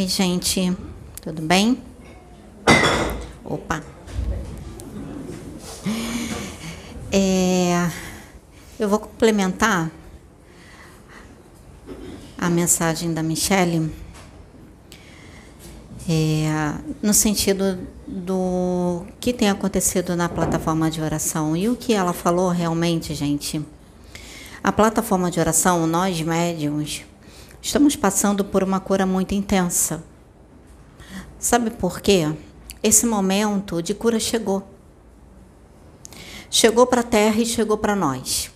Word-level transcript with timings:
Oi, 0.00 0.08
gente. 0.08 0.74
Tudo 1.20 1.42
bem? 1.42 1.76
Opa. 3.44 3.84
É, 7.12 7.90
eu 8.78 8.88
vou 8.88 8.98
complementar 8.98 9.90
a 12.38 12.48
mensagem 12.48 13.12
da 13.12 13.22
Michelle 13.22 13.92
é, 16.08 16.48
no 17.02 17.12
sentido 17.12 17.86
do 18.06 19.04
que 19.20 19.34
tem 19.34 19.50
acontecido 19.50 20.16
na 20.16 20.30
plataforma 20.30 20.90
de 20.90 21.02
oração. 21.02 21.54
E 21.54 21.68
o 21.68 21.76
que 21.76 21.92
ela 21.92 22.14
falou 22.14 22.48
realmente, 22.48 23.14
gente. 23.14 23.62
A 24.64 24.72
plataforma 24.72 25.30
de 25.30 25.38
oração, 25.38 25.86
nós 25.86 26.22
médiums, 26.22 27.04
estamos 27.62 27.96
passando 27.96 28.44
por 28.44 28.62
uma 28.62 28.80
cura 28.80 29.04
muito 29.04 29.34
intensa. 29.34 30.02
Sabe 31.38 31.70
por 31.70 32.00
quê? 32.00 32.32
Esse 32.82 33.06
momento 33.06 33.82
de 33.82 33.94
cura 33.94 34.18
chegou. 34.18 34.66
Chegou 36.50 36.86
para 36.86 37.00
a 37.00 37.04
Terra 37.04 37.40
e 37.40 37.46
chegou 37.46 37.78
para 37.78 37.94
nós. 37.94 38.50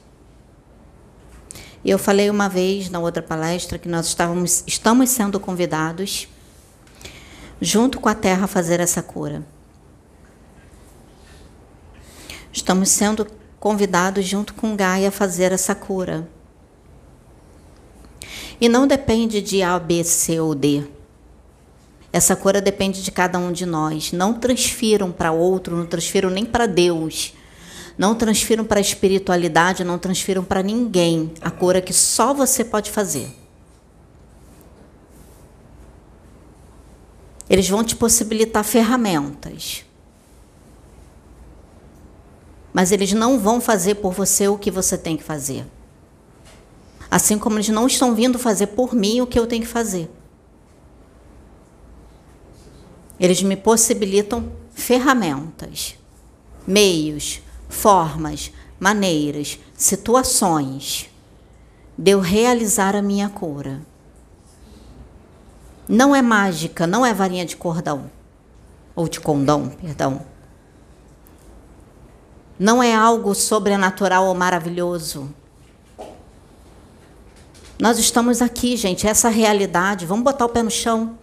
E 1.85 1.91
eu 1.91 1.99
falei 1.99 2.31
uma 2.31 2.49
vez 2.49 2.89
na 2.89 2.99
outra 2.99 3.23
palestra 3.23 3.79
que 3.79 3.89
nós 3.89 4.07
estávamos, 4.07 4.65
estamos 4.67 5.11
sendo 5.11 5.39
convidados 5.39 6.29
junto 7.61 8.01
com 8.01 8.09
a 8.09 8.15
terra, 8.15 8.45
a 8.45 8.49
fazer 8.49 8.81
essa 8.81 9.03
cura. 9.03 9.45
Estamos 12.53 12.89
sendo 12.89 13.27
convidados, 13.59 14.25
junto 14.25 14.55
com 14.55 14.77
Gaia, 14.77 15.09
a 15.09 15.13
fazer 15.13 15.53
essa 15.53 15.75
cura. 15.75 16.29
E 18.61 18.69
não 18.69 18.87
depende 18.87 19.41
de 19.41 19.63
A, 19.63 19.79
B, 19.79 20.05
C 20.05 20.41
ou 20.41 20.55
D. 20.55 20.85
Essa 22.13 22.37
cura 22.37 22.61
depende 22.61 23.03
de 23.03 23.11
cada 23.11 23.39
um 23.39 23.51
de 23.51 23.67
nós. 23.67 24.13
Não 24.13 24.35
transfiram 24.35 25.11
para 25.11 25.33
outro, 25.33 25.77
não 25.77 25.85
transfiram 25.85 26.31
nem 26.31 26.45
para 26.45 26.67
Deus. 26.67 27.35
Não 27.99 28.15
transfiram 28.15 28.65
para 28.65 28.79
a 28.79 28.81
espiritualidade, 28.81 29.85
não 29.85 29.99
transfiram 29.99 30.45
para 30.45 30.63
ninguém 30.63 31.33
a 31.41 31.51
cura 31.51 31.81
que 31.81 31.93
só 31.93 32.33
você 32.33 32.65
pode 32.65 32.91
fazer. 32.91 33.29
Eles 37.49 37.69
vão 37.69 37.85
te 37.85 37.95
possibilitar 37.95 38.65
ferramentas. 38.65 39.85
Mas 42.73 42.91
eles 42.91 43.13
não 43.13 43.39
vão 43.39 43.61
fazer 43.61 43.97
por 43.97 44.13
você 44.13 44.49
o 44.49 44.59
que 44.59 44.71
você 44.71 44.99
tem 44.99 45.17
que 45.17 45.23
fazer. 45.23 45.65
Assim 47.11 47.39
como 47.39 47.57
eles 47.57 47.69
não 47.69 47.87
estão 47.87 48.15
vindo 48.15 48.39
fazer 48.39 48.69
por 48.69 48.95
mim 48.95 49.21
o 49.21 49.27
que 49.27 49.39
eu 49.39 49.47
tenho 49.47 49.63
que 49.63 49.69
fazer. 49.69 50.11
Eles 53.19 53.43
me 53.43 53.57
possibilitam 53.57 54.53
ferramentas, 54.73 55.97
meios, 56.67 57.41
formas, 57.69 58.53
maneiras, 58.79 59.59
situações 59.77 61.09
de 61.97 62.11
eu 62.11 62.21
realizar 62.21 62.97
a 62.97 63.03
minha 63.03 63.29
cura. 63.29 63.81
Não 65.89 66.15
é 66.15 66.23
mágica, 66.23 66.87
não 66.87 67.05
é 67.05 67.13
varinha 67.13 67.45
de 67.45 67.57
cordão. 67.57 68.11
Ou 68.97 69.09
de 69.09 69.21
condão, 69.21 69.69
perdão. 69.69 70.23
Não 72.59 72.83
é 72.83 72.95
algo 72.95 73.35
sobrenatural 73.35 74.27
ou 74.27 74.35
maravilhoso. 74.35 75.35
Nós 77.79 77.99
estamos 77.99 78.41
aqui, 78.41 78.77
gente, 78.77 79.07
essa 79.07 79.29
realidade. 79.29 80.07
Vamos 80.07 80.25
botar 80.25 80.45
o 80.45 80.49
pé 80.49 80.63
no 80.63 80.71
chão. 80.71 81.19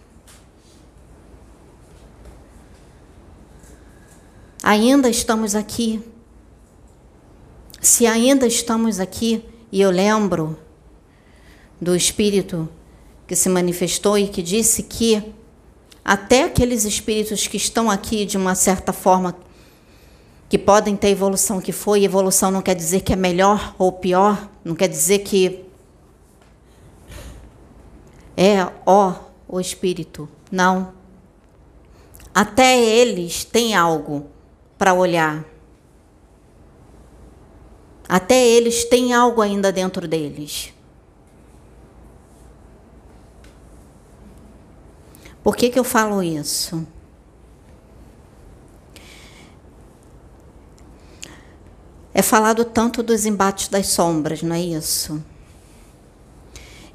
Ainda 4.62 5.08
estamos 5.08 5.54
aqui. 5.54 6.02
Se 7.80 8.06
ainda 8.06 8.46
estamos 8.46 9.00
aqui, 9.00 9.44
e 9.72 9.80
eu 9.80 9.90
lembro 9.90 10.58
do 11.80 11.96
Espírito 11.96 12.68
que 13.26 13.34
se 13.34 13.48
manifestou 13.48 14.18
e 14.18 14.28
que 14.28 14.42
disse 14.42 14.82
que 14.82 15.34
até 16.04 16.44
aqueles 16.44 16.84
espíritos 16.84 17.46
que 17.46 17.56
estão 17.56 17.90
aqui 17.90 18.26
de 18.26 18.36
uma 18.36 18.54
certa 18.54 18.92
forma 18.92 19.34
que 20.48 20.58
podem 20.58 20.94
ter 20.94 21.08
evolução 21.08 21.60
que 21.60 21.72
foi, 21.72 22.04
evolução 22.04 22.50
não 22.50 22.60
quer 22.60 22.74
dizer 22.74 23.00
que 23.00 23.12
é 23.12 23.16
melhor 23.16 23.74
ou 23.78 23.90
pior, 23.90 24.50
não 24.62 24.74
quer 24.74 24.88
dizer 24.88 25.20
que 25.20 25.64
é 28.36 28.66
ó 28.86 29.14
o 29.48 29.60
espírito, 29.60 30.28
não. 30.50 30.92
Até 32.34 32.78
eles 32.78 33.44
têm 33.44 33.74
algo 33.74 34.26
para 34.78 34.94
olhar. 34.94 35.44
Até 38.08 38.46
eles 38.46 38.84
têm 38.84 39.12
algo 39.12 39.40
ainda 39.40 39.70
dentro 39.70 40.08
deles. 40.08 40.72
Por 45.42 45.56
que, 45.56 45.70
que 45.70 45.78
eu 45.78 45.84
falo 45.84 46.22
isso? 46.22 46.86
É 52.14 52.22
falado 52.22 52.64
tanto 52.64 53.02
dos 53.02 53.24
embates 53.24 53.68
das 53.68 53.88
sombras, 53.88 54.42
não 54.42 54.54
é 54.54 54.60
isso? 54.60 55.22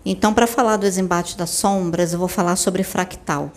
Então, 0.09 0.33
para 0.33 0.47
falar 0.47 0.77
dos 0.77 0.97
embates 0.97 1.35
das 1.35 1.49
sombras, 1.49 2.13
eu 2.13 2.19
vou 2.19 2.29
falar 2.29 2.55
sobre 2.55 2.81
fractal. 2.81 3.51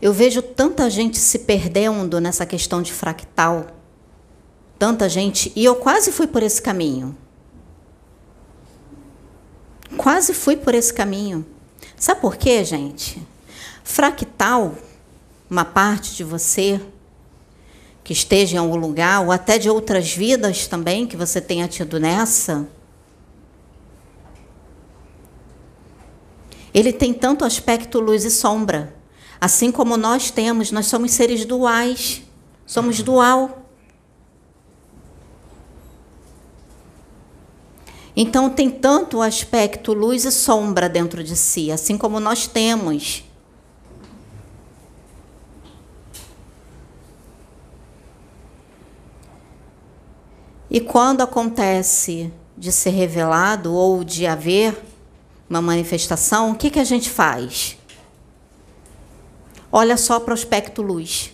Eu 0.00 0.12
vejo 0.12 0.42
tanta 0.42 0.90
gente 0.90 1.18
se 1.18 1.38
perdendo 1.38 2.20
nessa 2.20 2.44
questão 2.44 2.82
de 2.82 2.92
fractal, 2.92 3.68
tanta 4.78 5.08
gente, 5.08 5.50
e 5.56 5.64
eu 5.64 5.76
quase 5.76 6.12
fui 6.12 6.26
por 6.26 6.42
esse 6.42 6.60
caminho. 6.60 7.16
Quase 9.96 10.34
fui 10.34 10.58
por 10.58 10.74
esse 10.74 10.92
caminho. 10.92 11.46
Sabe 11.96 12.20
por 12.20 12.36
quê, 12.36 12.62
gente? 12.62 13.26
Fractal, 13.82 14.74
uma 15.48 15.64
parte 15.64 16.14
de 16.14 16.24
você 16.24 16.78
que 18.04 18.12
esteja 18.12 18.56
em 18.56 18.58
algum 18.58 18.76
lugar, 18.76 19.22
ou 19.24 19.32
até 19.32 19.58
de 19.58 19.70
outras 19.70 20.12
vidas 20.12 20.66
também 20.66 21.06
que 21.06 21.16
você 21.16 21.40
tenha 21.40 21.66
tido 21.66 21.98
nessa, 21.98 22.68
ele 26.72 26.92
tem 26.92 27.12
tanto 27.12 27.44
aspecto 27.44 28.00
luz 28.00 28.24
e 28.24 28.30
sombra. 28.30 28.94
Assim 29.40 29.70
como 29.70 29.96
nós 29.96 30.30
temos, 30.30 30.70
nós 30.70 30.86
somos 30.86 31.12
seres 31.12 31.44
duais, 31.44 32.22
somos 32.66 33.02
dual. 33.02 33.64
Então, 38.16 38.50
tem 38.50 38.68
tanto 38.68 39.18
o 39.18 39.22
aspecto 39.22 39.92
luz 39.92 40.24
e 40.24 40.32
sombra 40.32 40.88
dentro 40.88 41.22
de 41.22 41.36
si, 41.36 41.70
assim 41.70 41.96
como 41.96 42.18
nós 42.18 42.48
temos. 42.48 43.24
E 50.70 50.80
quando 50.80 51.22
acontece 51.22 52.32
de 52.56 52.72
ser 52.72 52.90
revelado 52.90 53.72
ou 53.72 54.02
de 54.02 54.26
haver 54.26 54.87
uma 55.48 55.62
manifestação, 55.62 56.50
o 56.50 56.54
que, 56.54 56.70
que 56.70 56.78
a 56.78 56.84
gente 56.84 57.08
faz? 57.08 57.76
Olha 59.72 59.96
só 59.96 60.20
para 60.20 60.32
o 60.32 60.34
aspecto 60.34 60.82
luz. 60.82 61.32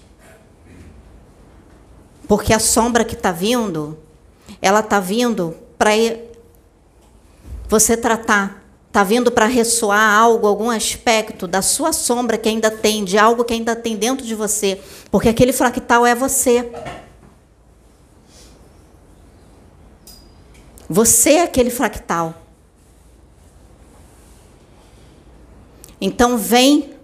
Porque 2.27 2.53
a 2.53 2.59
sombra 2.59 3.05
que 3.05 3.15
está 3.15 3.33
vindo, 3.33 3.99
ela 4.63 4.81
está 4.81 4.99
vindo 5.01 5.57
para 5.77 5.91
você 7.69 7.97
tratar, 7.97 8.65
está 8.87 9.03
vindo 9.03 9.31
para 9.31 9.47
ressoar 9.47 10.15
algo, 10.15 10.47
algum 10.47 10.71
aspecto 10.71 11.47
da 11.47 11.61
sua 11.61 11.93
sombra 11.93 12.39
que 12.39 12.49
ainda 12.49 12.71
tem, 12.71 13.05
de 13.05 13.19
algo 13.19 13.45
que 13.45 13.53
ainda 13.53 13.77
tem 13.77 13.97
dentro 13.97 14.25
de 14.25 14.35
você, 14.35 14.81
porque 15.11 15.29
aquele 15.29 15.53
fractal 15.53 16.07
é 16.07 16.15
você. 16.15 16.71
Você 20.89 21.35
é 21.35 21.43
aquele 21.43 21.71
fractal. 21.71 22.44
Então 26.06 26.37
vem 26.37 26.95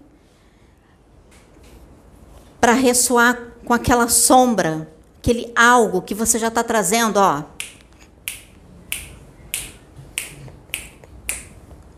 para 2.60 2.74
ressoar 2.74 3.54
com 3.64 3.72
aquela 3.72 4.08
sombra, 4.08 4.92
aquele 5.18 5.50
algo 5.56 6.02
que 6.02 6.14
você 6.14 6.38
já 6.38 6.48
está 6.48 6.62
trazendo, 6.62 7.16
ó. 7.16 7.44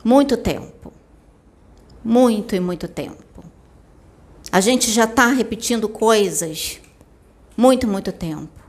Muito 0.05 0.37
tempo. 0.37 0.93
Muito 2.05 2.55
e 2.55 2.61
muito 2.61 2.87
tempo. 2.87 3.43
A 4.53 4.61
gente 4.61 4.89
já 4.93 5.03
está 5.03 5.27
repetindo 5.27 5.89
coisas 5.89 6.81
muito, 7.57 7.89
muito 7.89 8.13
tempo. 8.13 8.63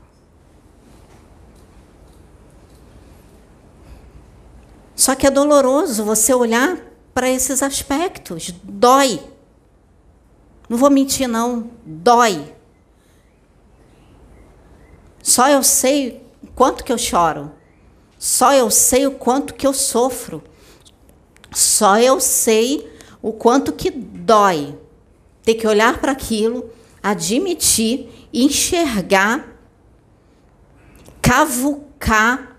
Só 4.96 5.14
que 5.14 5.24
é 5.24 5.30
doloroso 5.30 6.04
você 6.04 6.34
olhar 6.34 6.93
para 7.14 7.30
esses 7.30 7.62
aspectos. 7.62 8.52
Dói. 8.62 9.20
Não 10.68 10.76
vou 10.76 10.90
mentir, 10.90 11.28
não. 11.28 11.70
Dói. 11.86 12.52
Só 15.22 15.48
eu 15.48 15.62
sei 15.62 16.22
o 16.42 16.48
quanto 16.48 16.84
que 16.84 16.92
eu 16.92 16.98
choro. 16.98 17.52
Só 18.18 18.52
eu 18.52 18.70
sei 18.70 19.06
o 19.06 19.12
quanto 19.12 19.54
que 19.54 19.66
eu 19.66 19.72
sofro. 19.72 20.42
Só 21.52 21.98
eu 21.98 22.20
sei 22.20 22.90
o 23.22 23.32
quanto 23.32 23.72
que 23.72 23.90
dói. 23.90 24.76
Ter 25.42 25.54
que 25.54 25.66
olhar 25.66 26.00
para 26.00 26.12
aquilo, 26.12 26.70
admitir, 27.02 28.28
enxergar, 28.32 29.56
cavucar. 31.22 32.58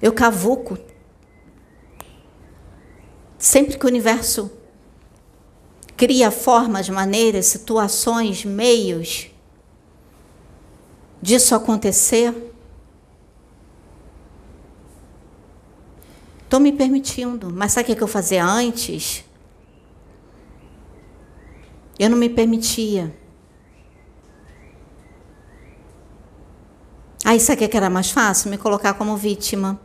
Eu 0.00 0.12
cavuco. 0.12 0.78
Sempre 3.38 3.78
que 3.78 3.86
o 3.86 3.88
universo 3.88 4.50
cria 5.96 6.30
formas, 6.30 6.88
maneiras, 6.88 7.46
situações, 7.46 8.44
meios 8.44 9.30
disso 11.20 11.54
acontecer, 11.54 12.34
estou 16.42 16.60
me 16.60 16.72
permitindo. 16.72 17.50
Mas 17.52 17.72
sabe 17.72 17.92
o 17.92 17.96
que 17.96 18.02
eu 18.02 18.08
fazia 18.08 18.44
antes? 18.44 19.24
Eu 21.98 22.10
não 22.10 22.16
me 22.16 22.28
permitia. 22.28 23.14
Aí 27.24 27.38
sabe 27.38 27.64
o 27.64 27.68
que 27.68 27.76
era 27.76 27.90
mais 27.90 28.10
fácil? 28.10 28.50
Me 28.50 28.56
colocar 28.56 28.94
como 28.94 29.16
vítima. 29.16 29.78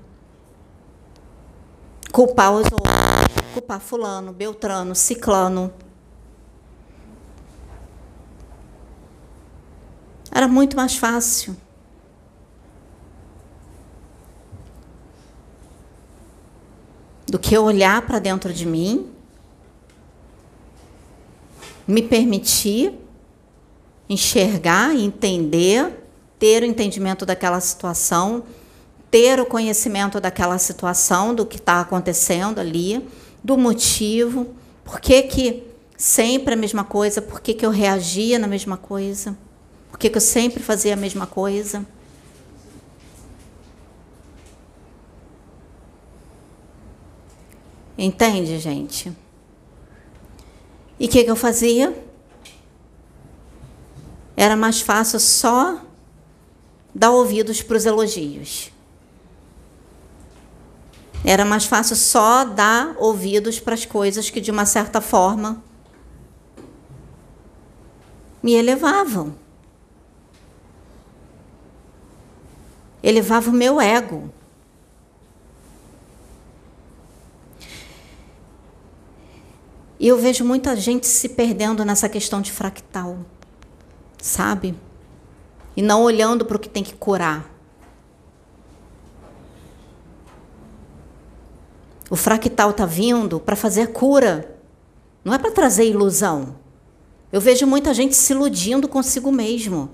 Culpar 2.12 2.54
os 2.54 2.72
outros. 2.72 3.03
Culpar 3.54 3.80
fulano, 3.80 4.34
beltrano, 4.34 4.96
ciclano. 4.96 5.72
Era 10.32 10.48
muito 10.48 10.76
mais 10.76 10.98
fácil. 10.98 11.56
Do 17.28 17.38
que 17.38 17.56
olhar 17.56 18.02
para 18.08 18.18
dentro 18.18 18.52
de 18.52 18.66
mim, 18.66 19.12
me 21.88 22.02
permitir 22.02 23.00
enxergar, 24.10 24.96
entender, 24.96 26.04
ter 26.40 26.64
o 26.64 26.66
entendimento 26.66 27.26
daquela 27.26 27.60
situação, 27.60 28.44
ter 29.12 29.40
o 29.40 29.46
conhecimento 29.46 30.20
daquela 30.20 30.58
situação, 30.58 31.36
do 31.36 31.46
que 31.46 31.58
está 31.58 31.82
acontecendo 31.82 32.60
ali, 32.60 33.08
do 33.44 33.58
motivo, 33.58 34.56
por 34.84 35.00
que, 35.00 35.24
que 35.24 35.74
sempre 36.04 36.54
a 36.54 36.58
mesma 36.58 36.84
coisa, 36.84 37.22
por 37.22 37.40
que, 37.40 37.54
que 37.54 37.66
eu 37.66 37.70
reagia 37.70 38.38
na 38.38 38.48
mesma 38.48 38.76
coisa. 38.76 39.38
Por 39.90 39.98
que, 39.98 40.10
que 40.10 40.18
eu 40.18 40.22
sempre 40.22 40.62
fazia 40.62 40.94
a 40.94 40.98
mesma 40.98 41.26
coisa? 41.26 41.86
Entende, 47.98 48.60
gente? 48.60 49.16
E 51.00 51.06
o 51.06 51.10
que, 51.10 51.24
que 51.24 51.32
eu 51.32 51.38
fazia? 51.38 51.98
Era 54.36 54.58
mais 54.58 54.82
fácil 54.82 55.22
só 55.22 55.80
dar 56.94 57.12
ouvidos 57.12 57.62
para 57.62 57.78
os 57.78 57.86
elogios. 57.86 58.73
Era 61.24 61.46
mais 61.46 61.66
fácil 61.66 61.96
só 61.96 62.44
dar 62.44 62.96
ouvidos 62.98 63.60
para 63.60 63.74
as 63.74 63.86
coisas 63.86 64.30
que, 64.30 64.42
de 64.42 64.52
uma 64.52 64.66
certa 64.66 65.00
forma, 65.00 65.64
me 68.42 68.54
elevavam. 68.54 69.44
elevava 73.04 73.50
o 73.50 73.54
meu 73.54 73.82
ego. 73.82 74.32
E 80.00 80.08
eu 80.08 80.18
vejo 80.18 80.44
muita 80.46 80.76
gente 80.76 81.06
se 81.06 81.30
perdendo 81.30 81.84
nessa 81.86 82.10
questão 82.10 82.42
de 82.42 82.52
fractal, 82.52 83.20
sabe? 84.22 84.76
E 85.76 85.82
não 85.82 86.04
olhando 86.04 86.46
para 86.46 86.58
o 86.58 86.60
que 86.60 86.70
tem 86.70 86.84
que 86.84 86.94
curar. 86.94 87.53
O 92.14 92.16
fractal 92.16 92.70
está 92.70 92.86
vindo 92.86 93.40
para 93.40 93.56
fazer 93.56 93.88
cura, 93.88 94.56
não 95.26 95.34
é 95.34 95.40
para 95.40 95.50
trazer 95.50 95.90
ilusão. 95.90 96.58
Eu 97.32 97.42
vejo 97.42 97.66
muita 97.66 97.92
gente 97.92 98.16
se 98.16 98.34
iludindo 98.34 98.88
consigo 98.88 99.32
mesmo 99.32 99.90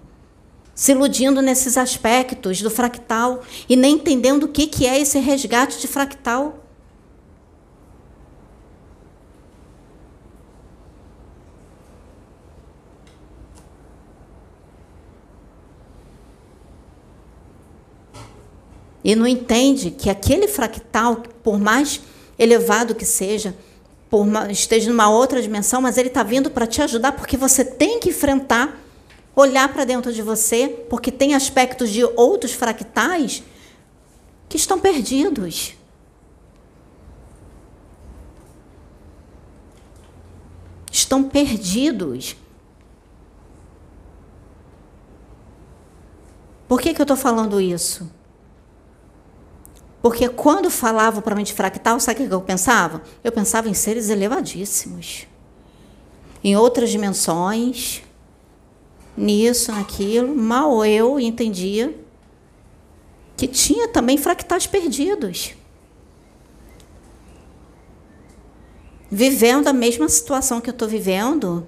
se 0.76 0.92
iludindo 0.92 1.42
nesses 1.42 1.78
aspectos 1.78 2.62
do 2.62 2.70
fractal 2.70 3.42
e 3.70 3.76
nem 3.78 3.96
entendendo 3.96 4.44
o 4.44 4.48
que, 4.50 4.68
que 4.68 4.86
é 4.86 5.00
esse 5.00 5.18
resgate 5.18 5.80
de 5.80 5.88
fractal. 5.88 6.60
E 19.04 19.16
não 19.16 19.26
entende 19.26 19.92
que 19.92 20.10
aquele 20.10 20.48
fractal, 20.48 21.24
por 21.42 21.60
mais 21.60 22.00
elevado 22.40 22.96
que 22.96 23.06
seja, 23.06 23.54
por 24.10 24.26
esteja 24.50 24.90
numa 24.90 25.10
outra 25.10 25.42
dimensão, 25.42 25.82
mas 25.82 25.98
ele 25.98 26.08
está 26.08 26.24
vindo 26.24 26.50
para 26.50 26.66
te 26.66 26.82
ajudar 26.82 27.12
porque 27.12 27.38
você 27.38 27.64
tem 27.64 28.00
que 28.00 28.10
enfrentar 28.10 28.80
olhar 29.36 29.72
para 29.72 29.86
dentro 29.86 30.12
de 30.12 30.22
você, 30.22 30.68
porque 30.90 31.12
tem 31.12 31.34
aspectos 31.34 31.90
de 31.90 32.04
outros 32.04 32.54
fractais 32.54 33.44
que 34.48 34.58
estão 34.58 34.80
perdidos. 34.80 35.76
Estão 40.92 41.24
perdidos. 41.24 42.36
Por 46.68 46.82
que, 46.82 46.94
que 46.94 47.02
eu 47.02 47.04
estou 47.04 47.18
falando 47.18 47.62
isso? 47.62 48.10
Porque 50.02 50.30
quando 50.30 50.70
falava 50.70 51.22
para 51.22 51.36
mim 51.36 51.44
de 51.44 51.54
fractal, 51.54 52.00
sabe 52.00 52.24
o 52.24 52.28
que 52.28 52.34
eu 52.34 52.42
pensava? 52.42 53.02
Eu 53.24 53.32
pensava 53.32 53.68
em 53.68 53.74
seres 53.74 54.10
elevadíssimos, 54.10 55.28
em 56.44 56.56
outras 56.56 56.90
dimensões, 56.90 58.02
nisso, 59.16 59.72
naquilo. 59.72 60.34
Mal 60.36 60.86
eu 60.86 61.20
entendia 61.20 61.94
que 63.36 63.48
tinha 63.48 63.88
também 63.90 64.18
fractais 64.18 64.66
perdidos. 64.66 65.54
Vivendo 69.12 69.68
a 69.68 69.74
mesma 69.74 70.08
situação 70.08 70.62
que 70.62 70.70
eu 70.70 70.74
estou 70.74 70.88
vivendo 70.88 71.68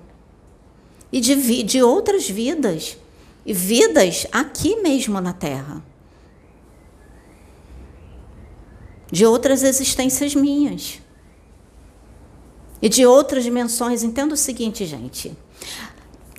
e 1.12 1.20
de, 1.20 1.64
de 1.64 1.82
outras 1.84 2.30
vidas. 2.30 2.98
E 3.46 3.54
vidas 3.54 4.28
aqui 4.32 4.76
mesmo 4.78 5.20
na 5.20 5.34
Terra. 5.34 5.84
De 9.12 9.26
outras 9.26 9.62
existências 9.62 10.34
minhas. 10.34 11.00
E 12.82 12.88
de 12.88 13.06
outras 13.06 13.44
dimensões. 13.44 14.04
Entenda 14.04 14.34
o 14.34 14.38
seguinte, 14.38 14.86
gente. 14.86 15.38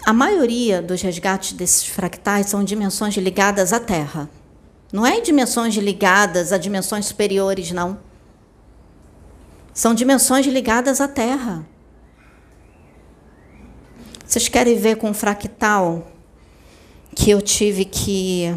A 0.05 0.12
maioria 0.12 0.83
dos 0.83 1.00
resgates 1.00 1.52
desses 1.52 1.87
fractais 1.87 2.47
são 2.47 2.64
dimensões 2.64 3.17
ligadas 3.17 3.73
à 3.73 3.79
Terra. 3.79 4.29
Não 4.93 5.07
é 5.07 5.21
dimensões 5.21 5.75
ligadas 5.76 6.52
a 6.52 6.59
dimensões 6.59 7.07
superiores, 7.07 7.71
não. 7.71 7.99
São 9.73 9.95
dimensões 9.95 10.45
ligadas 10.47 11.00
à 11.00 11.07
Terra. 11.07 11.64
Vocês 14.26 14.49
querem 14.49 14.76
ver 14.76 14.97
com 14.97 15.11
um 15.11 15.14
fractal 15.14 16.11
que 17.14 17.31
eu 17.31 17.41
tive 17.41 17.85
que 17.85 18.55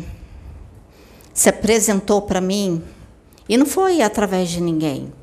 se 1.33 1.49
apresentou 1.49 2.21
para 2.21 2.41
mim 2.41 2.83
e 3.47 3.57
não 3.57 3.65
foi 3.65 4.01
através 4.01 4.49
de 4.49 4.61
ninguém. 4.61 5.13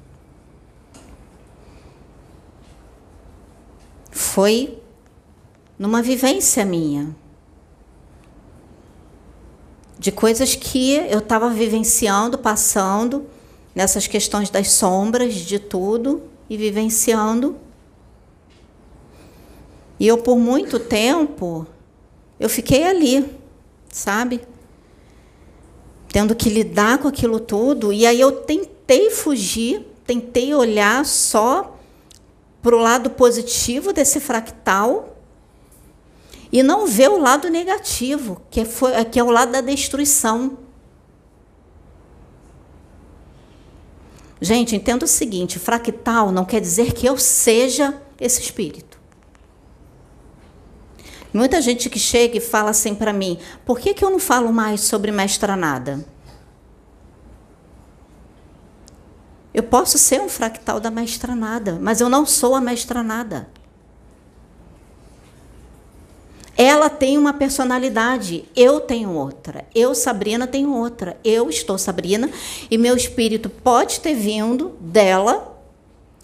Foi 4.11 4.79
numa 5.79 6.01
vivência 6.01 6.65
minha. 6.65 7.15
De 9.99 10.13
coisas 10.13 10.55
que 10.55 10.95
eu 10.95 11.19
estava 11.19 11.49
vivenciando, 11.51 12.39
passando, 12.39 13.27
nessas 13.75 14.07
questões 14.07 14.51
das 14.51 14.71
sombras, 14.71 15.35
de 15.35 15.59
tudo, 15.59 16.23
e 16.49 16.57
vivenciando. 16.57 17.57
E 19.99 20.07
eu, 20.07 20.19
por 20.19 20.37
muito 20.37 20.79
tempo, 20.79 21.67
eu 22.39 22.49
fiquei 22.49 22.85
ali, 22.85 23.25
sabe? 23.91 24.41
Tendo 26.13 26.37
que 26.37 26.51
lidar 26.51 26.99
com 26.99 27.09
aquilo 27.09 27.41
tudo. 27.41 27.93
E 27.93 28.07
aí 28.07 28.21
eu 28.21 28.31
tentei 28.31 29.11
fugir, 29.11 29.85
tentei 30.07 30.55
olhar 30.55 31.05
só 31.07 31.77
para 32.61 32.77
o 32.77 32.79
lado 32.79 33.11
positivo 33.11 33.93
desse 33.93 34.21
fractal 34.21 35.17
e 36.53 36.63
não 36.63 36.87
ver 36.87 37.11
o 37.11 37.19
lado 37.19 37.49
negativo, 37.49 38.43
que 38.51 38.65
foi, 38.67 39.05
que 39.07 39.19
é 39.19 39.25
o 39.25 39.31
lado 39.31 39.53
da 39.53 39.63
destruição. 39.63 40.59
Gente, 44.39 44.77
entenda 44.77 45.07
o 45.07 45.09
seguinte: 45.09 45.59
fractal 45.59 46.31
não 46.31 46.45
quer 46.45 46.61
dizer 46.61 46.93
que 46.93 47.07
eu 47.07 47.17
seja 47.17 48.01
esse 48.21 48.41
espírito. 48.41 48.92
Muita 51.33 51.63
gente 51.63 51.89
que 51.89 51.99
chega 51.99 52.37
e 52.37 52.41
fala 52.41 52.71
assim 52.71 52.95
para 52.95 53.13
mim: 53.13 53.39
por 53.65 53.81
que, 53.81 53.95
que 53.95 54.05
eu 54.05 54.11
não 54.11 54.19
falo 54.19 54.53
mais 54.53 54.83
sobre 54.83 55.11
mestra 55.11 55.57
nada? 55.57 56.05
Eu 59.55 59.63
posso 59.63 59.99
ser 59.99 60.21
um 60.21 60.29
fractal 60.29 60.81
da 60.81 60.91
mestra 60.91 61.35
nada, 61.35 61.79
mas 61.81 62.01
eu 62.01 62.09
não 62.09 62.25
sou 62.25 62.55
a 62.55 62.61
mestra 62.61 63.03
nada. 63.03 63.49
Ela 66.57 66.91
tem 66.91 67.19
uma 67.19 67.33
personalidade, 67.33 68.45
eu 68.55 68.81
tenho 68.81 69.11
outra. 69.11 69.67
Eu, 69.75 69.95
Sabrina, 69.95 70.47
tenho 70.47 70.75
outra. 70.75 71.19
Eu 71.25 71.49
estou 71.49 71.79
Sabrina 71.79 72.31
e 72.71 72.79
meu 72.79 72.97
espírito 72.97 73.49
pode 73.49 74.01
ter 74.01 74.15
vindo 74.15 74.77
dela, 74.81 75.59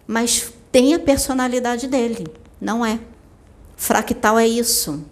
mas 0.06 0.52
tem 0.70 0.94
a 0.94 0.98
personalidade 0.98 1.86
dele. 1.86 2.26
Não 2.60 2.84
é. 2.84 3.00
Fractal 3.78 4.36
é 4.36 4.46
isso. 4.46 5.04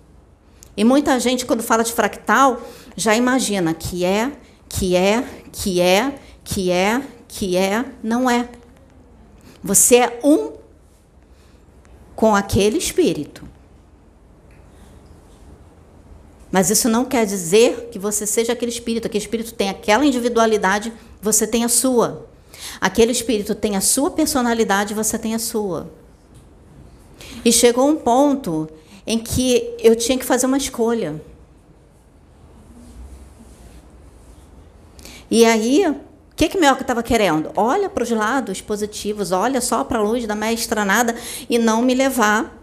E 0.76 0.82
muita 0.82 1.18
gente, 1.20 1.46
quando 1.46 1.62
fala 1.62 1.84
de 1.84 1.92
fractal, 1.92 2.60
já 2.96 3.14
imagina 3.14 3.72
que 3.72 4.04
é, 4.04 4.32
que 4.68 4.96
é, 4.96 5.24
que 5.52 5.80
é, 5.80 6.18
que 6.42 6.70
é, 6.72 7.00
que 7.28 7.56
é, 7.56 7.84
não 8.02 8.28
é. 8.28 8.48
Você 9.62 9.96
é 9.98 10.20
um 10.22 10.54
com 12.16 12.34
aquele 12.34 12.76
espírito. 12.76 13.48
Mas 16.50 16.68
isso 16.68 16.88
não 16.88 17.04
quer 17.04 17.24
dizer 17.24 17.88
que 17.92 18.00
você 18.00 18.26
seja 18.26 18.52
aquele 18.52 18.72
espírito. 18.72 19.06
Aquele 19.06 19.22
espírito 19.22 19.54
tem 19.54 19.70
aquela 19.70 20.04
individualidade, 20.04 20.92
você 21.22 21.46
tem 21.46 21.64
a 21.64 21.68
sua. 21.68 22.28
Aquele 22.80 23.12
espírito 23.12 23.54
tem 23.54 23.76
a 23.76 23.80
sua 23.80 24.10
personalidade, 24.10 24.92
você 24.92 25.16
tem 25.16 25.36
a 25.36 25.38
sua. 25.38 25.88
E 27.44 27.52
chegou 27.52 27.88
um 27.88 27.96
ponto 27.96 28.68
em 29.06 29.18
que 29.18 29.74
eu 29.78 29.94
tinha 29.94 30.18
que 30.18 30.24
fazer 30.24 30.46
uma 30.46 30.56
escolha. 30.56 31.20
E 35.30 35.44
aí 35.44 35.84
o 35.88 35.96
que, 36.36 36.48
que 36.48 36.58
Melca 36.58 36.82
estava 36.82 37.02
querendo? 37.02 37.50
Olha 37.56 37.88
para 37.88 38.02
os 38.02 38.10
lados 38.10 38.60
positivos, 38.60 39.32
olha 39.32 39.60
só 39.60 39.82
para 39.82 39.98
a 39.98 40.02
luz 40.02 40.26
da 40.26 40.34
mestra 40.34 40.84
nada 40.84 41.16
e 41.48 41.58
não 41.58 41.80
me 41.80 41.94
levar 41.94 42.62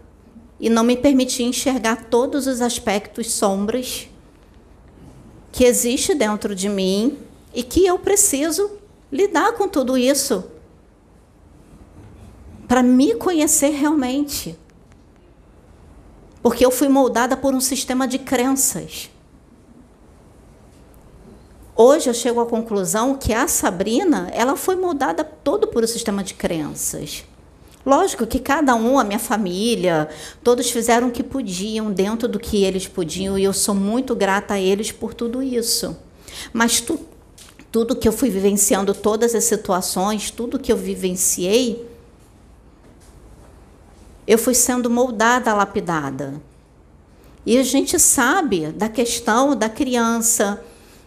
e 0.60 0.70
não 0.70 0.84
me 0.84 0.96
permitir 0.96 1.42
enxergar 1.42 2.04
todos 2.04 2.46
os 2.46 2.60
aspectos 2.60 3.32
sombras 3.32 4.08
que 5.50 5.64
existe 5.64 6.14
dentro 6.14 6.54
de 6.54 6.68
mim 6.68 7.18
e 7.52 7.62
que 7.62 7.84
eu 7.84 7.98
preciso 7.98 8.78
lidar 9.10 9.52
com 9.54 9.68
tudo 9.68 9.98
isso 9.98 10.44
para 12.66 12.82
me 12.82 13.14
conhecer 13.14 13.70
realmente. 13.70 14.56
Porque 16.44 16.62
eu 16.62 16.70
fui 16.70 16.90
moldada 16.90 17.38
por 17.38 17.54
um 17.54 17.60
sistema 17.60 18.06
de 18.06 18.18
crenças. 18.18 19.08
Hoje 21.74 22.10
eu 22.10 22.12
chego 22.12 22.38
à 22.38 22.44
conclusão 22.44 23.16
que 23.16 23.32
a 23.32 23.48
Sabrina, 23.48 24.28
ela 24.30 24.54
foi 24.54 24.76
moldada 24.76 25.24
todo 25.24 25.66
por 25.68 25.82
um 25.82 25.86
sistema 25.86 26.22
de 26.22 26.34
crenças. 26.34 27.24
Lógico 27.84 28.26
que 28.26 28.38
cada 28.38 28.74
um, 28.74 28.98
a 28.98 29.04
minha 29.04 29.18
família, 29.18 30.06
todos 30.42 30.70
fizeram 30.70 31.08
o 31.08 31.10
que 31.10 31.22
podiam 31.22 31.90
dentro 31.90 32.28
do 32.28 32.38
que 32.38 32.62
eles 32.62 32.86
podiam 32.86 33.38
e 33.38 33.44
eu 33.44 33.54
sou 33.54 33.74
muito 33.74 34.14
grata 34.14 34.52
a 34.52 34.60
eles 34.60 34.92
por 34.92 35.14
tudo 35.14 35.42
isso. 35.42 35.96
Mas 36.52 36.78
tu, 36.78 37.00
tudo 37.72 37.96
que 37.96 38.06
eu 38.06 38.12
fui 38.12 38.28
vivenciando, 38.28 38.92
todas 38.92 39.34
as 39.34 39.44
situações, 39.44 40.30
tudo 40.30 40.58
que 40.58 40.70
eu 40.70 40.76
vivenciei, 40.76 41.93
eu 44.26 44.38
fui 44.38 44.54
sendo 44.54 44.88
moldada, 44.88 45.52
lapidada. 45.54 46.40
E 47.46 47.58
a 47.58 47.62
gente 47.62 47.98
sabe 47.98 48.68
da 48.72 48.88
questão 48.88 49.54
da 49.54 49.68
criança, 49.68 50.62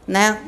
né? 0.08 0.40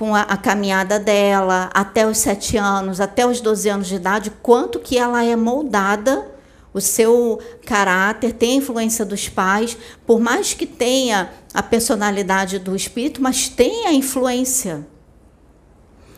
com 0.00 0.14
a, 0.14 0.22
a, 0.22 0.36
caminhada 0.38 0.98
dela, 0.98 1.68
até 1.74 2.06
os 2.06 2.16
sete 2.16 2.56
anos, 2.56 3.02
até 3.02 3.26
os 3.26 3.38
12 3.38 3.68
anos 3.68 3.86
de 3.86 3.96
idade, 3.96 4.32
quanto 4.42 4.78
que 4.80 4.96
ela 4.96 5.22
é 5.22 5.36
moldada, 5.36 6.26
o 6.72 6.80
seu 6.80 7.38
caráter, 7.66 8.32
tem 8.32 8.56
influência 8.56 9.04
dos 9.04 9.28
pais, 9.28 9.76
por 10.06 10.18
mais 10.18 10.54
que 10.54 10.64
tenha 10.64 11.30
a 11.52 11.62
personalidade 11.62 12.58
do 12.58 12.74
espírito, 12.74 13.20
mas 13.20 13.50
tem 13.50 13.86
a 13.86 13.92
influência. 13.92 14.86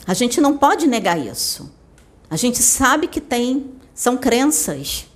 A 0.06 0.14
gente 0.14 0.40
não 0.40 0.56
pode 0.56 0.86
negar 0.86 1.18
isso. 1.18 1.72
A 2.30 2.36
gente 2.36 2.62
sabe 2.62 3.08
que 3.08 3.20
tem, 3.20 3.72
são 3.92 4.16
crenças. 4.16 5.06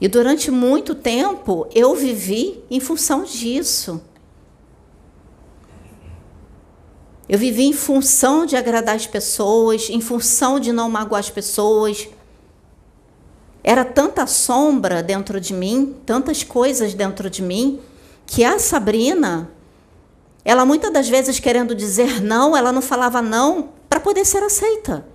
E 0.00 0.08
durante 0.08 0.50
muito 0.50 0.94
tempo 0.94 1.68
eu 1.74 1.94
vivi 1.94 2.64
em 2.70 2.80
função 2.80 3.22
disso. 3.22 4.00
Eu 7.28 7.38
vivi 7.38 7.64
em 7.64 7.72
função 7.72 8.44
de 8.44 8.56
agradar 8.56 8.96
as 8.96 9.06
pessoas, 9.06 9.88
em 9.88 10.00
função 10.00 10.58
de 10.58 10.72
não 10.72 10.90
magoar 10.90 11.20
as 11.20 11.30
pessoas. 11.30 12.08
Era 13.62 13.84
tanta 13.84 14.26
sombra 14.26 15.02
dentro 15.02 15.40
de 15.40 15.52
mim, 15.52 15.96
tantas 16.06 16.42
coisas 16.42 16.94
dentro 16.94 17.28
de 17.28 17.42
mim, 17.42 17.78
que 18.26 18.42
a 18.42 18.58
Sabrina, 18.58 19.50
ela 20.44 20.64
muitas 20.64 20.92
das 20.92 21.08
vezes 21.08 21.38
querendo 21.38 21.74
dizer 21.74 22.20
não, 22.20 22.56
ela 22.56 22.72
não 22.72 22.82
falava 22.82 23.20
não 23.20 23.68
para 23.88 24.00
poder 24.00 24.24
ser 24.24 24.42
aceita. 24.42 25.06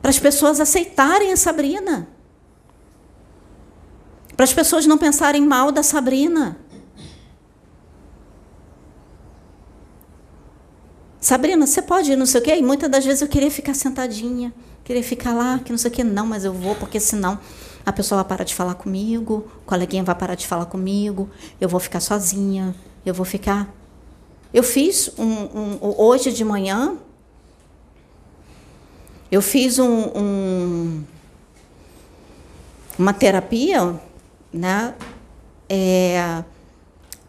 Para 0.00 0.10
as 0.10 0.18
pessoas 0.18 0.60
aceitarem 0.60 1.32
a 1.32 1.36
Sabrina. 1.36 2.08
Para 4.40 4.46
as 4.46 4.54
pessoas 4.54 4.86
não 4.86 4.96
pensarem 4.96 5.42
mal 5.42 5.70
da 5.70 5.82
Sabrina. 5.82 6.56
Sabrina, 11.20 11.66
você 11.66 11.82
pode 11.82 12.10
ir, 12.10 12.16
não 12.16 12.24
sei 12.24 12.40
o 12.40 12.44
quê? 12.44 12.56
E 12.56 12.62
muitas 12.62 12.90
das 12.90 13.04
vezes 13.04 13.20
eu 13.20 13.28
queria 13.28 13.50
ficar 13.50 13.74
sentadinha, 13.74 14.50
queria 14.82 15.02
ficar 15.02 15.34
lá, 15.34 15.58
que 15.58 15.70
não 15.70 15.76
sei 15.76 15.90
o 15.90 15.94
quê. 15.94 16.02
Não, 16.02 16.24
mas 16.24 16.46
eu 16.46 16.54
vou, 16.54 16.74
porque 16.74 16.98
senão 16.98 17.38
a 17.84 17.92
pessoa 17.92 18.22
vai 18.22 18.28
parar 18.30 18.44
de 18.44 18.54
falar 18.54 18.76
comigo, 18.76 19.46
o 19.58 19.66
coleguinha 19.66 20.02
vai 20.02 20.14
parar 20.14 20.36
de 20.36 20.46
falar 20.46 20.64
comigo, 20.64 21.28
eu 21.60 21.68
vou 21.68 21.78
ficar 21.78 22.00
sozinha, 22.00 22.74
eu 23.04 23.12
vou 23.12 23.26
ficar. 23.26 23.68
Eu 24.54 24.62
fiz 24.62 25.12
um, 25.18 25.76
um 25.82 25.94
hoje 25.98 26.32
de 26.32 26.46
manhã, 26.46 26.96
eu 29.30 29.42
fiz 29.42 29.78
um, 29.78 30.04
um, 30.16 31.04
uma 32.98 33.12
terapia, 33.12 34.00
né? 34.52 34.94
É, 35.68 36.42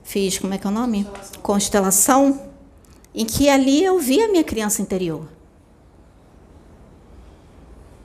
fiz, 0.04 0.40
como 0.40 0.54
é 0.54 0.58
que 0.58 0.66
é 0.66 0.70
o 0.70 0.74
nome? 0.74 1.04
Constelação. 1.04 1.42
Constelação 1.42 2.52
em 3.14 3.26
que 3.26 3.50
ali 3.50 3.84
eu 3.84 4.00
vi 4.00 4.22
a 4.22 4.30
minha 4.30 4.44
criança 4.44 4.82
interior. 4.82 5.28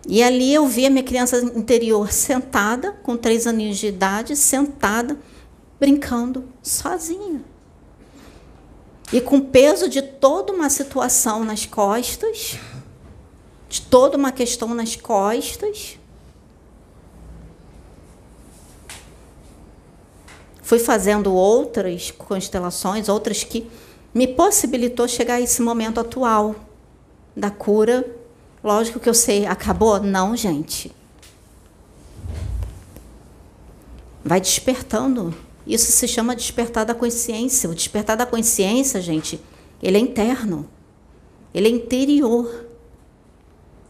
E 0.08 0.22
ali 0.22 0.54
eu 0.54 0.66
vi 0.66 0.86
a 0.86 0.90
minha 0.90 1.02
criança 1.02 1.38
interior 1.38 2.12
sentada, 2.12 2.92
com 3.02 3.16
três 3.16 3.46
aninhos 3.46 3.78
de 3.78 3.88
idade, 3.88 4.36
sentada, 4.36 5.18
brincando, 5.80 6.44
sozinha. 6.62 7.42
E 9.12 9.20
com 9.20 9.40
peso 9.40 9.88
de 9.88 10.02
toda 10.02 10.52
uma 10.52 10.70
situação 10.70 11.44
nas 11.44 11.66
costas, 11.66 12.56
de 13.68 13.82
toda 13.82 14.16
uma 14.16 14.30
questão 14.30 14.74
nas 14.74 14.94
costas. 14.94 15.98
Fui 20.66 20.80
fazendo 20.80 21.32
outras 21.32 22.10
constelações, 22.10 23.08
outras 23.08 23.44
que 23.44 23.70
me 24.12 24.26
possibilitou 24.26 25.06
chegar 25.06 25.34
a 25.34 25.40
esse 25.40 25.62
momento 25.62 26.00
atual 26.00 26.56
da 27.36 27.52
cura. 27.52 28.04
Lógico 28.64 28.98
que 28.98 29.08
eu 29.08 29.14
sei, 29.14 29.46
acabou? 29.46 30.00
Não, 30.00 30.34
gente. 30.34 30.90
Vai 34.24 34.40
despertando. 34.40 35.32
Isso 35.64 35.92
se 35.92 36.08
chama 36.08 36.34
despertar 36.34 36.84
da 36.84 36.96
consciência. 36.96 37.70
O 37.70 37.74
despertar 37.74 38.16
da 38.16 38.26
consciência, 38.26 39.00
gente, 39.00 39.40
ele 39.80 39.98
é 39.98 40.00
interno. 40.00 40.68
Ele 41.54 41.68
é 41.68 41.70
interior. 41.70 42.66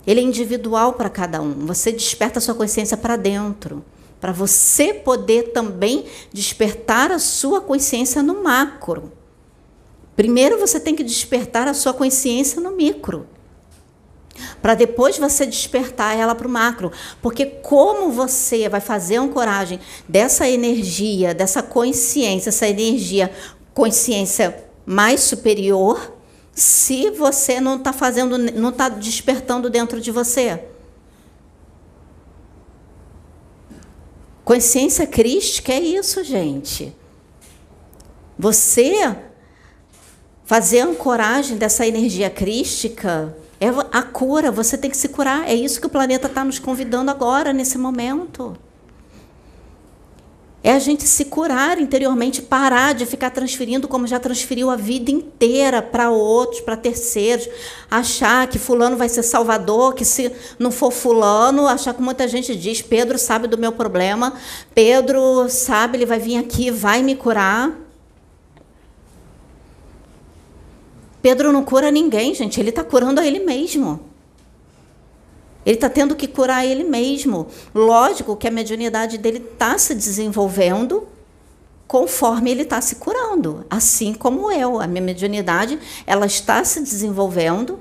Ele 0.07 0.21
é 0.21 0.23
individual 0.23 0.93
para 0.93 1.09
cada 1.09 1.41
um. 1.41 1.65
Você 1.65 1.91
desperta 1.91 2.39
a 2.39 2.43
sua 2.43 2.55
consciência 2.55 2.99
para 2.99 3.17
dentro, 3.17 3.83
para 4.21 4.33
você 4.33 4.95
poder 4.95 5.53
também 5.53 6.05
despertar 6.33 7.13
a 7.13 7.19
sua 7.19 7.61
consciência 7.61 8.23
no 8.23 8.43
macro 8.43 9.13
Primeiro 10.17 10.59
você 10.59 10.81
tem 10.81 10.97
que 10.97 11.05
despertar 11.05 11.69
a 11.69 11.75
sua 11.75 11.93
consciência 11.93 12.59
no 12.61 12.73
micro. 12.73 13.27
Para 14.63 14.75
depois 14.75 15.19
você 15.19 15.45
despertar 15.45 16.17
ela 16.17 16.35
para 16.35 16.49
o 16.49 16.51
macro. 16.51 16.91
Porque 17.21 17.45
como 17.45 18.11
você 18.11 18.69
vai 18.69 18.81
fazer 18.81 19.19
uma 19.19 19.29
coragem 19.29 19.79
dessa 20.09 20.49
energia, 20.49 21.35
dessa 21.35 21.63
consciência, 21.63 22.49
essa 22.49 22.67
energia, 22.67 23.31
consciência 23.75 24.65
mais 24.87 25.21
superior, 25.21 26.15
se 26.53 27.11
você 27.11 27.61
não 27.61 27.77
está 27.77 27.93
fazendo, 27.93 28.39
não 28.39 28.71
está 28.71 28.89
despertando 28.89 29.69
dentro 29.69 30.01
de 30.01 30.11
você? 30.11 30.65
Consciência 34.47 35.09
crística 35.09 35.73
é 35.73 35.81
isso, 35.81 36.23
gente. 36.23 36.95
Você 38.39 39.17
fazer 40.45 40.83
a 40.83 40.87
ancoragem 40.87 41.57
dessa 41.57 41.85
energia 41.85 42.31
crística 42.31 43.37
é 43.61 43.67
a 43.91 44.03
cura, 44.05 44.53
você 44.53 44.79
tem 44.79 44.89
que 44.89 44.97
se 44.97 45.09
curar. 45.09 45.49
É 45.49 45.53
isso 45.53 45.81
que 45.81 45.89
o 45.89 45.91
planeta 45.91 46.29
está 46.29 46.45
nos 46.45 46.61
convidando 46.61 47.11
agora, 47.11 47.53
nesse 47.53 47.77
momento. 47.77 48.57
É 50.67 50.73
a 50.73 50.81
gente 50.81 51.05
se 51.05 51.27
curar 51.27 51.81
interiormente, 51.81 52.43
parar 52.43 52.93
de 52.93 53.07
ficar 53.07 53.31
transferindo 53.31 53.87
como 53.87 54.05
já 54.05 54.19
transferiu 54.19 54.69
a 54.69 54.75
vida 54.75 55.13
inteira 55.13 55.81
para 55.81 56.11
outros, 56.11 56.61
para 56.61 56.77
terceiros, 56.77 57.49
achar 57.89 58.49
que 58.49 58.59
fulano 58.59 58.97
vai 58.97 59.09
ser 59.09 59.23
salvador, 59.23 59.95
que 59.95 60.05
se 60.05 60.33
não 60.59 60.73
for 60.73 60.91
fulano, 60.91 61.69
achar 61.69 61.95
que 61.95 62.03
muita 62.03 62.27
gente 62.27 62.57
diz, 62.57 62.83
Pedro 62.83 63.17
sabe 63.17 63.47
do 63.47 63.57
meu 63.57 63.71
problema, 63.71 64.33
Pedro 64.75 65.49
sabe, 65.49 65.99
ele 65.99 66.05
vai 66.05 66.19
vir 66.19 66.37
aqui, 66.37 66.69
vai 66.69 67.01
me 67.01 67.15
curar. 67.15 67.71
Pedro 71.23 71.53
não 71.53 71.63
cura 71.65 71.93
ninguém, 71.93 72.35
gente, 72.35 72.59
ele 72.59 72.71
está 72.71 72.83
curando 72.83 73.21
a 73.21 73.25
ele 73.25 73.39
mesmo. 73.39 74.16
Ele 75.67 75.75
está 75.75 75.91
tendo 75.91 76.15
que 76.15 76.29
curar 76.29 76.65
ele 76.65 76.85
mesmo. 76.85 77.49
Lógico 77.75 78.37
que 78.37 78.47
a 78.47 78.51
mediunidade 78.51 79.19
dele 79.19 79.39
está 79.39 79.77
se 79.77 79.95
desenvolvendo 79.95 81.07
conforme 81.87 82.53
ele 82.53 82.63
está 82.63 82.81
se 82.81 82.95
curando. 82.97 83.67
Assim 83.69 84.15
como 84.15 84.51
eu. 84.53 84.81
A 84.81 84.87
minha 84.87 85.03
mediunidade 85.03 85.79
ela 86.07 86.25
está 86.25 86.65
se 86.65 86.81
desenvolvendo 86.81 87.81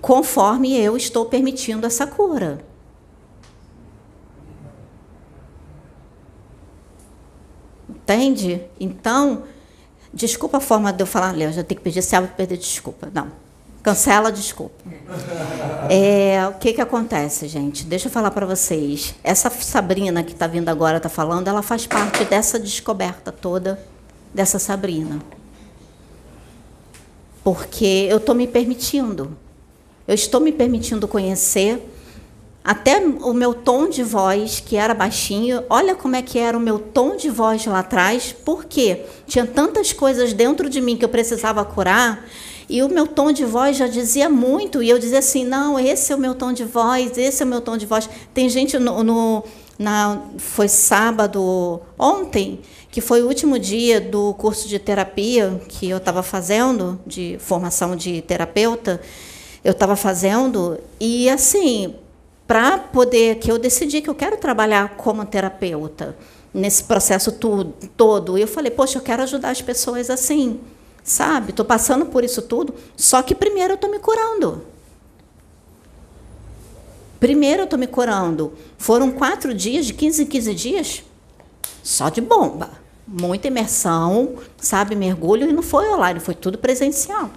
conforme 0.00 0.76
eu 0.76 0.96
estou 0.96 1.24
permitindo 1.26 1.86
essa 1.86 2.06
cura. 2.06 2.64
Entende? 7.88 8.60
Então, 8.78 9.44
Desculpa 10.16 10.56
a 10.56 10.60
forma 10.60 10.90
de 10.94 11.02
eu 11.02 11.06
falar, 11.06 11.36
Léo, 11.36 11.52
já 11.52 11.62
tenho 11.62 11.78
que 11.78 11.84
pedir 11.84 12.00
se 12.00 12.16
para 12.16 12.26
perder 12.26 12.56
desculpa. 12.56 13.10
Não. 13.12 13.30
Cancela, 13.86 14.32
desculpa. 14.32 14.82
É, 15.88 16.44
o 16.48 16.54
que, 16.54 16.72
que 16.72 16.80
acontece, 16.80 17.46
gente? 17.46 17.84
Deixa 17.84 18.08
eu 18.08 18.10
falar 18.10 18.32
para 18.32 18.44
vocês. 18.44 19.14
Essa 19.22 19.48
Sabrina 19.48 20.24
que 20.24 20.32
está 20.32 20.48
vindo 20.48 20.68
agora, 20.68 20.96
está 20.96 21.08
falando, 21.08 21.46
ela 21.46 21.62
faz 21.62 21.86
parte 21.86 22.24
dessa 22.24 22.58
descoberta 22.58 23.30
toda 23.30 23.78
dessa 24.34 24.58
Sabrina. 24.58 25.20
Porque 27.44 28.08
eu 28.10 28.16
estou 28.16 28.34
me 28.34 28.48
permitindo. 28.48 29.38
Eu 30.08 30.16
estou 30.16 30.40
me 30.40 30.50
permitindo 30.50 31.06
conhecer 31.06 31.80
até 32.64 32.98
o 32.98 33.32
meu 33.32 33.54
tom 33.54 33.88
de 33.88 34.02
voz, 34.02 34.58
que 34.58 34.76
era 34.76 34.94
baixinho, 34.94 35.62
olha 35.70 35.94
como 35.94 36.16
é 36.16 36.22
que 36.22 36.40
era 36.40 36.58
o 36.58 36.60
meu 36.60 36.80
tom 36.80 37.14
de 37.14 37.30
voz 37.30 37.64
lá 37.66 37.78
atrás, 37.78 38.34
porque 38.44 39.04
tinha 39.28 39.46
tantas 39.46 39.92
coisas 39.92 40.32
dentro 40.32 40.68
de 40.68 40.80
mim 40.80 40.96
que 40.96 41.04
eu 41.04 41.08
precisava 41.08 41.64
curar, 41.64 42.26
e 42.68 42.82
o 42.82 42.88
meu 42.88 43.06
tom 43.06 43.32
de 43.32 43.44
voz 43.44 43.76
já 43.76 43.86
dizia 43.86 44.28
muito, 44.28 44.82
e 44.82 44.90
eu 44.90 44.98
dizia 44.98 45.20
assim: 45.20 45.44
não, 45.44 45.78
esse 45.78 46.12
é 46.12 46.16
o 46.16 46.18
meu 46.18 46.34
tom 46.34 46.52
de 46.52 46.64
voz, 46.64 47.16
esse 47.16 47.42
é 47.42 47.46
o 47.46 47.48
meu 47.48 47.60
tom 47.60 47.76
de 47.76 47.86
voz. 47.86 48.08
Tem 48.34 48.48
gente 48.48 48.78
no. 48.78 49.02
no 49.02 49.44
na, 49.78 50.22
foi 50.38 50.68
sábado, 50.68 51.80
ontem, 51.98 52.60
que 52.90 53.02
foi 53.02 53.20
o 53.22 53.26
último 53.26 53.58
dia 53.58 54.00
do 54.00 54.32
curso 54.34 54.66
de 54.66 54.78
terapia 54.78 55.60
que 55.68 55.90
eu 55.90 55.98
estava 55.98 56.22
fazendo, 56.22 56.98
de 57.06 57.36
formação 57.38 57.94
de 57.94 58.22
terapeuta, 58.22 59.00
eu 59.62 59.72
estava 59.72 59.94
fazendo, 59.94 60.78
e 60.98 61.28
assim, 61.28 61.94
para 62.46 62.78
poder 62.78 63.36
que 63.36 63.52
eu 63.52 63.58
decidi 63.58 64.00
que 64.00 64.08
eu 64.08 64.14
quero 64.14 64.38
trabalhar 64.38 64.96
como 64.96 65.26
terapeuta 65.26 66.16
nesse 66.54 66.84
processo 66.84 67.32
tudo, 67.32 67.74
todo. 67.96 68.38
E 68.38 68.40
eu 68.40 68.48
falei, 68.48 68.70
poxa, 68.70 68.98
eu 68.98 69.02
quero 69.02 69.22
ajudar 69.24 69.50
as 69.50 69.60
pessoas 69.60 70.08
assim, 70.08 70.58
sabe? 71.06 71.50
Estou 71.50 71.64
passando 71.64 72.06
por 72.06 72.24
isso 72.24 72.42
tudo, 72.42 72.74
só 72.96 73.22
que 73.22 73.32
primeiro 73.32 73.72
eu 73.72 73.74
estou 73.76 73.88
me 73.88 74.00
curando. 74.00 74.66
Primeiro 77.20 77.62
eu 77.62 77.64
estou 77.64 77.78
me 77.78 77.86
curando. 77.86 78.52
Foram 78.76 79.12
quatro 79.12 79.54
dias, 79.54 79.86
de 79.86 79.94
15 79.94 80.24
em 80.24 80.26
15 80.26 80.54
dias, 80.54 81.04
só 81.82 82.08
de 82.08 82.20
bomba. 82.20 82.70
Muita 83.06 83.46
imersão, 83.46 84.34
sabe? 84.58 84.96
Mergulho, 84.96 85.48
e 85.48 85.52
não 85.52 85.62
foi 85.62 85.88
online, 85.88 86.18
foi 86.18 86.34
tudo 86.34 86.58
presencial. 86.58 87.30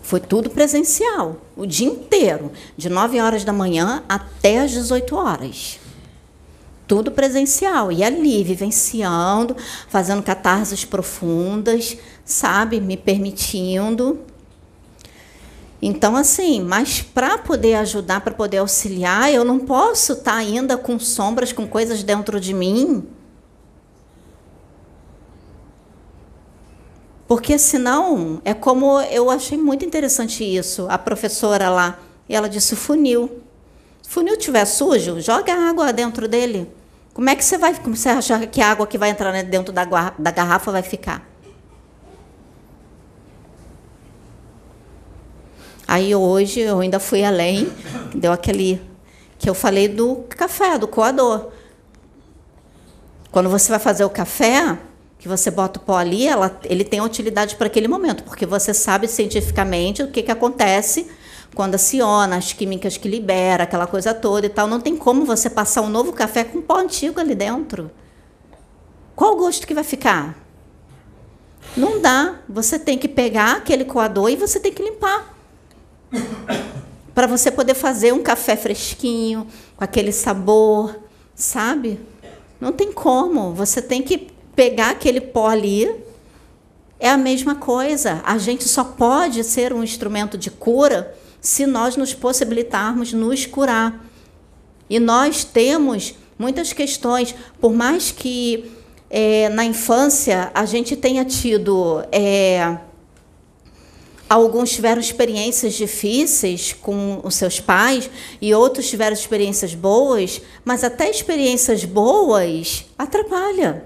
Foi 0.00 0.20
tudo 0.20 0.50
presencial, 0.50 1.38
o 1.56 1.66
dia 1.66 1.88
inteiro, 1.88 2.52
de 2.76 2.88
9 2.88 3.20
horas 3.20 3.44
da 3.44 3.52
manhã 3.52 4.04
até 4.08 4.60
as 4.60 4.70
18 4.70 5.16
horas. 5.16 5.80
Tudo 6.92 7.10
presencial. 7.10 7.90
E 7.90 8.04
ali, 8.04 8.44
vivenciando, 8.44 9.56
fazendo 9.88 10.22
catarses 10.22 10.84
profundas, 10.84 11.96
sabe? 12.22 12.82
Me 12.82 12.98
permitindo. 12.98 14.20
Então, 15.80 16.14
assim, 16.14 16.60
mas 16.60 17.00
para 17.00 17.38
poder 17.38 17.76
ajudar, 17.76 18.20
para 18.20 18.34
poder 18.34 18.58
auxiliar, 18.58 19.32
eu 19.32 19.42
não 19.42 19.58
posso 19.58 20.12
estar 20.12 20.32
tá 20.32 20.36
ainda 20.36 20.76
com 20.76 20.98
sombras, 20.98 21.50
com 21.50 21.66
coisas 21.66 22.02
dentro 22.02 22.38
de 22.38 22.52
mim 22.52 23.08
Porque 27.26 27.56
senão, 27.56 28.42
é 28.44 28.52
como 28.52 29.00
eu 29.00 29.30
achei 29.30 29.56
muito 29.56 29.82
interessante 29.86 30.44
isso, 30.44 30.86
a 30.90 30.98
professora 30.98 31.70
lá, 31.70 31.98
ela 32.28 32.50
disse 32.50 32.76
funil. 32.76 33.40
Se 34.02 34.10
o 34.10 34.12
funil 34.12 34.34
estiver 34.34 34.66
sujo, 34.66 35.18
joga 35.22 35.54
água 35.54 35.90
dentro 35.90 36.28
dele. 36.28 36.81
Como 37.14 37.28
é 37.28 37.36
que 37.36 37.44
você 37.44 37.58
vai, 37.58 37.74
como 37.78 37.94
você 37.94 38.08
acha 38.08 38.46
que 38.46 38.60
a 38.60 38.70
água 38.70 38.86
que 38.86 38.96
vai 38.96 39.10
entrar 39.10 39.32
dentro 39.42 39.72
da, 39.72 39.84
da 40.18 40.30
garrafa 40.30 40.72
vai 40.72 40.82
ficar? 40.82 41.28
Aí 45.86 46.14
hoje 46.14 46.60
eu 46.60 46.80
ainda 46.80 46.98
fui 46.98 47.22
além, 47.22 47.70
deu 48.14 48.32
aquele 48.32 48.80
que 49.38 49.50
eu 49.50 49.54
falei 49.54 49.88
do 49.88 50.24
café, 50.30 50.78
do 50.78 50.88
coador. 50.88 51.50
Quando 53.30 53.50
você 53.50 53.70
vai 53.70 53.78
fazer 53.78 54.04
o 54.04 54.10
café, 54.10 54.78
que 55.18 55.28
você 55.28 55.50
bota 55.50 55.78
o 55.78 55.82
pó 55.82 55.98
ali, 55.98 56.26
ela, 56.26 56.58
ele 56.64 56.82
tem 56.82 57.00
utilidade 57.02 57.56
para 57.56 57.66
aquele 57.66 57.88
momento, 57.88 58.24
porque 58.24 58.46
você 58.46 58.72
sabe 58.72 59.06
cientificamente 59.06 60.02
o 60.02 60.10
que, 60.10 60.22
que 60.22 60.30
acontece 60.30 61.10
quando 61.54 61.74
aciona, 61.74 62.36
as 62.36 62.52
químicas 62.52 62.96
que 62.96 63.08
libera, 63.08 63.64
aquela 63.64 63.86
coisa 63.86 64.14
toda 64.14 64.46
e 64.46 64.48
tal. 64.48 64.66
Não 64.66 64.80
tem 64.80 64.96
como 64.96 65.24
você 65.24 65.50
passar 65.50 65.82
um 65.82 65.88
novo 65.88 66.12
café 66.12 66.44
com 66.44 66.62
pó 66.62 66.78
antigo 66.78 67.20
ali 67.20 67.34
dentro. 67.34 67.90
Qual 69.14 69.34
o 69.34 69.36
gosto 69.36 69.66
que 69.66 69.74
vai 69.74 69.84
ficar? 69.84 70.36
Não 71.76 72.00
dá. 72.00 72.40
Você 72.48 72.78
tem 72.78 72.98
que 72.98 73.08
pegar 73.08 73.56
aquele 73.56 73.84
coador 73.84 74.30
e 74.30 74.36
você 74.36 74.58
tem 74.58 74.72
que 74.72 74.82
limpar. 74.82 75.34
Para 77.14 77.26
você 77.26 77.50
poder 77.50 77.74
fazer 77.74 78.12
um 78.12 78.22
café 78.22 78.56
fresquinho, 78.56 79.46
com 79.76 79.84
aquele 79.84 80.12
sabor, 80.12 80.98
sabe? 81.34 82.00
Não 82.58 82.72
tem 82.72 82.90
como. 82.90 83.52
Você 83.52 83.82
tem 83.82 84.02
que 84.02 84.30
pegar 84.56 84.90
aquele 84.90 85.20
pó 85.20 85.48
ali, 85.48 85.94
é 86.98 87.10
a 87.10 87.18
mesma 87.18 87.54
coisa. 87.54 88.22
A 88.24 88.38
gente 88.38 88.66
só 88.66 88.84
pode 88.84 89.44
ser 89.44 89.74
um 89.74 89.82
instrumento 89.82 90.38
de 90.38 90.50
cura 90.50 91.14
se 91.42 91.66
nós 91.66 91.96
nos 91.96 92.14
possibilitarmos 92.14 93.12
nos 93.12 93.44
curar. 93.44 94.06
E 94.88 95.00
nós 95.00 95.44
temos 95.44 96.14
muitas 96.38 96.72
questões, 96.72 97.34
por 97.60 97.74
mais 97.74 98.12
que 98.12 98.70
é, 99.10 99.48
na 99.48 99.64
infância 99.64 100.52
a 100.54 100.64
gente 100.64 100.94
tenha 100.94 101.24
tido. 101.24 102.04
É, 102.12 102.78
alguns 104.30 104.70
tiveram 104.70 105.00
experiências 105.00 105.74
difíceis 105.74 106.72
com 106.72 107.20
os 107.24 107.34
seus 107.34 107.60
pais 107.60 108.08
e 108.40 108.54
outros 108.54 108.88
tiveram 108.88 109.12
experiências 109.12 109.74
boas, 109.74 110.40
mas 110.64 110.84
até 110.84 111.10
experiências 111.10 111.84
boas 111.84 112.86
atrapalham. 112.96 113.82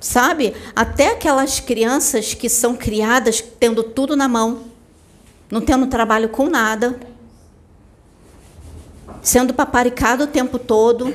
Sabe? 0.00 0.54
Até 0.74 1.08
aquelas 1.08 1.60
crianças 1.60 2.32
que 2.32 2.48
são 2.48 2.74
criadas 2.74 3.44
tendo 3.60 3.82
tudo 3.82 4.16
na 4.16 4.26
mão, 4.26 4.69
não 5.50 5.60
tendo 5.60 5.86
trabalho 5.86 6.28
com 6.28 6.48
nada, 6.48 6.98
sendo 9.20 9.52
paparicado 9.52 10.24
o 10.24 10.26
tempo 10.26 10.58
todo. 10.58 11.12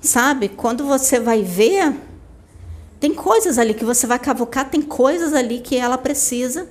Sabe? 0.00 0.48
Quando 0.48 0.84
você 0.84 1.18
vai 1.18 1.42
ver, 1.42 1.94
tem 3.00 3.14
coisas 3.14 3.58
ali 3.58 3.74
que 3.74 3.84
você 3.84 4.06
vai 4.06 4.18
cavocar, 4.18 4.68
tem 4.68 4.82
coisas 4.82 5.32
ali 5.34 5.60
que 5.60 5.76
ela 5.76 5.98
precisa. 5.98 6.68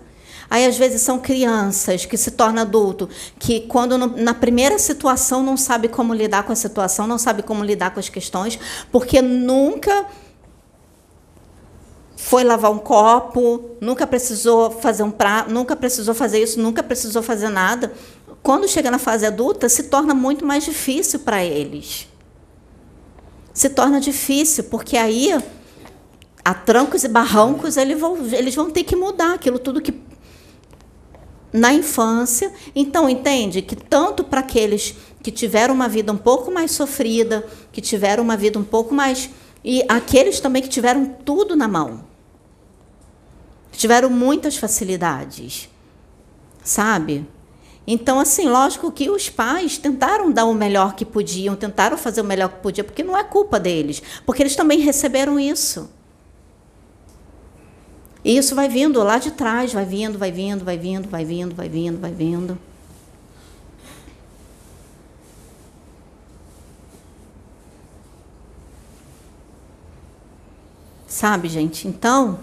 Aí, 0.47 0.65
às 0.65 0.77
vezes, 0.77 1.01
são 1.01 1.19
crianças 1.19 2.05
que 2.05 2.15
se 2.15 2.31
tornam 2.31 2.61
adulto, 2.61 3.09
que 3.39 3.61
quando 3.61 3.97
no, 3.97 4.15
na 4.15 4.33
primeira 4.33 4.77
situação 4.77 5.41
não 5.41 5.57
sabe 5.57 5.87
como 5.87 6.13
lidar 6.13 6.43
com 6.43 6.53
a 6.53 6.55
situação, 6.55 7.07
não 7.07 7.17
sabe 7.17 7.41
como 7.41 7.63
lidar 7.63 7.91
com 7.91 7.99
as 7.99 8.09
questões, 8.09 8.59
porque 8.91 9.23
nunca 9.23 10.05
foi 12.15 12.43
lavar 12.43 12.71
um 12.71 12.77
copo, 12.77 13.71
nunca 13.81 14.07
precisou 14.07 14.71
fazer 14.71 15.03
um 15.03 15.11
prato, 15.11 15.51
nunca 15.51 15.75
precisou 15.75 16.13
fazer 16.13 16.41
isso, 16.41 16.59
nunca 16.59 16.81
precisou 16.81 17.21
fazer 17.21 17.49
nada. 17.49 17.93
Quando 18.41 18.67
chega 18.67 18.89
na 18.89 18.99
fase 18.99 19.25
adulta, 19.25 19.67
se 19.67 19.83
torna 19.83 20.13
muito 20.13 20.45
mais 20.45 20.63
difícil 20.63 21.19
para 21.19 21.43
eles. 21.43 22.07
Se 23.53 23.69
torna 23.69 23.99
difícil, 23.99 24.65
porque 24.65 24.97
aí 24.97 25.37
a 26.43 26.53
trancos 26.53 27.03
e 27.03 27.07
barrancos 27.07 27.75
eles 27.75 27.99
vão, 27.99 28.17
eles 28.31 28.53
vão 28.53 28.69
ter 28.69 28.83
que 28.83 28.95
mudar 28.95 29.33
aquilo 29.33 29.57
tudo 29.57 29.81
que 29.81 29.93
na 31.55 31.73
infância. 31.73 32.51
Então, 32.75 33.09
entende 33.09 33.61
que 33.61 33.75
tanto 33.75 34.23
para 34.23 34.41
aqueles 34.41 34.95
que 35.23 35.31
tiveram 35.31 35.73
uma 35.73 35.87
vida 35.87 36.11
um 36.11 36.17
pouco 36.17 36.51
mais 36.51 36.71
sofrida, 36.71 37.45
que 37.71 37.81
tiveram 37.81 38.23
uma 38.23 38.37
vida 38.37 38.59
um 38.59 38.63
pouco 38.63 38.93
mais. 38.93 39.29
E 39.67 39.83
aqueles 39.89 40.39
também 40.39 40.61
que 40.61 40.69
tiveram 40.69 41.07
tudo 41.07 41.55
na 41.55 41.67
mão. 41.67 42.01
Tiveram 43.71 44.11
muitas 44.11 44.55
facilidades. 44.55 45.67
Sabe? 46.63 47.27
Então, 47.87 48.19
assim, 48.19 48.47
lógico 48.47 48.91
que 48.91 49.09
os 49.09 49.27
pais 49.27 49.79
tentaram 49.79 50.31
dar 50.31 50.45
o 50.45 50.53
melhor 50.53 50.93
que 50.93 51.03
podiam, 51.03 51.55
tentaram 51.55 51.97
fazer 51.97 52.21
o 52.21 52.23
melhor 52.23 52.49
que 52.49 52.59
podiam, 52.59 52.85
porque 52.85 53.03
não 53.03 53.17
é 53.17 53.23
culpa 53.23 53.59
deles, 53.59 54.03
porque 54.23 54.43
eles 54.43 54.55
também 54.55 54.81
receberam 54.81 55.39
isso. 55.39 55.89
E 58.23 58.37
isso 58.37 58.53
vai 58.53 58.69
vindo 58.69 59.01
lá 59.01 59.17
de 59.17 59.31
trás, 59.31 59.73
vai 59.73 59.85
vindo, 59.85 60.19
vai 60.19 60.31
vindo, 60.31 60.63
vai 60.63 60.77
vindo, 60.77 61.09
vai 61.09 61.25
vindo, 61.25 61.55
vai 61.55 61.69
vindo, 61.69 61.99
vai 61.99 62.11
vindo. 62.11 62.59
Sabe, 71.15 71.47
gente? 71.47 71.87
Então, 71.87 72.37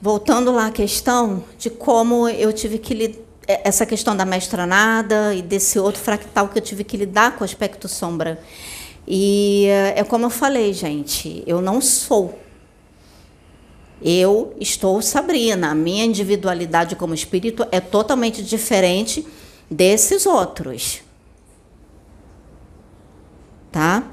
voltando 0.00 0.52
lá 0.52 0.68
à 0.68 0.70
questão 0.70 1.42
de 1.58 1.68
como 1.68 2.28
eu 2.28 2.52
tive 2.52 2.78
que 2.78 2.94
lidar 2.94 3.18
é, 3.48 3.62
essa 3.68 3.84
questão 3.84 4.16
da 4.16 4.24
mestranada 4.24 5.34
e 5.34 5.42
desse 5.42 5.76
outro 5.76 6.00
fractal 6.00 6.46
que 6.46 6.56
eu 6.56 6.62
tive 6.62 6.84
que 6.84 6.96
lidar 6.96 7.34
com 7.34 7.42
o 7.42 7.44
aspecto 7.44 7.88
sombra. 7.88 8.40
E 9.08 9.66
é 9.96 10.04
como 10.04 10.24
eu 10.24 10.30
falei, 10.30 10.72
gente, 10.72 11.42
eu 11.48 11.60
não 11.60 11.80
sou 11.80 12.38
eu 14.00 14.54
estou 14.60 15.02
Sabrina. 15.02 15.72
A 15.72 15.74
minha 15.74 16.04
individualidade 16.04 16.94
como 16.94 17.12
espírito 17.12 17.66
é 17.72 17.80
totalmente 17.80 18.40
diferente 18.40 19.26
desses 19.68 20.26
outros. 20.26 21.02
Tá? 23.72 24.04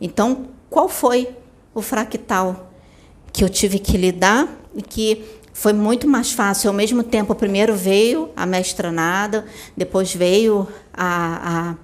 Então, 0.00 0.46
qual 0.70 0.88
foi 0.88 1.34
o 1.74 1.82
fractal 1.82 2.69
que 3.32 3.44
eu 3.44 3.48
tive 3.48 3.78
que 3.78 3.96
lidar 3.96 4.48
e 4.74 4.82
que 4.82 5.24
foi 5.52 5.72
muito 5.72 6.08
mais 6.08 6.32
fácil. 6.32 6.68
Ao 6.68 6.74
mesmo 6.74 7.02
tempo, 7.02 7.34
primeiro 7.34 7.74
veio 7.74 8.30
a 8.34 8.46
mestranada, 8.46 9.44
depois 9.76 10.14
veio 10.14 10.66
a, 10.92 11.76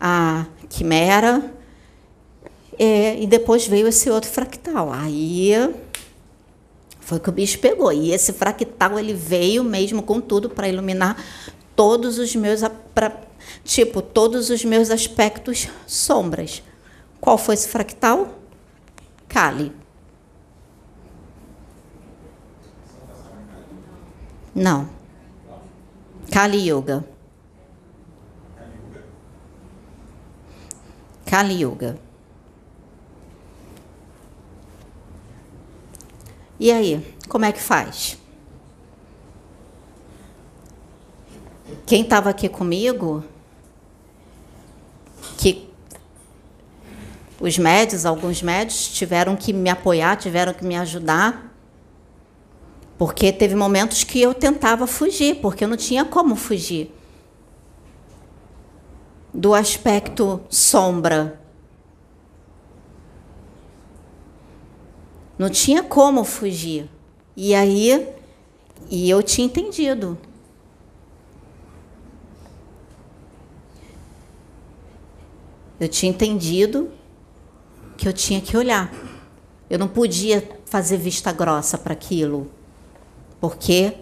a, 0.00 0.40
a 0.40 0.46
quimera, 0.68 1.52
é, 2.78 3.20
e 3.20 3.26
depois 3.26 3.66
veio 3.66 3.86
esse 3.86 4.08
outro 4.10 4.30
fractal. 4.30 4.92
Aí 4.92 5.52
foi 6.98 7.20
que 7.20 7.28
o 7.28 7.32
bicho 7.32 7.58
pegou. 7.58 7.92
E 7.92 8.12
esse 8.12 8.32
fractal 8.32 8.98
ele 8.98 9.12
veio 9.12 9.62
mesmo 9.62 10.02
com 10.02 10.20
tudo 10.20 10.48
para 10.48 10.68
iluminar 10.68 11.16
todos 11.76 12.18
os 12.18 12.34
meus 12.34 12.60
pra, 12.94 13.20
tipo 13.64 14.00
todos 14.00 14.48
os 14.48 14.64
meus 14.64 14.90
aspectos 14.90 15.68
sombras. 15.86 16.62
Qual 17.20 17.36
foi 17.36 17.54
esse 17.54 17.68
fractal? 17.68 18.38
Kali. 19.28 19.79
Não. 24.54 24.88
Kali 26.30 26.70
Yoga. 26.70 27.04
Kali 31.26 31.62
Yoga. 31.62 31.98
E 36.58 36.70
aí, 36.70 37.16
como 37.28 37.44
é 37.44 37.52
que 37.52 37.60
faz? 37.60 38.18
Quem 41.86 42.02
estava 42.02 42.30
aqui 42.30 42.48
comigo, 42.48 43.24
que 45.38 45.68
os 47.40 47.56
médios, 47.56 48.04
alguns 48.04 48.42
médios, 48.42 48.88
tiveram 48.88 49.34
que 49.34 49.52
me 49.52 49.70
apoiar, 49.70 50.16
tiveram 50.16 50.52
que 50.52 50.64
me 50.64 50.76
ajudar, 50.76 51.49
porque 53.00 53.32
teve 53.32 53.54
momentos 53.54 54.04
que 54.04 54.20
eu 54.20 54.34
tentava 54.34 54.86
fugir, 54.86 55.36
porque 55.36 55.64
eu 55.64 55.68
não 55.68 55.76
tinha 55.78 56.04
como 56.04 56.36
fugir 56.36 56.94
do 59.32 59.54
aspecto 59.54 60.38
sombra 60.50 61.40
Não 65.38 65.48
tinha 65.48 65.82
como 65.82 66.22
fugir. 66.22 66.86
E 67.34 67.54
aí, 67.54 68.06
e 68.90 69.08
eu 69.08 69.22
tinha 69.22 69.46
entendido. 69.46 70.18
Eu 75.80 75.88
tinha 75.88 76.10
entendido 76.10 76.90
que 77.96 78.06
eu 78.06 78.12
tinha 78.12 78.38
que 78.42 78.54
olhar. 78.54 78.92
Eu 79.70 79.78
não 79.78 79.88
podia 79.88 80.46
fazer 80.66 80.98
vista 80.98 81.32
grossa 81.32 81.78
para 81.78 81.94
aquilo, 81.94 82.59
porque 83.40 83.94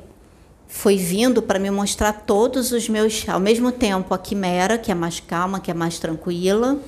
foi 0.66 0.96
vindo 0.96 1.40
para 1.40 1.59
me 1.59 1.70
mostrar 1.70 2.12
todos 2.12 2.72
os 2.72 2.88
meus, 2.88 3.27
ao 3.29 3.40
mesmo 3.40 3.72
tempo, 3.72 4.12
a 4.12 4.18
quimera, 4.18 4.77
que 4.77 4.92
é 4.92 4.94
mais 4.94 5.20
calma, 5.20 5.61
que 5.61 5.70
é 5.70 5.74
mais 5.74 5.98
tranquila, 5.98 6.79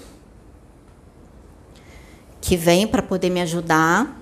que 2.40 2.56
vem 2.56 2.86
para 2.86 3.02
poder 3.02 3.30
me 3.30 3.40
ajudar, 3.40 4.20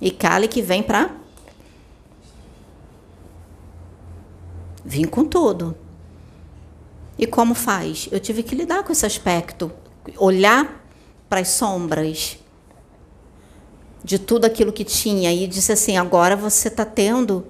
E 0.00 0.10
Kali 0.10 0.46
que 0.46 0.62
vem 0.62 0.82
para 0.82 1.10
vir 4.84 5.08
com 5.08 5.24
tudo. 5.24 5.76
E 7.18 7.26
como 7.26 7.54
faz? 7.54 8.08
Eu 8.12 8.20
tive 8.20 8.42
que 8.42 8.54
lidar 8.54 8.84
com 8.84 8.92
esse 8.92 9.06
aspecto, 9.06 9.72
olhar 10.18 10.85
para 11.28 11.40
as 11.40 11.48
sombras 11.48 12.38
de 14.02 14.18
tudo 14.18 14.44
aquilo 14.44 14.72
que 14.72 14.84
tinha 14.84 15.32
e 15.32 15.46
disse 15.46 15.72
assim: 15.72 15.96
agora 15.96 16.36
você 16.36 16.68
está 16.68 16.84
tendo 16.84 17.44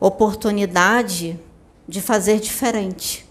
oportunidade 0.00 1.38
de 1.86 2.00
fazer 2.00 2.40
diferente. 2.40 3.26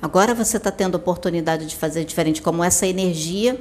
Agora 0.00 0.34
você 0.34 0.58
está 0.58 0.70
tendo 0.70 0.96
oportunidade 0.96 1.66
de 1.66 1.74
fazer 1.74 2.04
diferente, 2.04 2.42
como 2.42 2.62
essa 2.62 2.86
energia 2.86 3.58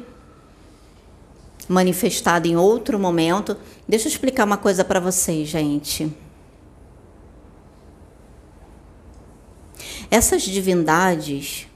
manifestada 1.67 2.47
em 2.47 2.57
outro 2.57 2.99
momento. 2.99 3.57
Deixa 3.87 4.07
eu 4.07 4.11
explicar 4.11 4.43
uma 4.43 4.57
coisa 4.57 4.83
para 4.83 4.99
vocês, 4.99 5.47
gente. 5.47 6.24
Essas 10.09 10.43
divindades 10.43 11.67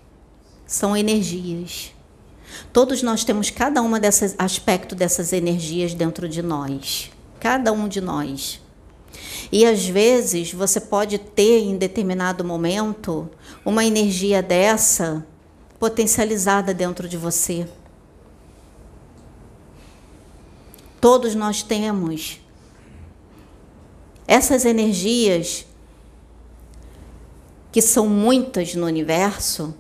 são 0.66 0.96
energias. 0.96 1.94
Todos 2.72 3.02
nós 3.02 3.24
temos 3.24 3.50
cada 3.50 3.82
uma 3.82 4.00
dessas 4.00 4.36
aspecto 4.38 4.96
dessas 4.96 5.34
energias 5.34 5.94
dentro 5.94 6.28
de 6.30 6.42
nós, 6.42 7.12
cada 7.40 7.72
um 7.72 7.88
de 7.88 8.02
nós. 8.02 8.62
E 9.52 9.66
às 9.66 9.88
vezes 9.88 10.54
você 10.54 10.80
pode 10.80 11.18
ter 11.18 11.60
em 11.60 11.78
determinado 11.78 12.44
momento 12.44 13.30
uma 13.66 13.84
energia 13.84 14.44
dessa 14.44 15.26
potencializada 15.80 16.74
dentro 16.74 17.08
de 17.08 17.18
você. 17.18 17.68
Todos 21.02 21.34
nós 21.34 21.64
temos 21.64 22.42
essas 24.28 24.66
energias 24.66 25.66
que 27.72 27.82
são 27.82 28.08
muitas 28.08 28.74
no 28.76 28.86
universo, 28.86 29.76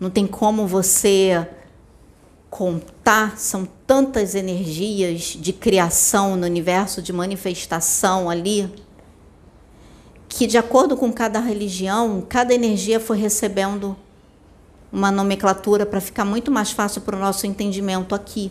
não 0.00 0.10
tem 0.10 0.26
como 0.26 0.66
você 0.66 1.46
contar, 2.48 3.38
são 3.38 3.68
tantas 3.86 4.34
energias 4.34 5.36
de 5.38 5.52
criação 5.52 6.36
no 6.36 6.46
universo, 6.46 7.02
de 7.02 7.12
manifestação 7.12 8.30
ali, 8.30 8.72
que 10.28 10.46
de 10.46 10.56
acordo 10.56 10.96
com 10.96 11.12
cada 11.12 11.40
religião, 11.40 12.24
cada 12.26 12.54
energia 12.54 12.98
foi 12.98 13.18
recebendo 13.18 13.96
uma 14.90 15.10
nomenclatura 15.10 15.84
para 15.84 16.00
ficar 16.00 16.24
muito 16.24 16.50
mais 16.50 16.70
fácil 16.70 17.02
para 17.02 17.16
o 17.16 17.20
nosso 17.20 17.46
entendimento 17.46 18.14
aqui. 18.14 18.50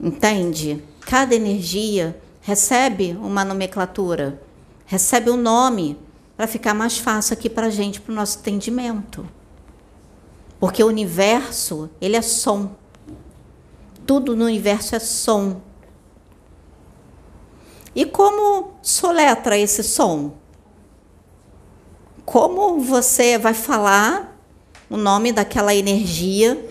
Entende? 0.00 0.82
Cada 1.00 1.34
energia 1.34 2.20
recebe 2.48 3.12
uma 3.20 3.44
nomenclatura, 3.44 4.40
recebe 4.86 5.30
um 5.30 5.36
nome 5.36 5.98
para 6.34 6.46
ficar 6.46 6.72
mais 6.72 6.96
fácil 6.96 7.34
aqui 7.34 7.50
para 7.50 7.66
a 7.66 7.70
gente, 7.70 8.00
para 8.00 8.10
o 8.10 8.14
nosso 8.14 8.38
entendimento. 8.38 9.28
Porque 10.58 10.82
o 10.82 10.86
universo, 10.86 11.90
ele 12.00 12.16
é 12.16 12.22
som. 12.22 12.70
Tudo 14.06 14.34
no 14.34 14.46
universo 14.46 14.96
é 14.96 14.98
som. 14.98 15.60
E 17.94 18.06
como 18.06 18.78
soletra 18.80 19.58
esse 19.58 19.82
som? 19.82 20.32
Como 22.24 22.80
você 22.80 23.36
vai 23.36 23.52
falar 23.52 24.40
o 24.88 24.96
nome 24.96 25.32
daquela 25.32 25.74
energia 25.74 26.66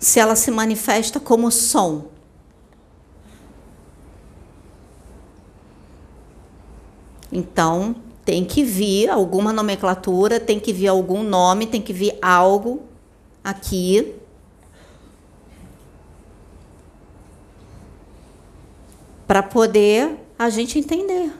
se 0.00 0.18
ela 0.18 0.34
se 0.34 0.50
manifesta 0.50 1.20
como 1.20 1.48
som? 1.52 2.17
Então, 7.30 7.94
tem 8.24 8.44
que 8.44 8.62
vir 8.62 9.08
alguma 9.08 9.52
nomenclatura, 9.52 10.38
tem 10.38 10.60
que 10.60 10.72
vir 10.72 10.88
algum 10.88 11.22
nome, 11.22 11.66
tem 11.66 11.80
que 11.80 11.92
vir 11.92 12.18
algo 12.20 12.82
aqui. 13.42 14.14
Para 19.26 19.42
poder 19.42 20.16
a 20.38 20.50
gente 20.50 20.78
entender. 20.78 21.32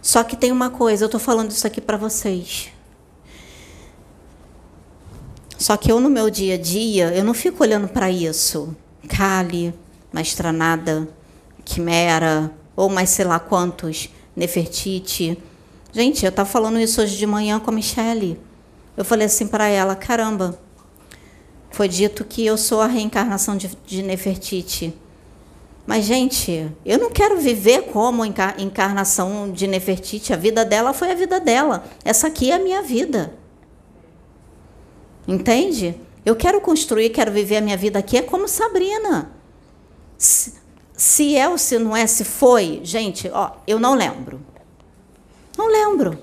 Só 0.00 0.22
que 0.22 0.36
tem 0.36 0.52
uma 0.52 0.70
coisa, 0.70 1.02
eu 1.02 1.06
estou 1.06 1.20
falando 1.20 1.50
isso 1.50 1.66
aqui 1.66 1.80
para 1.80 1.96
vocês. 1.96 2.70
Só 5.58 5.76
que 5.76 5.90
eu 5.90 5.98
no 5.98 6.08
meu 6.08 6.30
dia 6.30 6.54
a 6.54 6.58
dia, 6.58 7.12
eu 7.12 7.24
não 7.24 7.34
fico 7.34 7.64
olhando 7.64 7.88
para 7.88 8.08
isso. 8.08 8.76
Kali, 9.08 9.74
Maestranada, 10.16 11.06
Quimera, 11.62 12.50
ou 12.74 12.88
mais 12.88 13.10
sei 13.10 13.26
lá 13.26 13.38
quantos, 13.38 14.08
Nefertiti. 14.34 15.36
Gente, 15.92 16.24
eu 16.24 16.30
estava 16.30 16.48
falando 16.48 16.80
isso 16.80 17.02
hoje 17.02 17.18
de 17.18 17.26
manhã 17.26 17.60
com 17.60 17.70
a 17.70 17.74
Michelle. 17.74 18.40
Eu 18.96 19.04
falei 19.04 19.26
assim 19.26 19.46
para 19.46 19.68
ela: 19.68 19.94
caramba, 19.94 20.58
foi 21.70 21.86
dito 21.86 22.24
que 22.24 22.46
eu 22.46 22.56
sou 22.56 22.80
a 22.80 22.86
reencarnação 22.86 23.58
de, 23.58 23.70
de 23.84 24.02
Nefertiti. 24.02 24.94
Mas, 25.86 26.06
gente, 26.06 26.72
eu 26.84 26.98
não 26.98 27.10
quero 27.10 27.38
viver 27.38 27.82
como 27.92 28.24
encarnação 28.24 29.52
de 29.52 29.66
Nefertiti. 29.66 30.32
A 30.32 30.36
vida 30.36 30.64
dela 30.64 30.94
foi 30.94 31.12
a 31.12 31.14
vida 31.14 31.38
dela. 31.38 31.84
Essa 32.02 32.28
aqui 32.28 32.50
é 32.50 32.54
a 32.54 32.58
minha 32.58 32.80
vida. 32.80 33.34
Entende? 35.28 35.94
Eu 36.24 36.34
quero 36.34 36.58
construir, 36.62 37.10
quero 37.10 37.30
viver 37.30 37.58
a 37.58 37.60
minha 37.60 37.76
vida 37.76 37.98
aqui 37.98 38.16
é 38.16 38.22
como 38.22 38.48
Sabrina. 38.48 39.35
Se, 40.18 40.54
se 40.96 41.36
é 41.36 41.48
ou 41.48 41.58
se 41.58 41.78
não 41.78 41.96
é, 41.96 42.06
se 42.06 42.24
foi, 42.24 42.80
gente, 42.82 43.30
ó, 43.32 43.52
eu 43.66 43.78
não 43.78 43.94
lembro. 43.94 44.40
Não 45.56 45.68
lembro. 45.68 46.18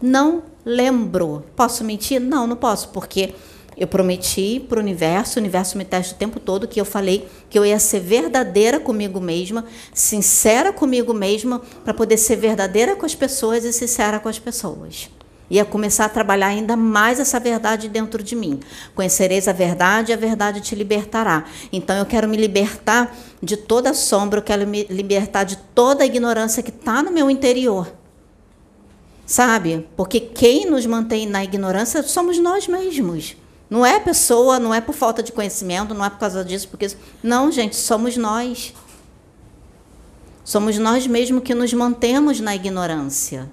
Não 0.00 0.42
lembro. 0.64 1.44
Posso 1.56 1.84
mentir? 1.84 2.20
Não, 2.20 2.46
não 2.46 2.56
posso, 2.56 2.88
porque 2.90 3.34
eu 3.76 3.86
prometi 3.86 4.64
para 4.68 4.78
o 4.78 4.82
universo, 4.82 5.38
o 5.38 5.40
universo 5.40 5.78
me 5.78 5.84
testa 5.84 6.14
o 6.14 6.18
tempo 6.18 6.40
todo, 6.40 6.66
que 6.66 6.80
eu 6.80 6.84
falei 6.84 7.28
que 7.48 7.58
eu 7.58 7.64
ia 7.64 7.78
ser 7.78 8.00
verdadeira 8.00 8.80
comigo 8.80 9.20
mesma, 9.20 9.64
sincera 9.94 10.72
comigo 10.72 11.14
mesma, 11.14 11.60
para 11.84 11.94
poder 11.94 12.16
ser 12.16 12.36
verdadeira 12.36 12.96
com 12.96 13.06
as 13.06 13.14
pessoas 13.14 13.64
e 13.64 13.72
sincera 13.72 14.18
com 14.18 14.28
as 14.28 14.38
pessoas. 14.38 15.08
Ia 15.50 15.64
começar 15.64 16.04
a 16.04 16.08
trabalhar 16.10 16.48
ainda 16.48 16.76
mais 16.76 17.18
essa 17.18 17.40
verdade 17.40 17.88
dentro 17.88 18.22
de 18.22 18.36
mim. 18.36 18.60
Conhecereis 18.94 19.48
a 19.48 19.52
verdade 19.52 20.12
e 20.12 20.14
a 20.14 20.16
verdade 20.16 20.60
te 20.60 20.74
libertará. 20.74 21.44
Então 21.72 21.96
eu 21.96 22.04
quero 22.04 22.28
me 22.28 22.36
libertar 22.36 23.16
de 23.42 23.56
toda 23.56 23.94
sombra, 23.94 24.40
eu 24.40 24.42
quero 24.42 24.66
me 24.66 24.84
libertar 24.90 25.44
de 25.44 25.56
toda 25.74 26.02
a 26.02 26.06
ignorância 26.06 26.62
que 26.62 26.70
está 26.70 27.02
no 27.02 27.10
meu 27.10 27.30
interior. 27.30 27.90
Sabe? 29.24 29.86
Porque 29.96 30.20
quem 30.20 30.68
nos 30.68 30.84
mantém 30.84 31.26
na 31.26 31.42
ignorância 31.42 32.02
somos 32.02 32.38
nós 32.38 32.68
mesmos. 32.68 33.36
Não 33.70 33.84
é 33.84 34.00
pessoa, 34.00 34.58
não 34.58 34.74
é 34.74 34.80
por 34.80 34.94
falta 34.94 35.22
de 35.22 35.32
conhecimento, 35.32 35.94
não 35.94 36.04
é 36.04 36.10
por 36.10 36.18
causa 36.18 36.44
disso, 36.44 36.68
porque. 36.68 36.90
Não, 37.22 37.52
gente, 37.52 37.76
somos 37.76 38.16
nós. 38.16 38.74
Somos 40.42 40.78
nós 40.78 41.06
mesmos 41.06 41.42
que 41.42 41.54
nos 41.54 41.72
mantemos 41.74 42.40
na 42.40 42.54
ignorância 42.54 43.50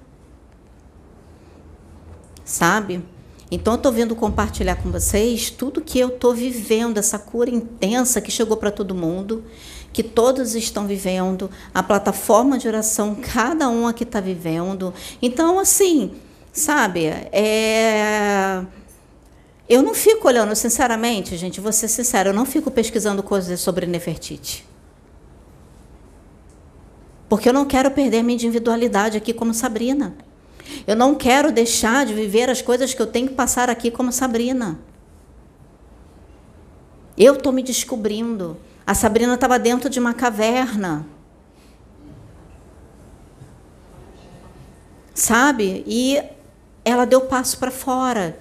sabe? 2.46 3.04
Então, 3.50 3.74
eu 3.74 3.76
estou 3.76 3.92
vindo 3.92 4.16
compartilhar 4.16 4.76
com 4.76 4.90
vocês 4.90 5.50
tudo 5.50 5.80
que 5.80 5.98
eu 5.98 6.08
estou 6.08 6.34
vivendo, 6.34 6.98
essa 6.98 7.18
cura 7.18 7.50
intensa 7.50 8.20
que 8.20 8.30
chegou 8.30 8.56
para 8.56 8.70
todo 8.70 8.94
mundo, 8.94 9.44
que 9.92 10.02
todos 10.02 10.54
estão 10.54 10.86
vivendo, 10.86 11.50
a 11.74 11.82
plataforma 11.82 12.58
de 12.58 12.66
oração, 12.66 13.14
cada 13.14 13.68
um 13.68 13.86
aqui 13.86 14.02
está 14.02 14.20
vivendo. 14.20 14.94
Então, 15.20 15.58
assim, 15.58 16.12
sabe, 16.52 17.06
é... 17.06 18.64
eu 19.68 19.82
não 19.82 19.94
fico 19.94 20.26
olhando, 20.26 20.54
sinceramente, 20.56 21.36
gente, 21.36 21.60
vou 21.60 21.72
ser 21.72 21.88
sincera, 21.88 22.30
eu 22.30 22.34
não 22.34 22.46
fico 22.46 22.70
pesquisando 22.70 23.22
coisas 23.22 23.60
sobre 23.60 23.86
Nefertiti. 23.86 24.66
Porque 27.28 27.48
eu 27.48 27.52
não 27.52 27.64
quero 27.64 27.90
perder 27.90 28.22
minha 28.22 28.34
individualidade 28.34 29.16
aqui 29.16 29.32
como 29.32 29.52
Sabrina. 29.54 30.16
Eu 30.86 30.96
não 30.96 31.14
quero 31.14 31.52
deixar 31.52 32.06
de 32.06 32.14
viver 32.14 32.48
as 32.50 32.62
coisas 32.62 32.94
que 32.94 33.00
eu 33.00 33.06
tenho 33.06 33.28
que 33.28 33.34
passar 33.34 33.68
aqui 33.68 33.90
como 33.90 34.12
Sabrina. 34.12 34.78
Eu 37.16 37.34
estou 37.34 37.52
me 37.52 37.62
descobrindo. 37.62 38.56
A 38.86 38.94
Sabrina 38.94 39.34
estava 39.34 39.58
dentro 39.58 39.88
de 39.88 39.98
uma 39.98 40.14
caverna. 40.14 41.06
Sabe? 45.14 45.82
E 45.86 46.22
ela 46.84 47.04
deu 47.04 47.22
passo 47.22 47.58
para 47.58 47.70
fora. 47.70 48.38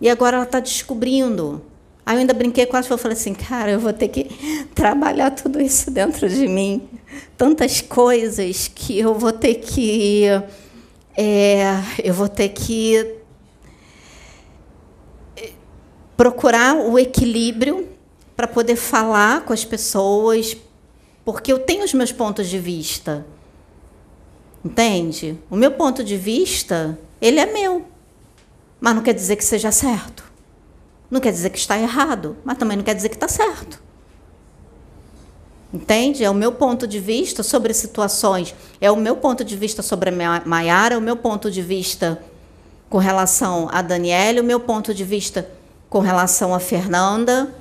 E 0.00 0.08
agora 0.10 0.36
ela 0.36 0.44
está 0.44 0.60
descobrindo. 0.60 1.62
Aí 2.06 2.16
eu 2.16 2.20
ainda 2.20 2.34
brinquei 2.34 2.66
com 2.66 2.76
ela 2.76 2.84
e 2.84 2.98
falei 2.98 3.16
assim, 3.16 3.32
cara, 3.32 3.70
eu 3.70 3.80
vou 3.80 3.92
ter 3.92 4.08
que 4.08 4.24
trabalhar 4.74 5.30
tudo 5.30 5.60
isso 5.60 5.90
dentro 5.90 6.28
de 6.28 6.46
mim. 6.46 6.86
Tantas 7.36 7.80
coisas 7.80 8.68
que 8.68 8.98
eu 8.98 9.14
vou 9.14 9.32
ter 9.32 9.54
que 9.54 10.26
é, 11.16 11.64
eu 12.02 12.12
vou 12.12 12.28
ter 12.28 12.48
que 12.50 13.16
é, 15.36 15.52
procurar 16.16 16.74
o 16.76 16.98
equilíbrio 16.98 17.88
para 18.36 18.48
poder 18.48 18.76
falar 18.76 19.44
com 19.44 19.52
as 19.52 19.64
pessoas, 19.64 20.56
porque 21.24 21.52
eu 21.52 21.58
tenho 21.58 21.84
os 21.84 21.94
meus 21.94 22.10
pontos 22.10 22.48
de 22.48 22.58
vista. 22.58 23.24
Entende? 24.64 25.38
O 25.50 25.56
meu 25.56 25.70
ponto 25.70 26.02
de 26.02 26.16
vista, 26.16 26.98
ele 27.20 27.38
é 27.38 27.46
meu. 27.46 27.84
Mas 28.80 28.94
não 28.94 29.02
quer 29.02 29.12
dizer 29.12 29.36
que 29.36 29.44
seja 29.44 29.70
certo. 29.70 30.24
Não 31.10 31.20
quer 31.20 31.30
dizer 31.30 31.50
que 31.50 31.58
está 31.58 31.78
errado, 31.78 32.36
mas 32.44 32.58
também 32.58 32.76
não 32.76 32.84
quer 32.84 32.94
dizer 32.94 33.10
que 33.10 33.16
está 33.16 33.28
certo. 33.28 33.83
Entende? 35.74 36.22
É 36.22 36.30
o 36.30 36.34
meu 36.34 36.52
ponto 36.52 36.86
de 36.86 37.00
vista 37.00 37.42
sobre 37.42 37.74
situações, 37.74 38.54
é 38.80 38.92
o 38.92 38.96
meu 38.96 39.16
ponto 39.16 39.44
de 39.44 39.56
vista 39.56 39.82
sobre 39.82 40.08
a 40.08 40.42
Maiara, 40.46 40.94
é 40.94 40.96
o 40.96 41.00
meu 41.00 41.16
ponto 41.16 41.50
de 41.50 41.60
vista 41.60 42.22
com 42.88 42.98
relação 42.98 43.68
a 43.72 43.82
Daniela, 43.82 44.40
o 44.40 44.44
meu 44.44 44.60
ponto 44.60 44.94
de 44.94 45.02
vista 45.02 45.50
com 45.90 45.98
relação 45.98 46.54
a 46.54 46.60
Fernanda. 46.60 47.52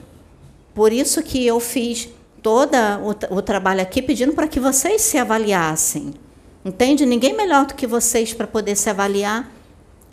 Por 0.75 0.93
isso 0.93 1.23
que 1.23 1.43
eu 1.43 1.59
fiz 1.59 2.07
todo 2.43 2.75
o, 3.31 3.37
o 3.37 3.41
trabalho 3.41 3.81
aqui 3.81 3.99
pedindo 3.99 4.33
para 4.33 4.47
que 4.47 4.59
vocês 4.59 5.01
se 5.01 5.17
avaliassem. 5.17 6.13
Entende? 6.63 7.07
Ninguém 7.07 7.35
melhor 7.35 7.65
do 7.65 7.73
que 7.73 7.87
vocês 7.87 8.31
para 8.31 8.45
poder 8.45 8.75
se 8.75 8.91
avaliar. 8.91 9.51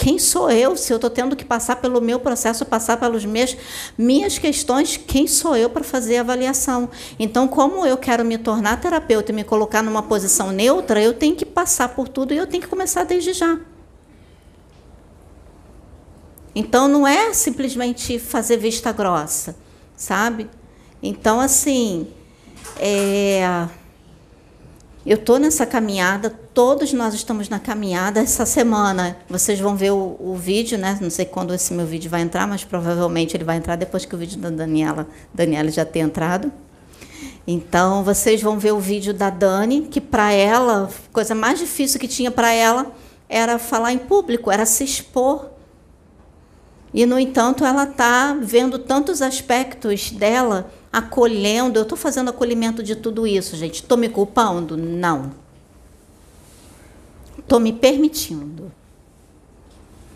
Quem 0.01 0.19
sou 0.19 0.51
eu 0.51 0.79
se 0.79 0.91
eu 0.91 0.97
estou 0.97 1.11
tendo 1.11 1.37
que 1.37 1.45
passar 1.45 1.77
pelo 1.77 2.01
meu 2.01 2.19
processo, 2.19 2.65
passar 2.65 2.97
pelas 2.97 3.23
minhas, 3.23 3.55
minhas 3.99 4.39
questões? 4.39 4.97
Quem 4.97 5.27
sou 5.27 5.55
eu 5.55 5.69
para 5.69 5.85
fazer 5.85 6.17
a 6.17 6.21
avaliação? 6.23 6.89
Então, 7.19 7.47
como 7.47 7.85
eu 7.85 7.99
quero 7.99 8.25
me 8.25 8.39
tornar 8.39 8.81
terapeuta 8.81 9.31
e 9.31 9.35
me 9.35 9.45
colocar 9.45 9.83
numa 9.83 10.03
posição 10.03 10.53
neutra, 10.53 11.03
eu 11.03 11.13
tenho 11.13 11.37
que 11.37 11.45
passar 11.45 11.91
por 11.91 12.09
tudo 12.09 12.33
e 12.33 12.39
eu 12.39 12.47
tenho 12.47 12.63
que 12.63 12.69
começar 12.71 13.05
desde 13.05 13.35
já. 13.35 13.59
Então, 16.55 16.89
não 16.89 17.07
é 17.07 17.35
simplesmente 17.35 18.19
fazer 18.19 18.57
vista 18.57 18.91
grossa, 18.93 19.55
sabe? 19.95 20.49
Então, 21.03 21.39
assim, 21.41 22.09
é, 22.79 23.69
Eu 25.05 25.17
estou 25.17 25.39
nessa 25.39 25.65
caminhada, 25.65 26.31
todos 26.61 26.93
nós 26.93 27.15
estamos 27.15 27.49
na 27.49 27.59
caminhada 27.59 28.21
essa 28.21 28.45
semana. 28.45 29.17
Vocês 29.27 29.59
vão 29.59 29.75
ver 29.75 29.93
o, 29.93 30.15
o, 30.21 30.35
vídeo, 30.37 30.77
né? 30.77 30.99
Não 31.01 31.09
sei 31.09 31.25
quando 31.25 31.55
esse 31.55 31.73
meu 31.73 31.87
vídeo 31.87 32.11
vai 32.11 32.21
entrar, 32.21 32.47
mas 32.47 32.65
provavelmente 32.65 33.35
ele 33.35 33.45
vai 33.45 33.57
entrar 33.57 33.77
depois 33.77 34.05
que 34.05 34.15
o 34.15 34.19
vídeo 34.19 34.39
da 34.39 34.51
Daniela, 34.51 35.09
Daniela 35.33 35.71
já 35.71 35.87
tenha 35.87 36.05
entrado. 36.05 36.53
Então, 37.47 38.05
vocês 38.05 38.43
vão 38.43 38.59
ver 38.59 38.73
o 38.73 38.79
vídeo 38.79 39.15
da 39.15 39.31
Dani, 39.31 39.89
que 39.91 40.03
para 40.03 40.33
ela, 40.33 40.85
a 40.85 41.13
coisa 41.15 41.35
mais 41.35 41.59
difícil 41.59 41.99
que 41.99 42.07
tinha 42.07 42.31
para 42.31 42.53
ela 42.53 42.93
era 43.27 43.59
falar 43.59 43.95
em 43.95 43.99
público, 43.99 44.51
era 44.51 44.67
se 44.67 44.85
expor. 44.85 45.49
E, 46.93 47.07
no 47.07 47.19
entanto, 47.19 47.65
ela 47.65 47.85
está 47.85 48.37
vendo 48.39 48.79
tantos 48.79 49.23
aspectos 49.23 50.11
dela 50.11 50.71
acolhendo. 50.93 51.79
Eu 51.79 51.85
estou 51.85 51.97
fazendo 51.97 52.29
acolhimento 52.29 52.83
de 52.83 52.97
tudo 52.97 53.27
isso, 53.27 53.57
gente. 53.57 53.77
Estou 53.77 53.97
me 53.97 54.11
culpando? 54.11 54.77
Não. 54.77 55.40
Estou 57.51 57.59
me 57.59 57.73
permitindo. 57.73 58.71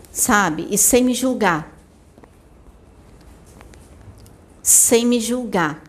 Sabe? 0.09 0.69
E 0.71 0.77
sem 0.77 1.03
me 1.03 1.13
julgar. 1.13 1.69
Sem 4.63 5.05
me 5.05 5.19
julgar. 5.19 5.83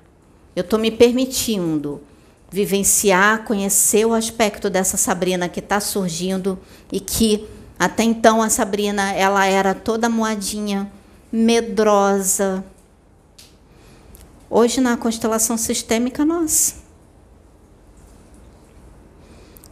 Eu 0.57 0.63
estou 0.63 0.77
me 0.77 0.91
permitindo 0.91 2.03
vivenciar, 2.51 3.45
conhecer 3.45 4.05
o 4.05 4.13
aspecto 4.13 4.69
dessa 4.69 4.97
Sabrina 4.97 5.49
que 5.49 5.61
está 5.61 5.79
surgindo 5.79 6.59
e 6.91 6.99
que 6.99 7.49
até 7.79 8.03
então 8.03 8.43
a 8.43 8.51
Sabrina 8.51 9.13
ela 9.13 9.47
era 9.47 9.73
toda 9.73 10.09
moadinha, 10.09 10.91
medrosa. 11.31 12.65
Hoje 14.51 14.81
na 14.81 14.97
constelação 14.97 15.57
sistêmica, 15.57 16.25
nossa, 16.25 16.75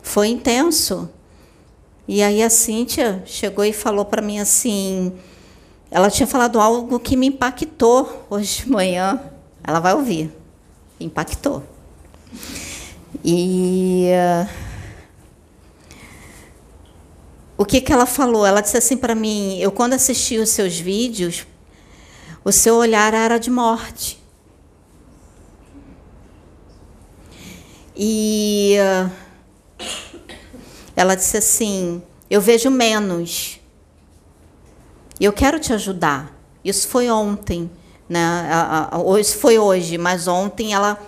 foi 0.00 0.28
intenso. 0.28 1.10
E 2.06 2.22
aí 2.22 2.42
a 2.42 2.50
Cíntia 2.50 3.22
chegou 3.24 3.64
e 3.64 3.72
falou 3.72 4.04
para 4.04 4.20
mim 4.20 4.38
assim, 4.38 5.12
ela 5.90 6.10
tinha 6.10 6.26
falado 6.26 6.60
algo 6.60 6.98
que 7.00 7.16
me 7.16 7.28
impactou 7.28 8.26
hoje 8.28 8.64
de 8.64 8.70
manhã. 8.70 9.20
Ela 9.62 9.80
vai 9.80 9.94
ouvir. 9.94 10.30
Impactou. 11.00 11.62
E 13.24 14.08
uh, 14.12 14.48
o 17.56 17.64
que, 17.64 17.80
que 17.80 17.92
ela 17.92 18.06
falou? 18.06 18.44
Ela 18.44 18.60
disse 18.60 18.76
assim 18.76 18.96
para 18.96 19.14
mim: 19.14 19.58
eu, 19.58 19.72
quando 19.72 19.94
assisti 19.94 20.36
os 20.36 20.50
seus 20.50 20.78
vídeos, 20.78 21.46
o 22.44 22.52
seu 22.52 22.74
olhar 22.74 23.14
era 23.14 23.38
de 23.38 23.50
morte. 23.50 24.22
E 27.96 28.76
uh, 28.80 29.10
ela 30.96 31.14
disse 31.14 31.36
assim: 31.36 32.02
eu 32.30 32.40
vejo 32.40 32.70
menos. 32.70 33.60
Eu 35.20 35.32
quero 35.32 35.58
te 35.60 35.72
ajudar. 35.72 36.34
Isso 36.64 36.88
foi 36.88 37.10
ontem, 37.10 37.70
né? 38.08 38.48
Hoje 39.04 39.34
foi 39.34 39.58
hoje, 39.58 39.98
mas 39.98 40.26
ontem 40.26 40.74
ela 40.74 40.98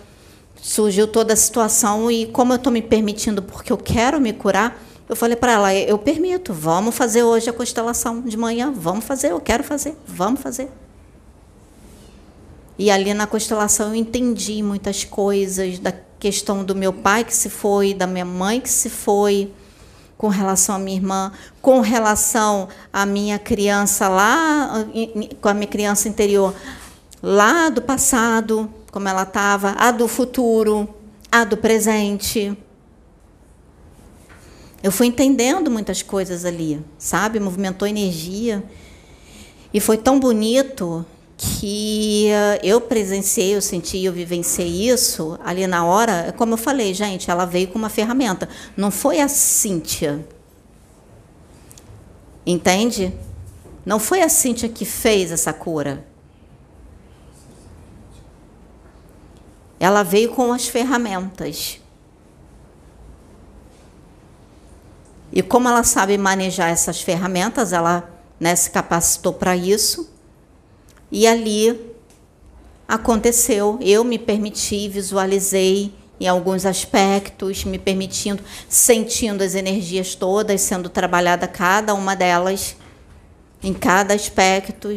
surgiu 0.60 1.06
toda 1.06 1.32
a 1.32 1.36
situação 1.36 2.10
e 2.10 2.26
como 2.26 2.52
eu 2.52 2.56
estou 2.56 2.72
me 2.72 2.82
permitindo 2.82 3.42
porque 3.42 3.72
eu 3.72 3.76
quero 3.76 4.20
me 4.20 4.32
curar, 4.32 4.80
eu 5.08 5.14
falei 5.14 5.36
para 5.36 5.52
ela, 5.52 5.74
eu 5.74 5.96
permito, 5.96 6.52
vamos 6.52 6.94
fazer 6.94 7.22
hoje 7.22 7.48
a 7.48 7.52
constelação 7.52 8.20
de 8.22 8.36
manhã, 8.36 8.72
vamos 8.74 9.04
fazer, 9.04 9.30
eu 9.30 9.40
quero 9.40 9.62
fazer, 9.62 9.96
vamos 10.06 10.40
fazer. 10.40 10.68
E 12.78 12.90
ali 12.90 13.14
na 13.14 13.26
constelação 13.26 13.88
eu 13.88 13.94
entendi 13.94 14.62
muitas 14.62 15.04
coisas 15.04 15.78
da 15.78 15.92
questão 16.18 16.64
do 16.64 16.74
meu 16.74 16.92
pai 16.92 17.24
que 17.24 17.34
se 17.34 17.48
foi, 17.48 17.94
da 17.94 18.06
minha 18.06 18.24
mãe 18.24 18.60
que 18.60 18.68
se 18.68 18.90
foi, 18.90 19.52
com 20.16 20.28
relação 20.28 20.76
à 20.76 20.78
minha 20.78 20.96
irmã, 20.96 21.32
com 21.60 21.80
relação 21.80 22.68
à 22.92 23.04
minha 23.04 23.38
criança 23.38 24.08
lá, 24.08 24.86
com 25.40 25.48
a 25.48 25.54
minha 25.54 25.66
criança 25.66 26.08
interior 26.08 26.54
lá 27.22 27.68
do 27.68 27.82
passado, 27.82 28.70
como 28.90 29.08
ela 29.08 29.24
estava, 29.24 29.72
a 29.72 29.90
do 29.90 30.08
futuro, 30.08 30.88
a 31.30 31.44
do 31.44 31.56
presente. 31.56 32.56
Eu 34.82 34.92
fui 34.92 35.06
entendendo 35.06 35.70
muitas 35.70 36.02
coisas 36.02 36.44
ali, 36.44 36.82
sabe? 36.98 37.40
Movimentou 37.40 37.88
energia. 37.88 38.64
E 39.74 39.80
foi 39.80 39.98
tão 39.98 40.20
bonito 40.20 41.04
que 41.36 42.28
eh, 42.30 42.60
eu 42.62 42.80
presenciei, 42.80 43.54
eu 43.54 43.60
senti, 43.60 44.02
eu 44.02 44.12
vivenciei 44.12 44.88
isso 44.88 45.38
ali 45.44 45.66
na 45.66 45.84
hora. 45.84 46.34
Como 46.36 46.54
eu 46.54 46.56
falei, 46.56 46.94
gente, 46.94 47.30
ela 47.30 47.44
veio 47.44 47.68
com 47.68 47.78
uma 47.78 47.90
ferramenta. 47.90 48.48
Não 48.76 48.90
foi 48.90 49.20
a 49.20 49.28
Cíntia. 49.28 50.26
Entende? 52.44 53.12
Não 53.84 53.98
foi 53.98 54.22
a 54.22 54.28
Cíntia 54.28 54.68
que 54.68 54.84
fez 54.84 55.30
essa 55.30 55.52
cura. 55.52 56.06
Ela 59.78 60.02
veio 60.02 60.30
com 60.30 60.52
as 60.52 60.66
ferramentas. 60.66 61.80
E 65.30 65.42
como 65.42 65.68
ela 65.68 65.84
sabe 65.84 66.16
manejar 66.16 66.70
essas 66.70 67.02
ferramentas, 67.02 67.74
ela 67.74 68.08
né, 68.40 68.56
se 68.56 68.70
capacitou 68.70 69.34
para 69.34 69.54
isso. 69.54 70.15
E 71.10 71.26
ali 71.26 71.94
aconteceu, 72.86 73.78
eu 73.80 74.04
me 74.04 74.18
permiti, 74.18 74.88
visualizei 74.88 75.92
em 76.18 76.26
alguns 76.26 76.64
aspectos, 76.64 77.64
me 77.64 77.78
permitindo, 77.78 78.42
sentindo 78.68 79.42
as 79.42 79.54
energias 79.54 80.14
todas 80.14 80.60
sendo 80.62 80.88
trabalhada 80.88 81.46
cada 81.46 81.94
uma 81.94 82.16
delas 82.16 82.76
em 83.62 83.74
cada 83.74 84.14
aspecto. 84.14 84.88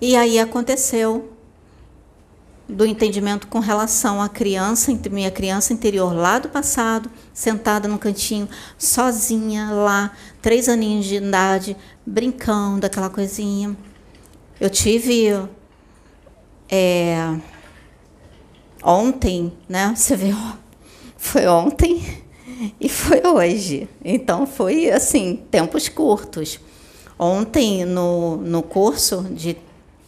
E 0.00 0.16
aí 0.16 0.38
aconteceu 0.38 1.32
do 2.68 2.84
entendimento 2.84 3.46
com 3.46 3.60
relação 3.60 4.20
à 4.20 4.28
criança, 4.28 4.92
minha 5.10 5.30
criança 5.30 5.72
interior 5.72 6.12
lá 6.12 6.38
do 6.38 6.48
passado, 6.48 7.08
sentada 7.32 7.86
no 7.86 7.96
cantinho, 7.96 8.48
sozinha 8.76 9.70
lá, 9.70 10.10
três 10.42 10.68
aninhos 10.68 11.04
de 11.06 11.16
idade, 11.16 11.76
brincando, 12.06 12.86
aquela 12.86 13.10
coisinha. 13.10 13.76
Eu 14.60 14.70
tive 14.70 15.32
é, 16.68 17.36
ontem, 18.82 19.52
né? 19.68 19.92
Você 19.96 20.14
vê, 20.16 20.32
foi 21.16 21.46
ontem 21.48 22.24
e 22.80 22.88
foi 22.88 23.26
hoje. 23.26 23.88
Então 24.04 24.46
foi 24.46 24.90
assim, 24.90 25.44
tempos 25.50 25.88
curtos. 25.88 26.60
Ontem 27.18 27.84
no, 27.84 28.36
no 28.36 28.62
curso 28.62 29.22
de 29.30 29.56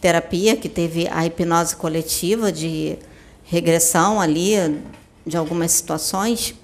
terapia, 0.00 0.56
que 0.56 0.68
teve 0.68 1.08
a 1.08 1.26
hipnose 1.26 1.74
coletiva 1.74 2.52
de 2.52 2.98
regressão 3.44 4.20
ali 4.20 4.54
de 5.26 5.36
algumas 5.36 5.72
situações, 5.72 6.54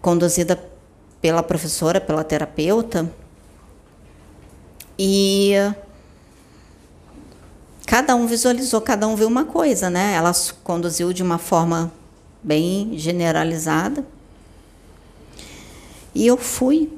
conduzida 0.00 0.56
pela 1.20 1.42
professora, 1.42 2.00
pela 2.00 2.24
terapeuta. 2.24 3.10
E 4.98 5.52
cada 7.86 8.14
um 8.14 8.26
visualizou, 8.26 8.80
cada 8.80 9.06
um 9.06 9.16
viu 9.16 9.28
uma 9.28 9.44
coisa, 9.44 9.90
né? 9.90 10.14
Ela 10.14 10.32
conduziu 10.62 11.12
de 11.12 11.22
uma 11.22 11.38
forma 11.38 11.92
bem 12.42 12.96
generalizada. 12.96 14.06
E 16.14 16.26
eu 16.26 16.36
fui 16.36 16.90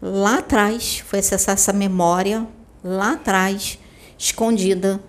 lá 0.00 0.38
atrás, 0.38 1.02
fui 1.06 1.18
acessar 1.18 1.54
essa 1.54 1.72
memória 1.72 2.46
lá 2.82 3.12
atrás, 3.12 3.78
escondida, 4.16 5.00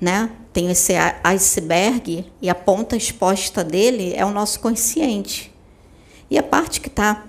né? 0.00 0.30
Tem 0.52 0.70
esse 0.70 0.94
iceberg 1.22 2.26
e 2.42 2.50
a 2.50 2.54
ponta 2.54 2.96
exposta 2.96 3.62
dele 3.62 4.12
é 4.14 4.24
o 4.24 4.30
nosso 4.30 4.58
consciente. 4.58 5.54
E 6.28 6.36
a 6.36 6.42
parte 6.42 6.80
que 6.80 6.88
está 6.88 7.24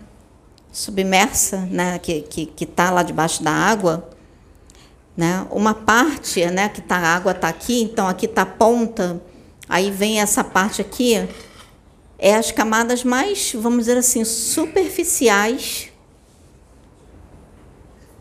submersa, 0.71 1.57
né, 1.69 1.99
que 1.99 2.13
está 2.13 2.29
que, 2.29 2.45
que 2.45 2.65
tá 2.65 2.91
lá 2.91 3.03
debaixo 3.03 3.43
da 3.43 3.51
água, 3.51 4.09
né, 5.15 5.45
uma 5.51 5.73
parte 5.73 6.45
né, 6.45 6.69
que 6.69 6.81
tá, 6.81 6.97
a 6.97 7.15
água 7.15 7.33
está 7.33 7.49
aqui, 7.49 7.81
então 7.81 8.07
aqui 8.07 8.25
está 8.25 8.43
a 8.43 8.45
ponta, 8.45 9.21
aí 9.67 9.91
vem 9.91 10.21
essa 10.21 10.43
parte 10.43 10.81
aqui, 10.81 11.27
é 12.17 12.35
as 12.35 12.51
camadas 12.51 13.03
mais, 13.03 13.51
vamos 13.53 13.79
dizer 13.79 13.97
assim, 13.97 14.23
superficiais 14.23 15.89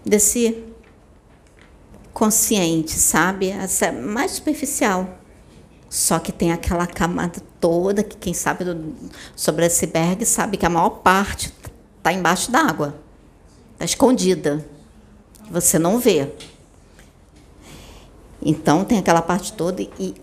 desse 0.04 0.64
consciente, 2.12 2.92
sabe? 2.92 3.50
Essa 3.50 3.86
é 3.86 3.92
mais 3.92 4.32
superficial. 4.32 5.18
Só 5.88 6.18
que 6.18 6.32
tem 6.32 6.52
aquela 6.52 6.86
camada 6.86 7.42
toda 7.60 8.02
que 8.02 8.16
quem 8.16 8.32
sabe 8.32 8.64
do, 8.64 8.94
sobre 9.34 9.66
esse 9.66 9.84
iceberg 9.84 10.24
sabe 10.24 10.56
que 10.56 10.64
a 10.64 10.70
maior 10.70 10.90
parte 10.90 11.52
está 12.00 12.12
embaixo 12.12 12.50
d'água. 12.50 12.94
Está 13.74 13.84
escondida. 13.84 14.64
Você 15.50 15.78
não 15.78 15.98
vê. 15.98 16.28
Então 18.42 18.84
tem 18.84 18.98
aquela 18.98 19.22
parte 19.22 19.52
toda 19.52 19.82
e 19.82 20.14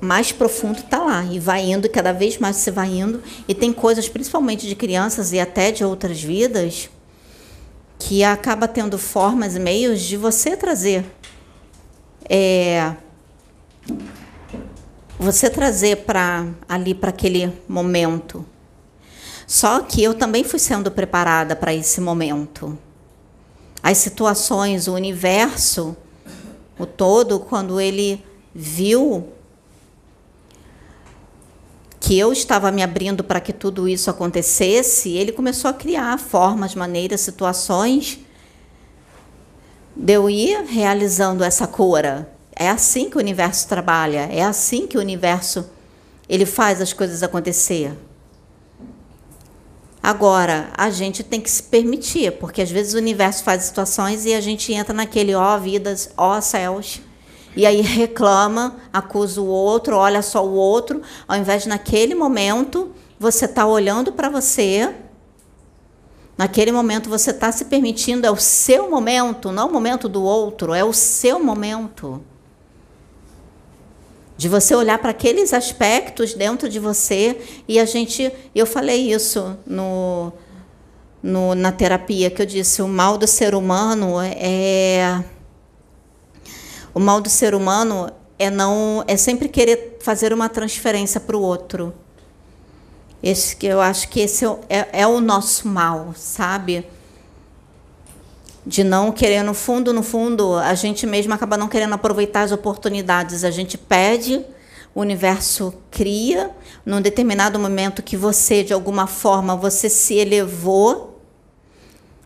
mais 0.00 0.32
profundo 0.32 0.78
está 0.78 0.98
lá 0.98 1.24
e 1.24 1.38
vai 1.38 1.70
indo 1.70 1.88
cada 1.90 2.12
vez 2.12 2.38
mais 2.38 2.56
você 2.56 2.70
vai 2.70 2.88
indo 2.88 3.20
e 3.48 3.54
tem 3.54 3.72
coisas 3.72 4.08
principalmente 4.08 4.66
de 4.66 4.76
crianças 4.76 5.32
e 5.32 5.40
até 5.40 5.72
de 5.72 5.84
outras 5.84 6.22
vidas 6.22 6.88
que 7.98 8.22
acaba 8.22 8.68
tendo 8.68 8.96
formas 8.96 9.56
e 9.56 9.58
meios 9.58 10.00
de 10.00 10.16
você 10.16 10.56
trazer 10.56 11.04
é, 12.30 12.94
você 15.18 15.50
trazer 15.50 15.96
para 16.04 16.46
ali 16.68 16.94
para 16.94 17.10
aquele 17.10 17.52
momento 17.68 18.46
só 19.48 19.80
que 19.80 20.00
eu 20.00 20.14
também 20.14 20.44
fui 20.44 20.60
sendo 20.60 20.92
preparada 20.92 21.56
para 21.56 21.74
esse 21.74 22.00
momento 22.00 22.78
as 23.82 23.98
situações 23.98 24.86
o 24.86 24.94
universo 24.94 25.96
o 26.78 26.86
todo 26.86 27.40
quando 27.40 27.80
ele 27.80 28.24
viu 28.54 29.32
que 31.98 32.18
eu 32.18 32.32
estava 32.32 32.70
me 32.70 32.82
abrindo 32.82 33.24
para 33.24 33.40
que 33.40 33.52
tudo 33.52 33.88
isso 33.88 34.08
acontecesse, 34.08 35.10
ele 35.10 35.32
começou 35.32 35.68
a 35.68 35.74
criar 35.74 36.18
formas, 36.18 36.74
maneiras, 36.74 37.20
situações 37.20 38.20
de 39.94 40.12
eu 40.12 40.30
ir 40.30 40.64
realizando 40.64 41.42
essa 41.42 41.66
cura. 41.66 42.32
É 42.54 42.70
assim 42.70 43.10
que 43.10 43.16
o 43.16 43.20
universo 43.20 43.68
trabalha, 43.68 44.28
é 44.32 44.42
assim 44.42 44.86
que 44.86 44.96
o 44.96 45.00
universo 45.00 45.68
ele 46.28 46.46
faz 46.46 46.80
as 46.80 46.92
coisas 46.92 47.22
acontecer. 47.22 47.92
Agora, 50.08 50.70
a 50.74 50.88
gente 50.88 51.22
tem 51.22 51.38
que 51.38 51.50
se 51.50 51.62
permitir, 51.62 52.32
porque 52.38 52.62
às 52.62 52.70
vezes 52.70 52.94
o 52.94 52.96
universo 52.96 53.44
faz 53.44 53.64
situações 53.64 54.24
e 54.24 54.32
a 54.32 54.40
gente 54.40 54.72
entra 54.72 54.94
naquele 54.94 55.34
ó 55.34 55.54
oh, 55.54 55.60
vidas, 55.60 56.08
ó 56.16 56.38
oh, 56.38 56.40
céus, 56.40 57.02
e 57.54 57.66
aí 57.66 57.82
reclama, 57.82 58.76
acusa 58.90 59.38
o 59.38 59.46
outro, 59.46 59.96
olha 59.96 60.22
só 60.22 60.42
o 60.42 60.54
outro, 60.54 61.02
ao 61.28 61.36
invés 61.36 61.64
de 61.64 61.68
naquele 61.68 62.14
momento 62.14 62.90
você 63.20 63.44
está 63.44 63.66
olhando 63.66 64.10
para 64.10 64.30
você, 64.30 64.94
naquele 66.38 66.72
momento 66.72 67.10
você 67.10 67.30
está 67.30 67.52
se 67.52 67.66
permitindo, 67.66 68.26
é 68.26 68.30
o 68.30 68.36
seu 68.36 68.90
momento, 68.90 69.52
não 69.52 69.68
o 69.68 69.72
momento 69.74 70.08
do 70.08 70.22
outro, 70.22 70.72
é 70.72 70.82
o 70.82 70.94
seu 70.94 71.38
momento. 71.38 72.24
De 74.38 74.48
você 74.48 74.74
olhar 74.74 74.98
para 74.98 75.10
aqueles 75.10 75.52
aspectos 75.52 76.32
dentro 76.32 76.68
de 76.68 76.78
você, 76.78 77.38
e 77.66 77.78
a 77.78 77.84
gente, 77.84 78.32
eu 78.54 78.64
falei 78.64 79.12
isso 79.12 79.58
no, 79.66 80.32
no, 81.20 81.54
na 81.56 81.72
terapia, 81.72 82.30
que 82.30 82.40
eu 82.40 82.46
disse: 82.46 82.80
o 82.80 82.88
mal 82.88 83.18
do 83.18 83.26
ser 83.26 83.54
humano 83.54 84.14
é 84.20 85.22
o 86.94 87.00
mal 87.00 87.20
do 87.20 87.28
ser 87.28 87.54
humano 87.54 88.10
é 88.38 88.48
não 88.50 89.04
é 89.06 89.16
sempre 89.16 89.48
querer 89.48 89.98
fazer 90.00 90.32
uma 90.32 90.48
transferência 90.48 91.20
para 91.20 91.36
o 91.36 91.42
outro. 91.42 91.92
Esse 93.22 93.56
que 93.56 93.66
eu 93.66 93.80
acho 93.80 94.08
que 94.08 94.20
esse 94.20 94.44
é, 94.44 94.58
é, 94.68 94.88
é, 94.92 95.06
o 95.06 95.20
nosso 95.20 95.66
mal, 95.66 96.14
sabe? 96.16 96.86
De 98.68 98.84
não 98.84 99.10
querer 99.10 99.42
no 99.42 99.54
fundo, 99.54 99.94
no 99.94 100.02
fundo, 100.02 100.54
a 100.56 100.74
gente 100.74 101.06
mesmo 101.06 101.32
acaba 101.32 101.56
não 101.56 101.68
querendo 101.68 101.94
aproveitar 101.94 102.42
as 102.42 102.52
oportunidades. 102.52 103.42
A 103.42 103.50
gente 103.50 103.78
pede, 103.78 104.44
o 104.94 105.00
universo 105.00 105.72
cria, 105.90 106.50
num 106.84 107.00
determinado 107.00 107.58
momento 107.58 108.02
que 108.02 108.14
você, 108.14 108.62
de 108.62 108.74
alguma 108.74 109.06
forma, 109.06 109.56
você 109.56 109.88
se 109.88 110.16
elevou 110.16 111.18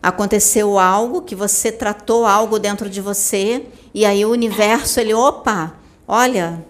aconteceu 0.01 0.77
algo, 0.77 1.21
que 1.21 1.33
você 1.33 1.71
tratou 1.71 2.25
algo 2.25 2.59
dentro 2.59 2.89
de 2.89 2.99
você, 2.99 3.65
e 3.93 4.05
aí 4.05 4.25
o 4.25 4.31
universo, 4.31 4.99
ele, 4.99 5.13
opa, 5.13 5.75
olha, 6.05 6.61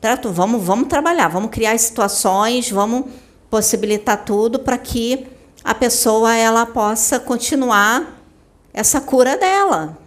trato, 0.00 0.30
vamos, 0.30 0.64
vamos 0.64 0.86
trabalhar, 0.86 1.26
vamos 1.26 1.50
criar 1.50 1.76
situações, 1.76 2.70
vamos 2.70 3.06
possibilitar 3.50 4.24
tudo 4.24 4.60
para 4.60 4.78
que 4.78 5.26
a 5.64 5.74
pessoa 5.74 6.36
ela 6.36 6.64
possa 6.64 7.18
continuar 7.18 8.17
essa 8.78 9.00
cura 9.00 9.36
dela, 9.36 9.98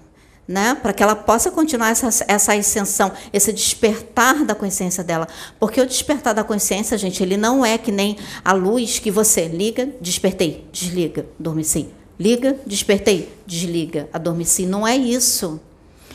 né? 0.48 0.76
Para 0.82 0.94
que 0.94 1.04
ela 1.04 1.16
possa 1.16 1.52
continuar 1.52 1.90
essa, 1.90 2.26
essa 2.28 2.54
ascensão, 2.54 3.12
esse 3.32 3.52
despertar 3.52 4.46
da 4.46 4.56
consciência 4.56 5.04
dela. 5.04 5.28
Porque 5.60 5.80
o 5.82 5.86
despertar 5.86 6.34
da 6.34 6.44
consciência, 6.44 6.98
gente, 6.98 7.22
ele 7.22 7.38
não 7.38 7.66
é 7.66 7.78
que 7.78 7.92
nem 7.92 8.18
a 8.44 8.54
luz 8.54 9.00
que 9.00 9.12
você 9.12 9.48
liga, 9.48 9.90
despertei, 10.00 10.68
desliga, 10.72 11.26
dormeci 11.38 11.90
Liga, 12.22 12.56
despertei, 12.68 13.34
desliga, 13.48 14.08
adormeci. 14.14 14.68
Não 14.68 14.88
é 14.88 14.96
isso. 14.96 15.60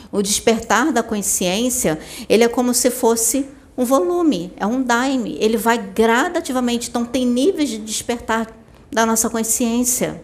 O 0.09 0.21
despertar 0.21 0.89
da 0.93 1.03
consciência, 1.03 1.99
ele 2.29 2.45
é 2.45 2.47
como 2.47 2.73
se 2.73 2.89
fosse 2.89 3.45
um 3.77 3.83
volume, 3.83 4.53
é 4.55 4.65
um 4.65 4.81
daime. 4.81 5.37
Ele 5.37 5.57
vai 5.57 5.77
gradativamente, 5.77 6.89
então 6.89 7.03
tem 7.03 7.25
níveis 7.25 7.67
de 7.67 7.77
despertar 7.79 8.47
da 8.89 9.05
nossa 9.05 9.29
consciência. 9.29 10.23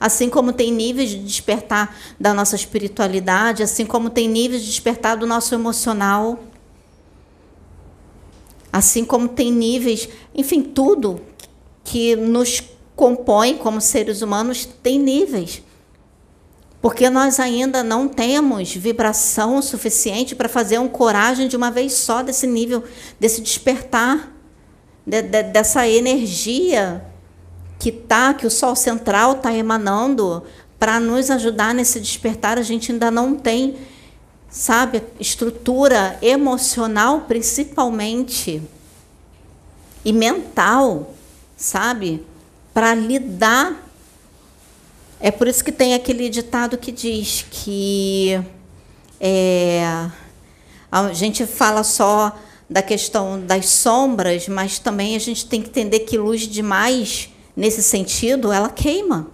Assim 0.00 0.30
como 0.30 0.50
tem 0.50 0.72
níveis 0.72 1.10
de 1.10 1.18
despertar 1.18 1.94
da 2.18 2.32
nossa 2.32 2.56
espiritualidade, 2.56 3.62
assim 3.62 3.84
como 3.84 4.08
tem 4.08 4.26
níveis 4.26 4.62
de 4.62 4.68
despertar 4.68 5.14
do 5.14 5.26
nosso 5.26 5.54
emocional. 5.54 6.42
Assim 8.72 9.04
como 9.04 9.28
tem 9.28 9.52
níveis, 9.52 10.08
enfim, 10.34 10.62
tudo 10.62 11.20
que 11.84 12.16
nos 12.16 12.62
compõe 12.96 13.58
como 13.58 13.78
seres 13.78 14.22
humanos 14.22 14.64
tem 14.82 14.98
níveis. 14.98 15.62
Porque 16.80 17.10
nós 17.10 17.38
ainda 17.38 17.84
não 17.84 18.08
temos 18.08 18.74
vibração 18.74 19.60
suficiente 19.60 20.34
para 20.34 20.48
fazer 20.48 20.78
um 20.78 20.88
coragem 20.88 21.46
de 21.46 21.56
uma 21.56 21.70
vez 21.70 21.92
só 21.92 22.22
desse 22.22 22.46
nível, 22.46 22.82
desse 23.18 23.42
despertar, 23.42 24.34
de, 25.04 25.20
de, 25.20 25.42
dessa 25.42 25.86
energia 25.86 27.04
que 27.80 27.90
tá, 27.90 28.32
que 28.32 28.46
o 28.46 28.50
Sol 28.50 28.76
Central 28.76 29.32
está 29.32 29.52
emanando 29.52 30.44
para 30.78 31.00
nos 31.00 31.28
ajudar 31.30 31.74
nesse 31.74 31.98
despertar. 31.98 32.58
A 32.58 32.62
gente 32.62 32.92
ainda 32.92 33.10
não 33.10 33.34
tem, 33.34 33.76
sabe, 34.48 35.02
estrutura 35.18 36.16
emocional, 36.22 37.22
principalmente, 37.22 38.62
e 40.04 40.12
mental, 40.12 41.12
sabe? 41.56 42.24
para 42.72 42.94
lidar. 42.94 43.76
É 45.20 45.30
por 45.30 45.46
isso 45.48 45.62
que 45.62 45.72
tem 45.72 45.94
aquele 45.94 46.28
ditado 46.28 46.78
que 46.78 46.90
diz 46.90 47.44
que 47.50 48.40
é, 49.20 49.84
a 50.90 51.12
gente 51.12 51.44
fala 51.44 51.84
só 51.84 52.34
da 52.68 52.80
questão 52.82 53.38
das 53.38 53.68
sombras, 53.68 54.48
mas 54.48 54.78
também 54.78 55.14
a 55.16 55.18
gente 55.18 55.46
tem 55.46 55.60
que 55.60 55.68
entender 55.68 56.00
que 56.00 56.16
luz 56.16 56.42
demais, 56.42 57.28
nesse 57.60 57.82
sentido, 57.82 58.50
ela 58.50 58.70
queima. 58.70 59.26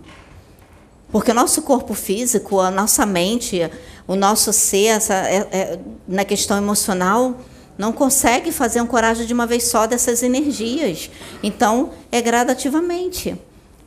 Porque 1.12 1.30
o 1.30 1.34
nosso 1.34 1.62
corpo 1.62 1.94
físico, 1.94 2.58
a 2.58 2.72
nossa 2.72 3.06
mente, 3.06 3.70
o 4.04 4.16
nosso 4.16 4.52
ser, 4.52 4.86
essa, 4.86 5.14
é, 5.14 5.48
é, 5.52 5.78
na 6.08 6.24
questão 6.24 6.58
emocional, 6.58 7.38
não 7.78 7.92
consegue 7.92 8.50
fazer 8.50 8.80
um 8.80 8.86
coragem 8.86 9.24
de 9.26 9.32
uma 9.32 9.46
vez 9.46 9.68
só 9.68 9.86
dessas 9.86 10.24
energias. 10.24 11.08
Então, 11.40 11.90
é 12.10 12.20
gradativamente. 12.20 13.40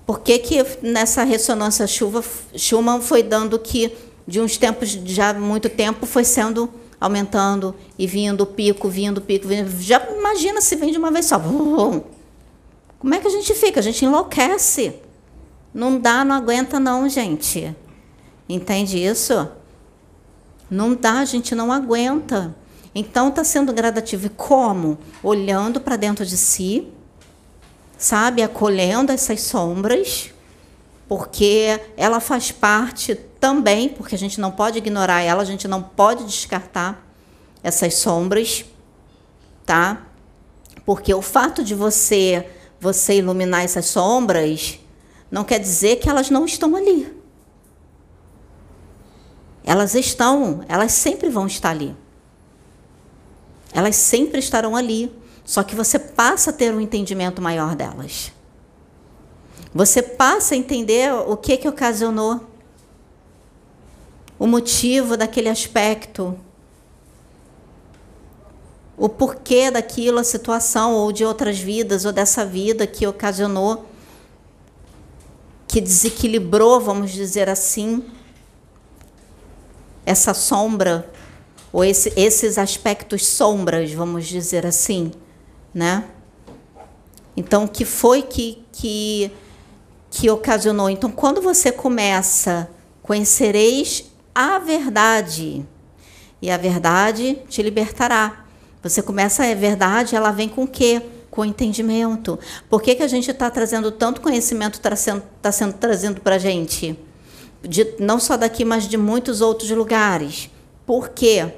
Por 0.05 0.21
que, 0.21 0.39
que 0.39 0.65
nessa 0.81 1.25
ressonância 1.25 1.85
chuva, 1.85 2.23
Schumann 2.55 3.01
foi 3.01 3.21
dando 3.21 3.59
que, 3.59 3.91
de 4.25 4.39
uns 4.39 4.55
tempos, 4.55 4.91
já 5.03 5.33
muito 5.33 5.67
tempo, 5.67 6.05
foi 6.05 6.23
sendo 6.23 6.69
aumentando 6.97 7.75
e 7.97 8.07
vindo 8.07 8.45
pico, 8.45 8.87
vindo 8.87 9.19
pico, 9.19 9.49
vindo. 9.49 9.69
Já 9.81 10.01
imagina 10.17 10.61
se 10.61 10.77
vem 10.77 10.93
de 10.93 10.97
uma 10.97 11.11
vez 11.11 11.25
só. 11.25 11.41
Como 13.00 13.16
é 13.16 13.20
que 13.20 13.28
a 13.28 13.32
gente 13.32 13.54
fica? 13.54 13.80
A 13.80 13.84
gente 13.84 14.04
enlouquece. 14.04 14.95
Não 15.74 15.97
dá, 15.97 16.26
não 16.26 16.36
aguenta, 16.36 16.80
não, 16.80 17.08
gente. 17.08 17.74
Entende 18.47 19.02
isso? 19.02 19.50
Não 20.70 20.93
dá, 20.93 21.20
a 21.20 21.26
gente 21.26 21.56
não 21.56 21.72
aguenta. 21.72 22.54
Então 22.93 23.30
está 23.30 23.43
sendo 23.43 23.72
gradativo. 23.72 24.26
E 24.26 24.30
como? 24.30 24.97
Olhando 25.24 25.80
para 25.80 25.95
dentro 25.95 26.26
de 26.26 26.36
si, 26.36 26.88
sabe? 27.97 28.43
Acolhendo 28.43 29.12
essas 29.12 29.41
sombras, 29.41 30.34
porque 31.08 31.80
ela 31.95 32.20
faz 32.20 32.52
parte 32.52 33.16
também, 33.39 33.88
porque 33.89 34.16
a 34.16 34.18
gente 34.18 34.41
não 34.41 34.52
pode 34.52 34.78
ignorar 34.78 35.22
ela, 35.22 35.41
a 35.41 35.45
gente 35.45 35.68
não 35.68 35.82
pode 35.82 36.26
descartar 36.26 37.08
essas 37.64 37.95
sombras, 37.95 38.66
tá? 39.66 40.06
Porque 40.86 41.14
o 41.14 41.22
fato 41.22 41.64
de 41.64 41.76
você 41.76 42.50
você 42.80 43.17
iluminar 43.17 43.63
essas 43.63 43.86
sombras 43.86 44.80
não 45.30 45.43
quer 45.43 45.59
dizer 45.59 45.97
que 45.97 46.09
elas 46.09 46.30
não 46.30 46.45
estão 46.45 46.75
ali. 46.75 47.13
Elas 49.63 49.93
estão, 49.93 50.63
elas 50.67 50.91
sempre 50.91 51.30
vão 51.30 51.45
estar 51.45 51.69
ali. 51.69 51.95
Elas 53.71 53.95
sempre 53.95 54.39
estarão 54.39 54.75
ali, 54.75 55.13
só 55.45 55.61
que 55.61 55.75
você 55.75 55.99
passa 55.99 56.49
a 56.49 56.53
ter 56.53 56.73
um 56.73 56.82
entendimento 56.82 57.41
maior 57.41 57.75
delas. 57.75 58.32
Você 59.73 60.01
passa 60.01 60.55
a 60.55 60.57
entender 60.57 61.13
o 61.13 61.38
que 61.38 61.57
que 61.57 61.67
ocasionou 61.67 62.49
o 64.39 64.47
motivo 64.47 65.15
daquele 65.15 65.49
aspecto. 65.49 66.36
O 69.00 69.08
porquê 69.08 69.72
daquilo, 69.72 70.20
a 70.20 70.24
situação, 70.26 70.93
ou 70.93 71.14
de 71.14 71.24
outras 71.24 71.58
vidas, 71.58 72.04
ou 72.04 72.12
dessa 72.12 72.45
vida 72.45 72.86
que 72.86 73.08
ocasionou, 73.08 73.86
que 75.66 75.80
desequilibrou, 75.80 76.82
vamos 76.82 77.12
dizer 77.12 77.47
assim, 77.47 78.04
essa 80.06 80.34
sombra, 80.34 81.10
ou 81.72 81.86
esse, 81.86 82.12
esses 82.18 82.58
aspectos 82.58 83.26
sombras, 83.26 83.89
vamos 83.93 84.28
dizer 84.28 84.66
assim, 84.66 85.12
né? 85.74 86.04
Então, 87.38 87.64
o 87.64 87.70
que 87.70 87.86
foi 87.86 88.22
que, 88.22 88.62
que, 88.70 89.32
que 90.12 90.30
ocasionou? 90.30 90.89
Então, 90.89 91.10
quando 91.10 91.41
você 91.41 91.72
começa, 91.72 92.70
conhecereis 93.02 94.12
a 94.36 94.60
verdade, 94.60 95.66
e 96.41 96.52
a 96.52 96.58
verdade 96.58 97.38
te 97.47 97.62
libertará. 97.62 98.49
Você 98.82 99.01
começa, 99.01 99.45
é 99.45 99.53
verdade, 99.53 100.15
ela 100.15 100.32
vem 100.32 100.47
com 100.47 100.63
o 100.63 100.67
quê? 100.67 101.01
Com 101.30 101.43
entendimento. 101.43 102.39
Por 102.69 102.82
que, 102.82 102.95
que 102.95 103.03
a 103.03 103.07
gente 103.07 103.30
está 103.30 103.49
trazendo 103.49 103.91
tanto 103.91 104.21
conhecimento, 104.21 104.75
está 104.75 104.95
sendo, 104.95 105.23
tá 105.41 105.51
sendo 105.51 105.73
trazido 105.73 106.21
para 106.21 106.36
a 106.36 106.39
gente? 106.39 106.97
De, 107.61 107.95
não 107.99 108.19
só 108.19 108.38
daqui, 108.38 108.63
mas 108.63 108.88
de 108.88 108.97
muitos 108.97 109.41
outros 109.41 109.69
lugares. 109.71 110.49
Por 110.86 111.09
quê? 111.09 111.53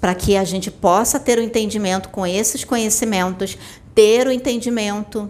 Para 0.00 0.14
que 0.14 0.36
a 0.36 0.44
gente 0.44 0.70
possa 0.70 1.18
ter 1.18 1.38
o 1.38 1.42
entendimento 1.42 2.08
com 2.10 2.24
esses 2.24 2.62
conhecimentos, 2.62 3.58
ter 3.92 4.28
o 4.28 4.32
entendimento 4.32 5.28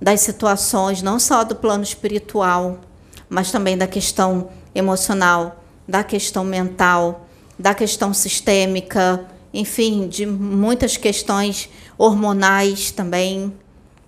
das 0.00 0.20
situações, 0.20 1.02
não 1.02 1.20
só 1.20 1.44
do 1.44 1.54
plano 1.54 1.84
espiritual, 1.84 2.80
mas 3.28 3.52
também 3.52 3.76
da 3.76 3.86
questão 3.86 4.48
emocional, 4.74 5.62
da 5.86 6.02
questão 6.02 6.42
mental, 6.42 7.26
da 7.58 7.74
questão 7.74 8.14
sistêmica, 8.14 9.26
enfim, 9.52 10.08
de 10.08 10.24
muitas 10.26 10.96
questões 10.96 11.68
hormonais 11.98 12.90
também, 12.90 13.52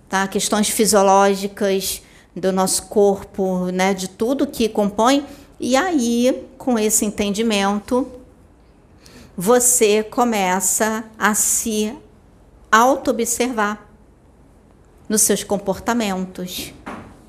tá? 0.08 0.26
Questões 0.28 0.68
fisiológicas 0.68 2.02
do 2.34 2.52
nosso 2.52 2.84
corpo, 2.86 3.66
né, 3.66 3.92
de 3.92 4.08
tudo 4.08 4.46
que 4.46 4.68
compõe. 4.68 5.26
E 5.58 5.76
aí, 5.76 6.46
com 6.56 6.78
esse 6.78 7.04
entendimento, 7.04 8.10
você 9.36 10.02
começa 10.02 11.04
a 11.18 11.34
se 11.34 11.94
auto-observar 12.70 13.88
nos 15.08 15.22
seus 15.22 15.44
comportamentos, 15.44 16.72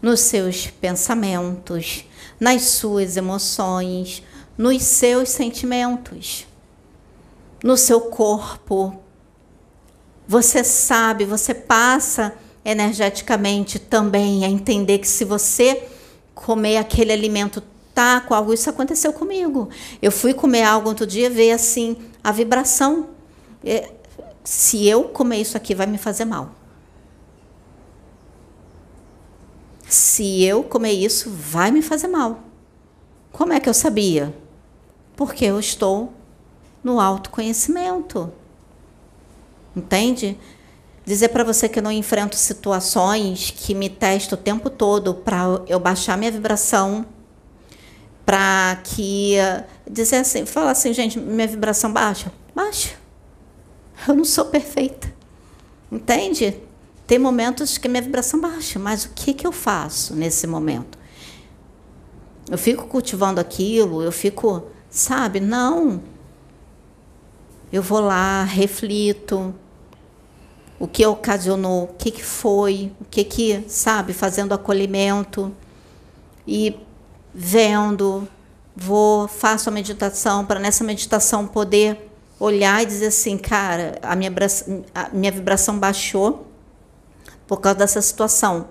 nos 0.02 0.22
seus 0.22 0.68
pensamentos, 0.68 2.06
nas 2.40 2.62
suas 2.64 3.18
emoções, 3.18 4.24
nos 4.58 4.84
seus 4.84 5.30
sentimentos 5.30 6.46
no 7.64 7.78
seu 7.78 8.02
corpo. 8.02 9.02
Você 10.28 10.64
sabe, 10.64 11.26
você 11.26 11.54
passa 11.54 12.36
energeticamente 12.66 13.80
também 13.80 14.44
a 14.44 14.50
entender 14.50 15.00
que 15.00 15.08
se 15.08 15.24
você 15.24 15.88
comer 16.36 16.78
aquele 16.78 17.14
alimento 17.14 17.64
tá 17.94 18.20
com 18.22 18.34
algo, 18.34 18.54
isso 18.54 18.70
aconteceu 18.70 19.14
comigo. 19.14 19.70
Eu 20.02 20.12
fui 20.12 20.34
comer 20.34 20.64
algo 20.64 20.90
outro 20.90 21.08
dia, 21.08 21.30
ver 21.30 21.52
assim 21.52 21.96
a 22.24 22.32
vibração. 22.32 23.10
É, 23.64 23.92
se 24.44 24.88
eu 24.88 25.06
comer 25.06 25.38
isso 25.38 25.56
aqui, 25.56 25.74
vai 25.74 25.86
me 25.86 25.98
fazer 25.98 26.26
mal. 26.26 26.52
Se 29.88 30.44
eu 30.44 30.64
comer 30.64 30.92
isso, 30.92 31.30
vai 31.30 31.70
me 31.70 31.82
fazer 31.82 32.08
mal. 32.08 32.40
Como 33.32 33.54
é 33.54 33.60
que 33.60 33.70
eu 33.70 33.74
sabia? 33.74 34.34
Porque 35.16 35.46
eu 35.46 35.60
estou 35.60 36.12
no 36.84 37.00
autoconhecimento. 37.00 38.32
Entende? 39.76 40.38
Dizer 41.06 41.30
para 41.30 41.44
você 41.44 41.68
que 41.68 41.80
eu 41.80 41.84
não 41.84 41.92
enfrento 41.92 42.36
situações 42.36 43.52
que 43.52 43.74
me 43.74 43.90
testam 43.90 44.38
o 44.38 44.42
tempo 44.42 44.70
todo 44.70 45.14
para 45.14 45.62
eu 45.68 45.80
baixar 45.80 46.18
minha 46.18 46.32
vibração, 46.32 47.06
para 48.26 48.80
que 48.84 49.36
dizer 49.90 50.18
assim, 50.18 50.46
falar 50.46 50.72
assim, 50.72 50.94
gente, 50.94 51.20
minha 51.20 51.48
vibração 51.48 51.92
baixa, 51.92 52.32
baixa. 52.56 52.92
Eu 54.08 54.16
não 54.16 54.26
sou 54.26 54.46
perfeita. 54.46 55.14
Entende? 55.92 56.58
Tem 57.06 57.20
momentos 57.20 57.78
que 57.78 57.90
minha 57.90 58.02
vibração 58.02 58.40
baixa, 58.40 58.80
mas 58.80 59.04
o 59.06 59.10
que 59.10 59.34
que 59.34 59.46
eu 59.46 59.52
faço 59.52 60.16
nesse 60.16 60.48
momento? 60.48 60.98
Eu 62.50 62.58
fico 62.58 62.88
cultivando 62.88 63.42
aquilo, 63.42 64.02
eu 64.02 64.12
fico, 64.12 64.64
sabe? 64.90 65.40
Não 65.40 66.02
eu 67.74 67.82
vou 67.82 68.00
lá, 68.00 68.44
reflito 68.44 69.52
o 70.80 70.88
que 70.88 71.04
ocasionou, 71.06 71.86
o 71.86 71.88
que, 71.88 72.12
que 72.12 72.24
foi, 72.24 72.92
o 73.02 73.06
que, 73.06 73.24
que, 73.24 73.64
sabe, 73.68 74.14
fazendo 74.14 74.54
acolhimento 74.54 75.52
e 76.46 76.76
vendo, 77.34 78.28
vou, 78.76 79.28
faço 79.28 79.70
a 79.70 79.72
meditação 79.72 80.46
para 80.46 80.60
nessa 80.60 80.84
meditação 80.84 81.48
poder 81.48 82.12
olhar 82.40 82.84
e 82.84 82.86
dizer 82.86 83.08
assim, 83.08 83.40
cara, 83.40 83.98
a 84.04 84.16
minha, 84.16 84.32
a 84.94 85.10
minha 85.10 85.32
vibração 85.32 85.80
baixou 85.80 86.46
por 87.48 87.60
causa 87.60 87.80
dessa 87.80 88.02
situação, 88.04 88.68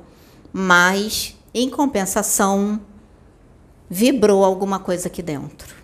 mas 0.52 1.36
em 1.52 1.68
compensação 1.68 2.80
vibrou 3.90 4.44
alguma 4.44 4.78
coisa 4.78 5.08
aqui 5.08 5.22
dentro. 5.22 5.74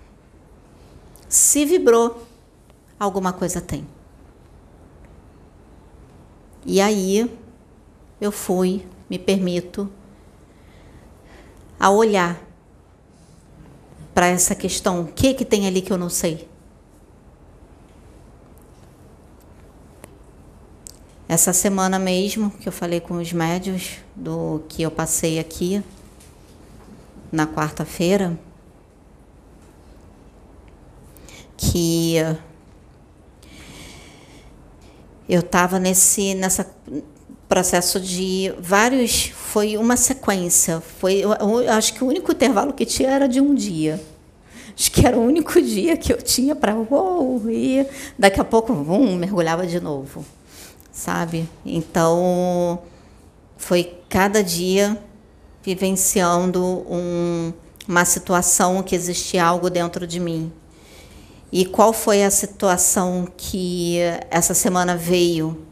Se 1.29 1.65
vibrou, 1.65 2.28
alguma 2.99 3.33
coisa 3.33 3.61
tem. 3.61 3.87
E 6.67 6.81
aí 6.81 7.31
eu 8.21 8.33
fui, 8.33 8.87
me 9.09 9.19
permito, 9.19 9.91
a 11.79 11.91
olhar 11.91 12.39
para 14.13 14.27
essa 14.27 14.55
questão, 14.55 15.03
o 15.03 15.07
que 15.07 15.33
que 15.33 15.45
tem 15.45 15.67
ali 15.67 15.81
que 15.81 15.93
eu 15.93 15.97
não 15.97 16.11
sei? 16.11 16.49
Essa 21.29 21.53
semana 21.53 21.99
mesmo 21.99 22.51
que 22.51 22.69
eu 22.69 22.73
falei 22.73 23.01
com 23.01 23.19
os 23.19 23.33
médios 23.33 23.99
do 24.17 24.63
que 24.69 24.83
eu 24.83 24.91
passei 24.91 25.39
aqui 25.39 25.83
na 27.31 27.47
quarta-feira, 27.47 28.39
que 31.57 32.17
eu 35.29 35.41
estava 35.41 35.79
nesse 35.79 36.35
nessa 36.35 36.67
processo 37.49 37.99
de 37.99 38.53
vários 38.61 39.33
foi 39.35 39.77
uma 39.77 39.97
sequência. 39.97 40.81
Foi 40.81 41.15
eu, 41.15 41.33
eu, 41.33 41.73
acho 41.73 41.95
que 41.95 42.05
o 42.05 42.07
único 42.07 42.33
intervalo 42.33 42.73
que 42.73 42.85
tinha 42.85 43.11
era 43.11 43.29
de 43.29 43.41
um 43.41 43.55
dia. 43.55 44.01
Acho 44.75 44.93
que 44.93 45.07
era 45.07 45.17
o 45.17 45.23
único 45.23 45.61
dia 45.63 45.97
que 45.97 46.13
eu 46.13 46.19
tinha 46.23 46.55
para 46.55 46.75
uou, 46.77 47.43
e 47.51 47.87
daqui 48.19 48.41
a 48.41 48.45
pouco 48.45 48.73
um 48.73 49.17
mergulhava 49.17 49.67
de 49.67 49.81
novo 49.81 50.25
sabe? 50.99 51.49
Então 51.65 52.81
foi 53.57 53.95
cada 54.09 54.43
dia 54.43 54.99
vivenciando 55.63 56.65
um, 56.91 57.53
uma 57.87 58.05
situação 58.05 58.83
que 58.83 58.97
existia 58.97 59.45
algo 59.45 59.71
dentro 59.71 60.07
de 60.07 60.19
mim 60.19 60.53
e 61.51 61.65
qual 61.65 61.93
foi 61.93 62.25
a 62.25 62.31
situação 62.31 63.27
que 63.37 63.99
essa 64.31 64.53
semana 64.53 64.97
veio? 64.97 65.67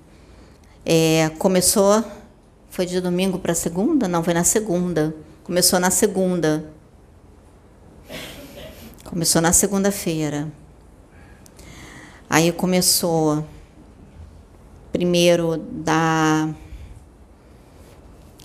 É, 0.84 1.30
começou, 1.38 2.02
foi 2.70 2.86
de 2.86 3.00
domingo 3.00 3.38
para 3.38 3.54
segunda? 3.54 4.08
Não, 4.08 4.22
foi 4.24 4.32
na 4.32 4.44
segunda. 4.44 5.14
Começou 5.44 5.78
na 5.78 5.90
segunda. 5.90 6.72
Começou 9.04 9.42
na 9.42 9.52
segunda-feira. 9.52 10.50
Aí 12.28 12.50
começou 12.52 13.44
primeiro 14.90 15.58
da 15.58 16.48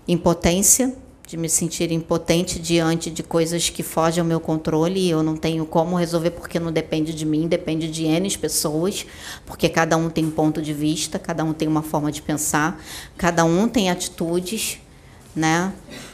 impotência, 0.07 0.93
de 1.31 1.37
me 1.37 1.47
sentir 1.47 1.93
impotente 1.93 2.59
diante 2.59 3.09
de 3.09 3.23
coisas 3.23 3.69
que 3.69 3.81
fogem 3.81 4.19
ao 4.19 4.27
meu 4.27 4.41
controle 4.41 4.99
e 4.99 5.09
eu 5.09 5.23
não 5.23 5.37
tenho 5.37 5.65
como 5.65 5.95
resolver 5.95 6.31
porque 6.31 6.59
não 6.59 6.73
depende 6.73 7.13
de 7.13 7.25
mim, 7.25 7.47
depende 7.47 7.89
de 7.89 8.03
N 8.03 8.29
pessoas, 8.37 9.05
porque 9.45 9.69
cada 9.69 9.95
um 9.95 10.09
tem 10.09 10.25
um 10.25 10.31
ponto 10.31 10.61
de 10.61 10.73
vista, 10.73 11.17
cada 11.17 11.45
um 11.45 11.53
tem 11.53 11.69
uma 11.69 11.81
forma 11.81 12.11
de 12.11 12.21
pensar, 12.21 12.83
cada 13.15 13.45
um 13.45 13.69
tem 13.69 13.89
atitudes, 13.89 14.79
né? 15.33 15.71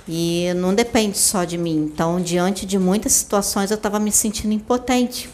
E 0.07 0.53
não 0.55 0.76
depende 0.76 1.18
só 1.18 1.43
de 1.45 1.57
mim. 1.57 1.89
Então, 1.91 2.22
diante 2.22 2.63
de 2.63 2.78
muitas 2.78 3.13
situações, 3.13 3.72
eu 3.72 3.76
estava 3.76 3.99
me 3.99 4.11
sentindo 4.11 4.53
impotente. 4.53 5.32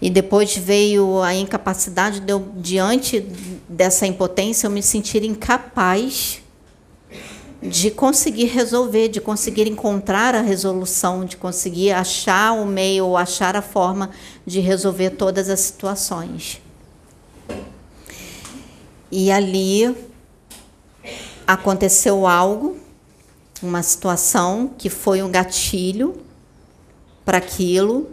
E 0.00 0.10
depois 0.10 0.56
veio 0.56 1.22
a 1.22 1.32
incapacidade 1.32 2.18
de 2.18 2.32
eu, 2.32 2.44
diante 2.56 3.24
dessa 3.68 4.04
impotência, 4.04 4.66
eu 4.66 4.70
me 4.72 4.82
sentir 4.82 5.22
incapaz 5.22 6.41
de 7.62 7.92
conseguir 7.92 8.46
resolver, 8.46 9.08
de 9.08 9.20
conseguir 9.20 9.68
encontrar 9.68 10.34
a 10.34 10.40
resolução, 10.40 11.24
de 11.24 11.36
conseguir 11.36 11.92
achar 11.92 12.52
o 12.52 12.66
meio 12.66 13.16
achar 13.16 13.54
a 13.54 13.62
forma 13.62 14.10
de 14.44 14.58
resolver 14.58 15.10
todas 15.10 15.48
as 15.48 15.60
situações. 15.60 16.60
E 19.10 19.30
ali 19.30 19.94
aconteceu 21.46 22.26
algo, 22.26 22.78
uma 23.62 23.82
situação 23.82 24.72
que 24.76 24.90
foi 24.90 25.22
um 25.22 25.30
gatilho 25.30 26.16
para 27.24 27.38
aquilo. 27.38 28.10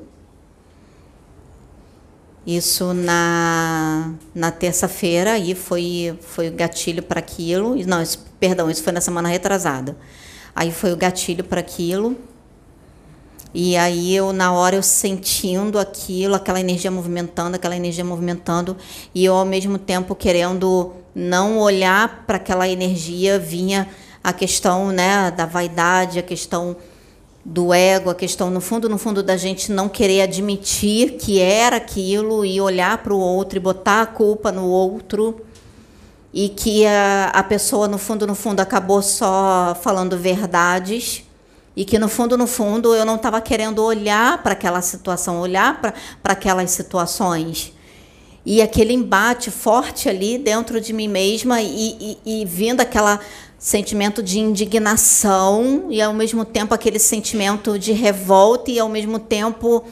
Isso 2.45 2.93
na, 2.93 4.13
na 4.35 4.51
terça-feira, 4.51 5.33
aí 5.33 5.55
foi, 5.55 6.17
foi 6.21 6.49
o 6.49 6.51
gatilho 6.51 7.01
para 7.01 7.19
aquilo. 7.19 7.75
Não, 7.87 8.01
isso, 8.01 8.28
perdão, 8.39 8.69
isso 8.69 8.83
foi 8.83 8.93
na 8.93 9.01
semana 9.01 9.29
retrasada. 9.29 9.97
Aí 10.55 10.71
foi 10.71 10.91
o 10.91 10.97
gatilho 10.97 11.43
para 11.43 11.59
aquilo. 11.59 12.17
E 13.53 13.75
aí 13.75 14.15
eu 14.15 14.31
na 14.31 14.51
hora 14.51 14.75
eu 14.75 14.83
sentindo 14.83 15.79
aquilo, 15.79 16.35
aquela 16.35 16.59
energia 16.59 16.91
movimentando, 16.91 17.55
aquela 17.55 17.75
energia 17.75 18.05
movimentando, 18.05 18.77
e 19.13 19.25
eu 19.25 19.33
ao 19.33 19.45
mesmo 19.45 19.79
tempo 19.79 20.13
querendo 20.13 20.93
não 21.15 21.57
olhar 21.57 22.25
para 22.27 22.37
aquela 22.37 22.69
energia, 22.69 23.39
vinha 23.39 23.87
a 24.23 24.31
questão, 24.31 24.89
né, 24.91 25.31
da 25.31 25.47
vaidade, 25.47 26.19
a 26.19 26.21
questão 26.21 26.77
do 27.43 27.73
ego, 27.73 28.11
a 28.11 28.15
questão 28.15 28.51
no 28.51 28.61
fundo, 28.61 28.87
no 28.87 28.99
fundo 28.99 29.23
da 29.23 29.35
gente 29.35 29.71
não 29.71 29.89
querer 29.89 30.21
admitir 30.21 31.13
que 31.13 31.39
era 31.39 31.77
aquilo 31.77 32.45
e 32.45 32.61
olhar 32.61 33.01
para 33.01 33.13
o 33.13 33.19
outro 33.19 33.57
e 33.57 33.59
botar 33.59 34.03
a 34.03 34.05
culpa 34.05 34.51
no 34.51 34.65
outro 34.67 35.41
e 36.33 36.49
que 36.49 36.85
a, 36.85 37.31
a 37.33 37.43
pessoa 37.43 37.87
no 37.87 37.97
fundo, 37.97 38.27
no 38.27 38.35
fundo 38.35 38.59
acabou 38.59 39.01
só 39.01 39.75
falando 39.81 40.17
verdades 40.17 41.23
e 41.75 41.85
que 41.85 41.97
no 41.97 42.09
fundo, 42.09 42.37
no 42.37 42.45
fundo, 42.45 42.93
eu 42.93 43.05
não 43.05 43.15
estava 43.15 43.39
querendo 43.39 43.83
olhar 43.83 44.43
para 44.43 44.53
aquela 44.53 44.81
situação, 44.81 45.39
olhar 45.39 45.79
para 45.79 45.93
aquelas 46.33 46.71
situações. 46.71 47.73
E 48.45 48.61
aquele 48.61 48.93
embate 48.93 49.51
forte 49.51 50.09
ali 50.09 50.37
dentro 50.37 50.81
de 50.81 50.91
mim 50.91 51.07
mesma 51.07 51.61
e, 51.61 52.17
e, 52.25 52.41
e 52.41 52.45
vindo 52.45 52.81
aquele 52.81 53.19
sentimento 53.57 54.23
de 54.23 54.39
indignação 54.39 55.87
e 55.89 56.01
ao 56.01 56.13
mesmo 56.13 56.45
tempo 56.45 56.73
aquele 56.73 56.99
sentimento 56.99 57.77
de 57.77 57.91
revolta 57.91 58.71
e 58.71 58.79
ao 58.79 58.89
mesmo 58.89 59.19
tempo 59.19 59.83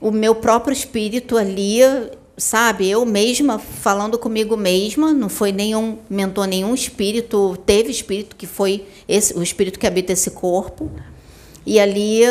o 0.00 0.10
meu 0.10 0.34
próprio 0.34 0.72
espírito 0.72 1.36
ali, 1.36 1.80
sabe, 2.36 2.88
eu 2.88 3.04
mesma 3.04 3.58
falando 3.58 4.18
comigo 4.18 4.56
mesma, 4.56 5.12
não 5.12 5.28
foi 5.28 5.52
nenhum 5.52 5.98
mentor, 6.08 6.46
nenhum 6.46 6.74
espírito, 6.74 7.56
teve 7.64 7.90
espírito 7.90 8.36
que 8.36 8.46
foi 8.46 8.86
esse, 9.08 9.36
o 9.36 9.42
espírito 9.42 9.78
que 9.78 9.86
habita 9.86 10.12
esse 10.12 10.30
corpo. 10.30 10.90
E 11.66 11.80
ali 11.80 12.22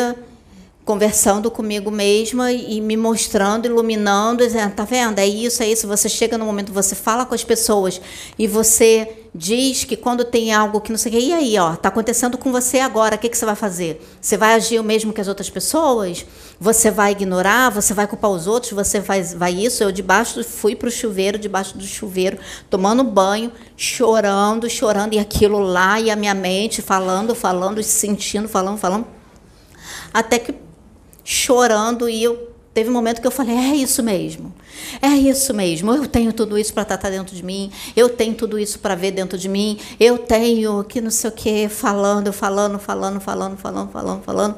conversando 0.84 1.50
comigo 1.50 1.90
mesma 1.90 2.52
e 2.52 2.78
me 2.80 2.94
mostrando, 2.94 3.66
iluminando, 3.66 4.44
dizendo, 4.44 4.74
tá 4.74 4.84
vendo? 4.84 5.18
É 5.18 5.26
isso, 5.26 5.62
é 5.62 5.68
isso. 5.68 5.88
Você 5.88 6.10
chega 6.10 6.36
no 6.36 6.44
momento, 6.44 6.72
você 6.72 6.94
fala 6.94 7.24
com 7.24 7.34
as 7.34 7.42
pessoas 7.42 8.00
e 8.38 8.46
você 8.46 9.20
diz 9.34 9.82
que 9.84 9.96
quando 9.96 10.24
tem 10.24 10.52
algo 10.52 10.82
que 10.82 10.92
não 10.92 10.98
sei 10.98 11.10
o 11.10 11.14
que, 11.14 11.20
e 11.20 11.32
aí, 11.32 11.58
ó, 11.58 11.74
tá 11.74 11.88
acontecendo 11.88 12.36
com 12.36 12.52
você 12.52 12.80
agora, 12.80 13.16
o 13.16 13.18
que, 13.18 13.30
que 13.30 13.36
você 13.36 13.46
vai 13.46 13.56
fazer? 13.56 14.06
Você 14.20 14.36
vai 14.36 14.54
agir 14.54 14.78
o 14.78 14.84
mesmo 14.84 15.12
que 15.12 15.20
as 15.20 15.26
outras 15.26 15.48
pessoas? 15.48 16.26
Você 16.60 16.90
vai 16.90 17.12
ignorar? 17.12 17.70
Você 17.70 17.94
vai 17.94 18.06
culpar 18.06 18.30
os 18.30 18.46
outros? 18.46 18.72
Você 18.72 19.00
faz, 19.00 19.32
vai 19.32 19.54
isso? 19.54 19.82
Eu 19.82 19.90
debaixo, 19.90 20.44
fui 20.44 20.76
pro 20.76 20.90
chuveiro, 20.90 21.38
debaixo 21.38 21.78
do 21.78 21.84
chuveiro, 21.84 22.38
tomando 22.68 23.02
banho, 23.02 23.50
chorando, 23.74 24.68
chorando, 24.68 25.14
e 25.14 25.18
aquilo 25.18 25.60
lá, 25.60 25.98
e 25.98 26.10
a 26.10 26.16
minha 26.16 26.34
mente 26.34 26.82
falando, 26.82 27.34
falando, 27.34 27.82
sentindo, 27.82 28.48
falando, 28.48 28.76
falando 28.76 29.06
até 30.14 30.38
que 30.38 30.54
chorando 31.24 32.08
e 32.08 32.22
eu 32.22 32.50
teve 32.72 32.90
um 32.90 32.92
momento 32.92 33.20
que 33.20 33.26
eu 33.26 33.30
falei: 33.30 33.56
é 33.56 33.74
isso 33.76 34.02
mesmo. 34.02 34.52
É 35.00 35.08
isso 35.08 35.54
mesmo. 35.54 35.92
Eu 35.92 36.06
tenho 36.06 36.32
tudo 36.32 36.58
isso 36.58 36.74
para 36.74 36.84
tratar 36.84 37.10
dentro 37.10 37.34
de 37.34 37.42
mim. 37.42 37.70
Eu 37.96 38.08
tenho 38.08 38.34
tudo 38.34 38.58
isso 38.58 38.78
para 38.78 38.94
ver 38.94 39.12
dentro 39.12 39.38
de 39.38 39.48
mim. 39.48 39.78
Eu 39.98 40.18
tenho 40.18 40.84
que 40.84 41.00
não 41.00 41.10
sei 41.10 41.30
o 41.30 41.32
que 41.32 41.68
falando, 41.68 42.32
falando, 42.32 42.78
falando, 42.78 43.20
falando, 43.20 43.56
falando, 43.56 43.90
falando, 43.90 44.22
falando. 44.22 44.54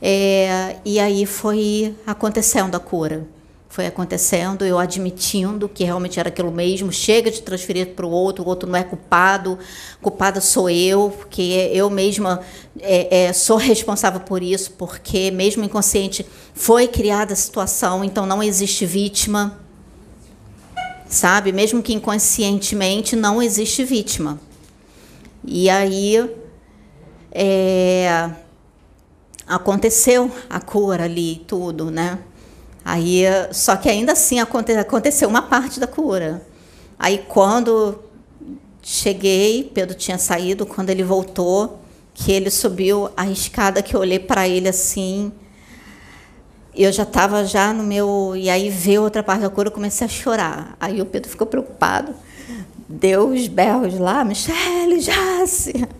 É, 0.00 0.76
e 0.84 0.98
aí 0.98 1.26
foi 1.26 1.94
acontecendo 2.06 2.74
a 2.74 2.80
cura 2.80 3.35
foi 3.76 3.86
acontecendo, 3.86 4.64
eu 4.64 4.78
admitindo 4.78 5.68
que 5.68 5.84
realmente 5.84 6.18
era 6.18 6.30
aquilo 6.30 6.50
mesmo, 6.50 6.90
chega 6.90 7.30
de 7.30 7.42
transferir 7.42 7.88
para 7.88 8.06
o 8.06 8.10
outro, 8.10 8.42
o 8.42 8.48
outro 8.48 8.66
não 8.66 8.78
é 8.78 8.82
culpado, 8.82 9.58
culpada 10.00 10.40
sou 10.40 10.70
eu, 10.70 11.10
porque 11.10 11.70
eu 11.74 11.90
mesma 11.90 12.40
é, 12.80 13.24
é, 13.24 13.32
sou 13.34 13.58
responsável 13.58 14.20
por 14.20 14.42
isso, 14.42 14.70
porque 14.78 15.30
mesmo 15.30 15.62
inconsciente 15.62 16.24
foi 16.54 16.88
criada 16.88 17.34
a 17.34 17.36
situação, 17.36 18.02
então 18.02 18.24
não 18.24 18.42
existe 18.42 18.86
vítima, 18.86 19.60
sabe? 21.06 21.52
Mesmo 21.52 21.82
que 21.82 21.92
inconscientemente 21.92 23.14
não 23.14 23.42
existe 23.42 23.84
vítima. 23.84 24.40
E 25.44 25.68
aí 25.68 26.30
é, 27.30 28.30
aconteceu 29.46 30.30
a 30.48 30.60
cura 30.60 31.04
ali, 31.04 31.44
tudo, 31.46 31.90
né? 31.90 32.18
Aí, 32.86 33.24
só 33.50 33.74
que 33.74 33.88
ainda 33.88 34.12
assim 34.12 34.38
aconteceu 34.38 35.28
uma 35.28 35.42
parte 35.42 35.80
da 35.80 35.88
cura. 35.88 36.40
Aí 36.96 37.18
quando 37.26 37.98
cheguei, 38.80 39.68
Pedro 39.74 39.96
tinha 39.96 40.18
saído, 40.18 40.64
quando 40.64 40.90
ele 40.90 41.02
voltou, 41.02 41.80
que 42.14 42.30
ele 42.30 42.48
subiu 42.48 43.10
a 43.16 43.28
escada 43.28 43.82
que 43.82 43.96
eu 43.96 43.98
olhei 43.98 44.20
para 44.20 44.46
ele 44.46 44.68
assim, 44.68 45.32
eu 46.72 46.92
já 46.92 47.02
estava 47.02 47.44
já 47.44 47.72
no 47.72 47.82
meu 47.82 48.34
e 48.36 48.48
aí 48.48 48.70
veio 48.70 49.02
outra 49.02 49.20
parte 49.20 49.40
da 49.40 49.50
cura, 49.50 49.66
eu 49.66 49.72
comecei 49.72 50.06
a 50.06 50.08
chorar. 50.08 50.76
Aí 50.78 51.02
o 51.02 51.06
Pedro 51.06 51.28
ficou 51.28 51.48
preocupado, 51.48 52.14
deu 52.88 53.30
os 53.30 53.48
berros 53.48 53.98
lá, 53.98 54.24
Michele, 54.24 55.00
Jace. 55.00 55.72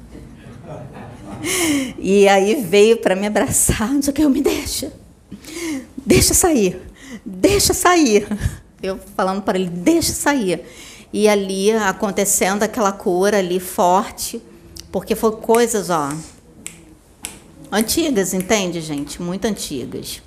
E 1.98 2.26
aí 2.28 2.54
veio 2.62 2.96
para 2.96 3.14
me 3.14 3.26
abraçar, 3.26 3.92
não 3.92 4.00
sei 4.00 4.10
o 4.10 4.14
que, 4.14 4.22
eu 4.22 4.30
me 4.30 4.40
deixa 4.40 4.90
deixa 6.06 6.32
sair, 6.32 6.80
deixa 7.24 7.74
sair. 7.74 8.26
Eu 8.80 8.98
falando 9.16 9.42
para 9.42 9.58
ele, 9.58 9.68
deixa 9.68 10.12
sair. 10.12 10.64
E 11.12 11.28
ali 11.28 11.72
acontecendo 11.72 12.62
aquela 12.62 12.92
cura 12.92 13.38
ali 13.38 13.58
forte, 13.58 14.40
porque 14.92 15.14
foi 15.14 15.32
coisas, 15.32 15.90
ó, 15.90 16.12
antigas, 17.72 18.32
entende, 18.32 18.80
gente? 18.80 19.20
Muito 19.20 19.44
antigas. 19.46 20.22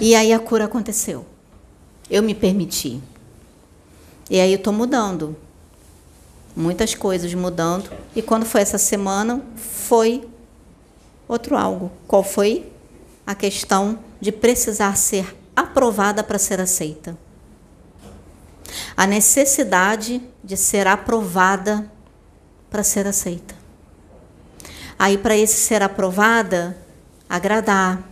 E 0.00 0.14
aí 0.14 0.32
a 0.32 0.38
cura 0.38 0.64
aconteceu. 0.64 1.26
Eu 2.08 2.22
me 2.22 2.34
permiti. 2.34 3.00
E 4.30 4.40
aí 4.40 4.52
eu 4.52 4.58
estou 4.58 4.72
mudando. 4.72 5.36
Muitas 6.54 6.94
coisas 6.94 7.32
mudando. 7.34 7.90
E 8.14 8.22
quando 8.22 8.46
foi 8.46 8.60
essa 8.60 8.78
semana, 8.78 9.42
foi 9.56 10.26
outro 11.26 11.56
algo. 11.56 11.90
Qual 12.06 12.22
foi? 12.22 12.70
A 13.26 13.34
questão 13.34 13.98
de 14.20 14.32
precisar 14.32 14.96
ser 14.96 15.36
aprovada 15.54 16.22
para 16.22 16.38
ser 16.38 16.60
aceita. 16.60 17.16
A 18.96 19.06
necessidade 19.06 20.22
de 20.42 20.56
ser 20.56 20.86
aprovada 20.86 21.90
para 22.70 22.82
ser 22.82 23.06
aceita. 23.06 23.54
Aí, 24.98 25.16
para 25.16 25.36
esse 25.36 25.54
ser 25.54 25.82
aprovada, 25.82 26.76
agradar, 27.28 28.02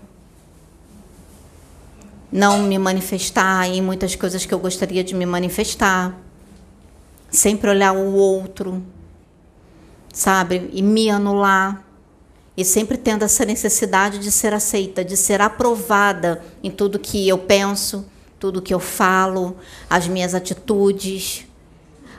não 2.31 2.63
me 2.63 2.79
manifestar 2.79 3.67
em 3.69 3.81
muitas 3.81 4.15
coisas 4.15 4.45
que 4.45 4.55
eu 4.55 4.59
gostaria 4.59 5.03
de 5.03 5.15
me 5.15 5.27
manifestar, 5.27 6.17
sempre 7.31 7.71
olhar 7.71 7.93
o 7.93 8.15
outro, 8.15 8.83
sabe, 10.13 10.71
e 10.73 10.83
me 10.83 11.11
anular 11.11 11.86
e 12.57 12.65
sempre 12.65 12.97
tendo 12.97 13.25
essa 13.25 13.45
necessidade 13.45 14.19
de 14.19 14.33
ser 14.33 14.55
aceita, 14.55 15.05
de 15.05 15.17
ser 15.17 15.41
aprovada 15.41 16.43
em 16.63 16.71
tudo 16.71 16.99
que 16.99 17.29
eu 17.29 17.37
penso, 17.37 18.07
tudo 18.39 18.63
que 18.63 18.73
eu 18.73 18.81
falo, 18.81 19.57
as 19.91 20.09
minhas 20.09 20.35
atitudes, 20.35 21.47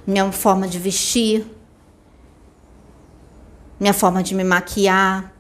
minha 0.06 0.32
forma 0.32 0.68
de 0.68 0.78
vestir, 0.78 1.46
minha 3.80 3.94
forma 3.94 4.22
de 4.22 4.36
me 4.36 4.44
maquiar, 4.44 5.34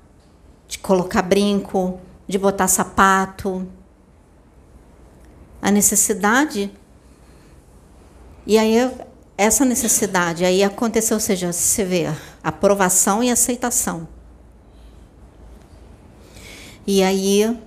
de 0.68 0.80
colocar 0.80 1.22
brinco, 1.22 2.00
de 2.28 2.38
botar 2.38 2.68
sapato. 2.68 3.68
A 5.62 5.72
necessidade. 5.72 6.72
E 8.46 8.58
aí, 8.58 8.92
essa 9.38 9.64
necessidade 9.64 10.44
aí 10.44 10.64
aconteceu, 10.64 11.16
ou 11.16 11.22
seja, 11.22 11.52
você 11.52 11.84
vê, 11.84 12.06
aprovação 12.44 13.24
e 13.24 13.32
aceitação. 13.32 14.08
E 16.88 17.04
aí 17.04 17.60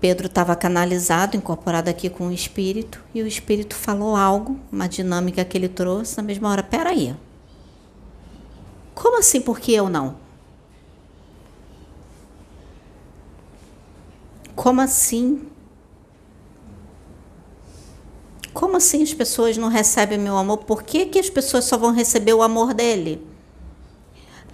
Pedro 0.00 0.26
estava 0.26 0.54
canalizado, 0.54 1.36
incorporado 1.36 1.90
aqui 1.90 2.08
com 2.08 2.28
o 2.28 2.32
espírito, 2.32 3.04
e 3.12 3.22
o 3.22 3.26
espírito 3.26 3.74
falou 3.74 4.14
algo, 4.14 4.58
uma 4.70 4.88
dinâmica 4.88 5.44
que 5.44 5.58
ele 5.58 5.68
trouxe, 5.68 6.16
na 6.16 6.22
mesma 6.22 6.48
hora, 6.48 6.62
peraí. 6.62 7.14
Como 8.94 9.18
assim 9.18 9.40
por 9.40 9.58
que 9.58 9.72
eu 9.72 9.88
não? 9.88 10.16
Como 14.54 14.80
assim? 14.80 15.48
Como 18.52 18.76
assim 18.76 19.02
as 19.02 19.14
pessoas 19.14 19.56
não 19.56 19.68
recebem 19.68 20.18
meu 20.18 20.36
amor? 20.36 20.58
Por 20.58 20.82
que, 20.84 21.06
que 21.06 21.18
as 21.18 21.30
pessoas 21.30 21.64
só 21.64 21.76
vão 21.76 21.92
receber 21.92 22.34
o 22.34 22.42
amor 22.42 22.74
dele? 22.74 23.26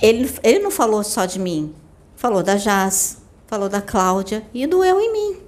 Ele, 0.00 0.30
ele 0.42 0.60
não 0.60 0.70
falou 0.70 1.02
só 1.02 1.26
de 1.26 1.38
mim, 1.38 1.74
falou 2.18 2.42
da 2.42 2.56
Jaz, 2.56 3.18
falou 3.46 3.68
da 3.68 3.80
Cláudia 3.80 4.44
e 4.52 4.66
doeu 4.66 5.00
em 5.00 5.12
mim. 5.12 5.40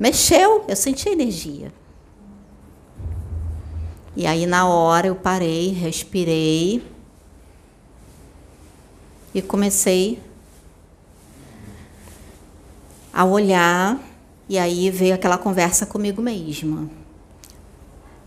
Mexeu, 0.00 0.64
eu 0.66 0.74
senti 0.74 1.06
energia. 1.10 1.70
E 4.16 4.26
aí, 4.26 4.46
na 4.46 4.66
hora, 4.66 5.08
eu 5.08 5.14
parei, 5.14 5.70
respirei 5.70 6.82
e 9.34 9.42
comecei 9.42 10.18
a 13.12 13.24
olhar. 13.26 14.00
E 14.48 14.58
aí 14.58 14.90
veio 14.90 15.14
aquela 15.14 15.36
conversa 15.36 15.84
comigo 15.84 16.22
mesma. 16.22 16.88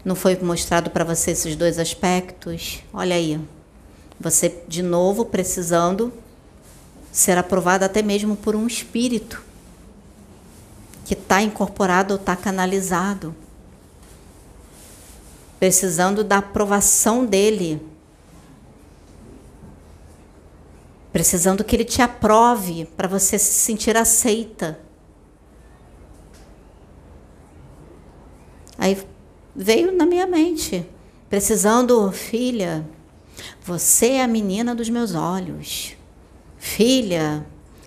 Não 0.05 0.13
foi 0.13 0.37
mostrado 0.37 0.91
para 0.91 1.03
você 1.03 1.31
esses 1.31 1.55
dois 1.55 1.79
aspectos? 1.79 2.83
Olha 2.93 3.15
aí. 3.15 3.39
Você, 4.19 4.63
de 4.67 4.83
novo, 4.83 5.25
precisando 5.25 6.13
ser 7.17 7.35
aprovado 7.35 7.83
até 7.83 8.03
mesmo 8.03 8.35
por 8.35 8.55
um 8.55 8.67
espírito 8.67 9.43
que 11.03 11.15
está 11.15 11.41
incorporado 11.41 12.13
ou 12.13 12.19
está 12.19 12.35
canalizado, 12.35 13.35
precisando 15.59 16.23
da 16.23 16.37
aprovação 16.37 17.25
dele, 17.25 17.81
precisando 21.11 21.63
que 21.63 21.75
ele 21.75 21.85
te 21.85 22.03
aprove 22.03 22.85
para 22.95 23.07
você 23.07 23.39
se 23.39 23.51
sentir 23.51 23.97
aceita. 23.97 24.79
Aí 28.77 28.95
veio 29.55 29.91
na 29.91 30.05
minha 30.05 30.27
mente, 30.27 30.87
precisando, 31.27 32.11
filha, 32.11 32.87
você 33.65 34.09
é 34.11 34.23
a 34.23 34.27
menina 34.27 34.75
dos 34.75 34.87
meus 34.87 35.15
olhos. 35.15 35.96
Filha, 36.75 37.45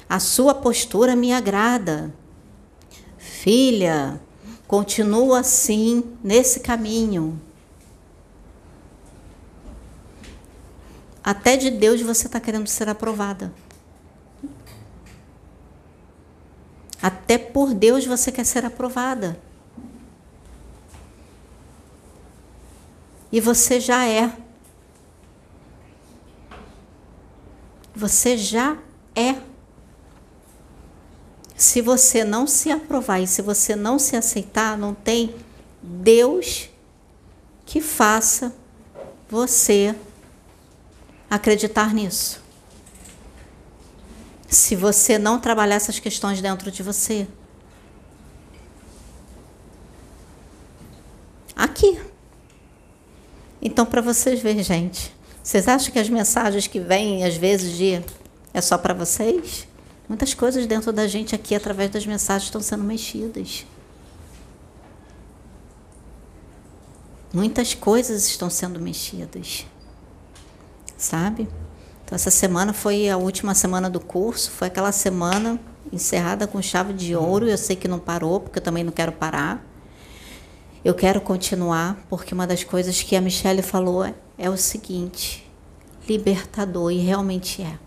a 0.09 0.19
sua 0.19 0.55
postura 0.55 1.15
me 1.15 1.33
agrada. 1.33 2.13
Filha, 3.19 4.21
continua 4.67 5.41
assim, 5.41 6.17
nesse 6.25 6.61
caminho. 6.61 7.41
Até 11.23 11.57
de 11.57 11.71
Deus 11.71 12.01
você 12.01 12.27
está 12.27 12.41
querendo 12.41 12.67
ser 12.67 12.89
aprovada. 12.89 13.53
Até 17.01 17.39
por 17.39 17.75
Deus 17.75 18.05
você 18.07 18.33
quer 18.33 18.45
ser 18.45 18.65
aprovada. 18.65 19.39
E 23.31 23.41
você 23.41 23.79
já 23.79 24.05
é. 24.07 24.50
Você 27.95 28.37
já 28.37 28.79
é. 29.15 29.37
Se 31.57 31.83
você 31.83 32.25
não 32.25 32.47
se 32.47 32.71
aprovar 32.71 33.21
e 33.21 33.27
se 33.27 33.43
você 33.43 33.77
não 33.77 33.99
se 33.99 34.17
aceitar, 34.17 34.79
não 34.79 34.95
tem 34.95 35.35
Deus 35.83 36.71
que 37.67 37.81
faça 37.81 38.55
você 39.29 39.95
acreditar 41.29 41.95
nisso. 41.95 42.43
Se 44.49 44.75
você 44.75 45.19
não 45.19 45.39
trabalhar 45.39 45.77
essas 45.77 46.01
questões 46.01 46.41
dentro 46.41 46.71
de 46.71 46.83
você. 46.83 47.29
Aqui. 51.55 52.01
Então, 53.63 53.85
para 53.85 54.01
vocês 54.01 54.41
verem, 54.41 54.63
gente, 54.63 55.15
vocês 55.43 55.67
acham 55.67 55.93
que 55.93 55.99
as 55.99 56.09
mensagens 56.09 56.67
que 56.67 56.79
vêm, 56.79 57.25
às 57.25 57.37
vezes, 57.37 57.77
de 57.77 58.03
é 58.53 58.61
só 58.61 58.77
para 58.77 58.93
vocês? 58.93 59.67
Muitas 60.09 60.35
coisas 60.35 60.67
dentro 60.67 60.93
da 60.93 61.07
gente 61.07 61.35
aqui, 61.35 61.55
através 61.55 61.91
das 61.91 62.05
mensagens, 62.05 62.45
estão 62.45 62.61
sendo 62.61 62.83
mexidas. 62.83 63.65
Muitas 67.33 67.75
coisas 67.75 68.27
estão 68.27 68.51
sendo 68.51 68.81
mexidas. 68.81 69.67
Sabe? 70.99 71.49
Então, 72.05 72.17
essa 72.17 72.31
semana 72.31 72.73
foi 72.73 73.09
a 73.09 73.17
última 73.17 73.55
semana 73.55 73.89
do 73.89 74.01
curso, 74.01 74.51
foi 74.51 74.67
aquela 74.67 74.91
semana 74.91 75.61
encerrada 75.93 76.47
com 76.47 76.61
chave 76.61 76.93
de 76.93 77.15
ouro. 77.15 77.49
Eu 77.49 77.57
sei 77.57 77.77
que 77.77 77.87
não 77.87 78.01
parou, 78.01 78.41
porque 78.41 78.59
eu 78.59 78.63
também 78.63 78.83
não 78.83 78.93
quero 78.93 79.13
parar. 79.13 79.65
Eu 80.83 80.95
quero 80.95 81.21
continuar, 81.21 82.03
porque 82.09 82.33
uma 82.33 82.47
das 82.47 82.65
coisas 82.65 83.03
que 83.03 83.15
a 83.15 83.21
Michelle 83.21 83.61
falou 83.61 84.03
é, 84.03 84.15
é 84.39 84.49
o 84.49 84.57
seguinte: 84.57 85.47
libertador, 86.09 86.91
e 86.91 86.97
realmente 86.97 87.61
é. 87.61 87.79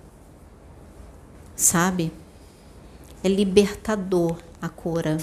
Sabe? 1.55 2.11
É 3.23 3.27
libertador 3.27 4.37
a 4.61 4.69
cura. 4.69 5.17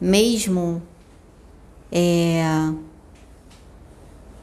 Mesmo 0.00 0.82
é, 1.92 2.42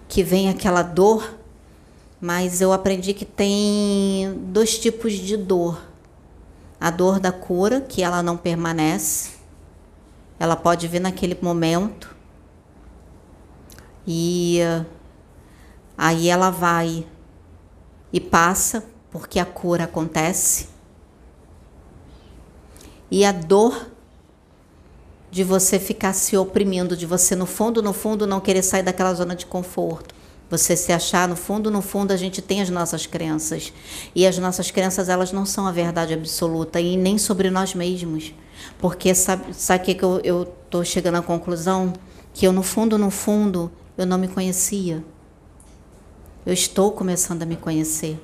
que 0.08 0.24
vem 0.24 0.48
aquela 0.48 0.84
dor, 0.84 1.38
mas 2.22 2.62
eu 2.62 2.72
aprendi 2.72 3.14
que 3.14 3.26
tem 3.26 4.34
dois 4.48 4.80
tipos 4.80 5.12
de 5.14 5.36
dor. 5.36 5.82
A 6.80 6.90
dor 6.90 7.20
da 7.20 7.32
cura, 7.32 7.82
que 7.82 8.02
ela 8.02 8.24
não 8.24 8.38
permanece, 8.38 9.41
ela 10.42 10.56
pode 10.56 10.88
vir 10.88 11.00
naquele 11.00 11.38
momento 11.40 12.16
e 14.08 14.58
aí 15.96 16.30
ela 16.30 16.50
vai 16.50 17.06
e 18.12 18.20
passa 18.20 18.84
porque 19.12 19.38
a 19.38 19.46
cura 19.46 19.84
acontece. 19.84 20.70
E 23.12 23.24
a 23.24 23.32
dor 23.32 23.92
de 25.30 25.44
você 25.44 25.78
ficar 25.78 26.14
se 26.14 26.36
oprimindo, 26.36 26.98
de 26.98 27.06
você 27.06 27.36
no 27.36 27.46
fundo, 27.46 27.84
no 27.84 27.94
fundo 27.94 28.26
não 28.26 28.40
querer 28.40 28.64
sair 28.64 28.82
daquela 28.82 29.14
zona 29.14 29.36
de 29.36 29.46
conforto. 29.46 30.16
Você 30.50 30.76
se 30.76 30.92
achar 30.92 31.28
no 31.28 31.36
fundo, 31.36 31.70
no 31.70 31.84
fundo 31.84 32.14
a 32.14 32.18
gente 32.18 32.42
tem 32.42 32.64
as 32.64 32.70
nossas 32.72 33.06
crenças. 33.06 33.72
E 34.16 34.26
as 34.26 34.40
nossas 34.40 34.72
crenças, 34.72 35.08
elas 35.08 35.32
não 35.32 35.46
são 35.46 35.68
a 35.68 35.72
verdade 35.72 36.16
absoluta 36.16 36.82
e 36.82 36.98
nem 36.98 37.20
sobre 37.20 37.52
nós 37.52 37.76
mesmos. 37.76 38.34
Porque 38.78 39.14
sabe, 39.14 39.54
sabe 39.54 39.84
que, 39.84 39.96
que 39.96 40.04
eu 40.04 40.44
estou 40.44 40.84
chegando 40.84 41.18
à 41.18 41.22
conclusão? 41.22 41.94
Que 42.34 42.48
eu, 42.48 42.54
no 42.54 42.64
fundo, 42.64 42.98
no 42.98 43.12
fundo, 43.12 43.72
eu 43.98 44.06
não 44.06 44.18
me 44.18 44.28
conhecia. 44.28 45.04
Eu 46.46 46.54
estou 46.54 46.92
começando 46.92 47.44
a 47.44 47.46
me 47.46 47.56
conhecer. 47.56 48.20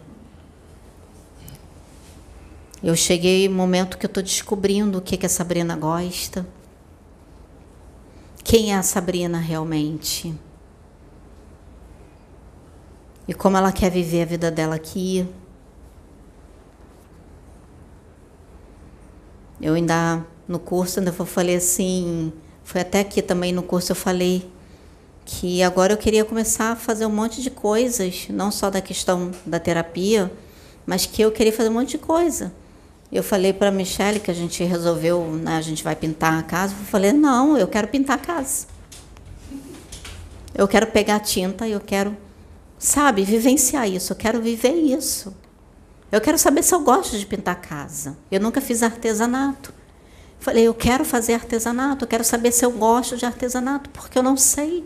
Eu 2.82 2.96
cheguei 2.96 3.50
no 3.50 3.56
momento 3.56 3.98
que 3.98 4.06
eu 4.06 4.10
estou 4.10 4.24
descobrindo 4.24 4.98
o 4.98 5.02
que, 5.02 5.18
que 5.18 5.26
a 5.26 5.30
Sabrina 5.30 5.76
gosta. 5.76 6.48
Quem 8.44 8.72
é 8.72 8.78
a 8.78 8.84
Sabrina 8.84 9.40
realmente? 9.40 10.34
E 13.28 13.34
como 13.34 13.58
ela 13.58 13.72
quer 13.72 13.92
viver 13.92 14.22
a 14.22 14.26
vida 14.26 14.50
dela 14.50 14.76
aqui. 14.76 15.28
Eu 19.62 19.74
ainda 19.74 20.26
no 20.48 20.60
curso 20.60 21.00
ainda 21.00 21.12
falei 21.12 21.56
assim, 21.56 22.32
foi 22.64 22.82
até 22.82 23.02
aqui 23.02 23.22
também 23.22 23.52
no 23.52 23.64
curso 23.64 23.92
eu 23.92 23.96
falei 23.96 24.50
que 25.26 25.62
agora 25.62 25.92
eu 25.92 25.98
queria 25.98 26.24
começar 26.24 26.72
a 26.72 26.76
fazer 26.76 27.06
um 27.06 27.10
monte 27.10 27.42
de 27.42 27.50
coisas, 27.50 28.28
não 28.30 28.50
só 28.50 28.70
da 28.70 28.80
questão 28.80 29.32
da 29.46 29.60
terapia, 29.60 30.32
mas 30.86 31.06
que 31.06 31.22
eu 31.22 31.32
queria 31.32 31.52
fazer 31.52 31.70
um 31.70 31.74
monte 31.74 31.92
de 31.92 31.98
coisa. 31.98 32.54
Eu 33.12 33.22
falei 33.22 33.52
para 33.52 33.70
Michelle 33.70 34.22
que 34.22 34.32
a 34.32 34.34
gente 34.34 34.64
resolveu, 34.64 35.22
né, 35.26 35.58
a 35.58 35.62
gente 35.62 35.84
vai 35.84 35.96
pintar 35.96 36.40
a 36.40 36.44
casa. 36.44 36.74
Eu 36.74 36.86
falei, 36.86 37.12
não, 37.12 37.58
eu 37.58 37.68
quero 37.68 37.88
pintar 37.90 38.18
a 38.18 38.20
casa. 38.20 38.68
Eu 40.56 40.68
quero 40.68 40.88
pegar 40.88 41.20
tinta, 41.20 41.68
eu 41.68 41.80
quero, 41.80 42.16
sabe, 42.80 43.24
vivenciar 43.24 43.88
isso. 43.90 44.14
Eu 44.14 44.18
quero 44.18 44.42
viver 44.42 44.74
isso. 44.74 45.34
Eu 46.12 46.22
quero 46.22 46.38
saber 46.38 46.64
se 46.64 46.74
eu 46.74 46.80
gosto 46.80 47.18
de 47.18 47.26
pintar 47.26 47.60
casa. 47.60 48.18
Eu 48.32 48.40
nunca 48.40 48.62
fiz 48.62 48.82
artesanato. 48.82 49.74
Falei, 50.40 50.68
eu 50.68 50.74
quero 50.74 51.04
fazer 51.04 51.34
artesanato, 51.34 52.06
eu 52.06 52.08
quero 52.08 52.24
saber 52.24 52.52
se 52.52 52.64
eu 52.64 52.72
gosto 52.72 53.18
de 53.18 53.26
artesanato, 53.26 53.90
porque 53.90 54.18
eu 54.18 54.24
não 54.24 54.38
sei. 54.38 54.86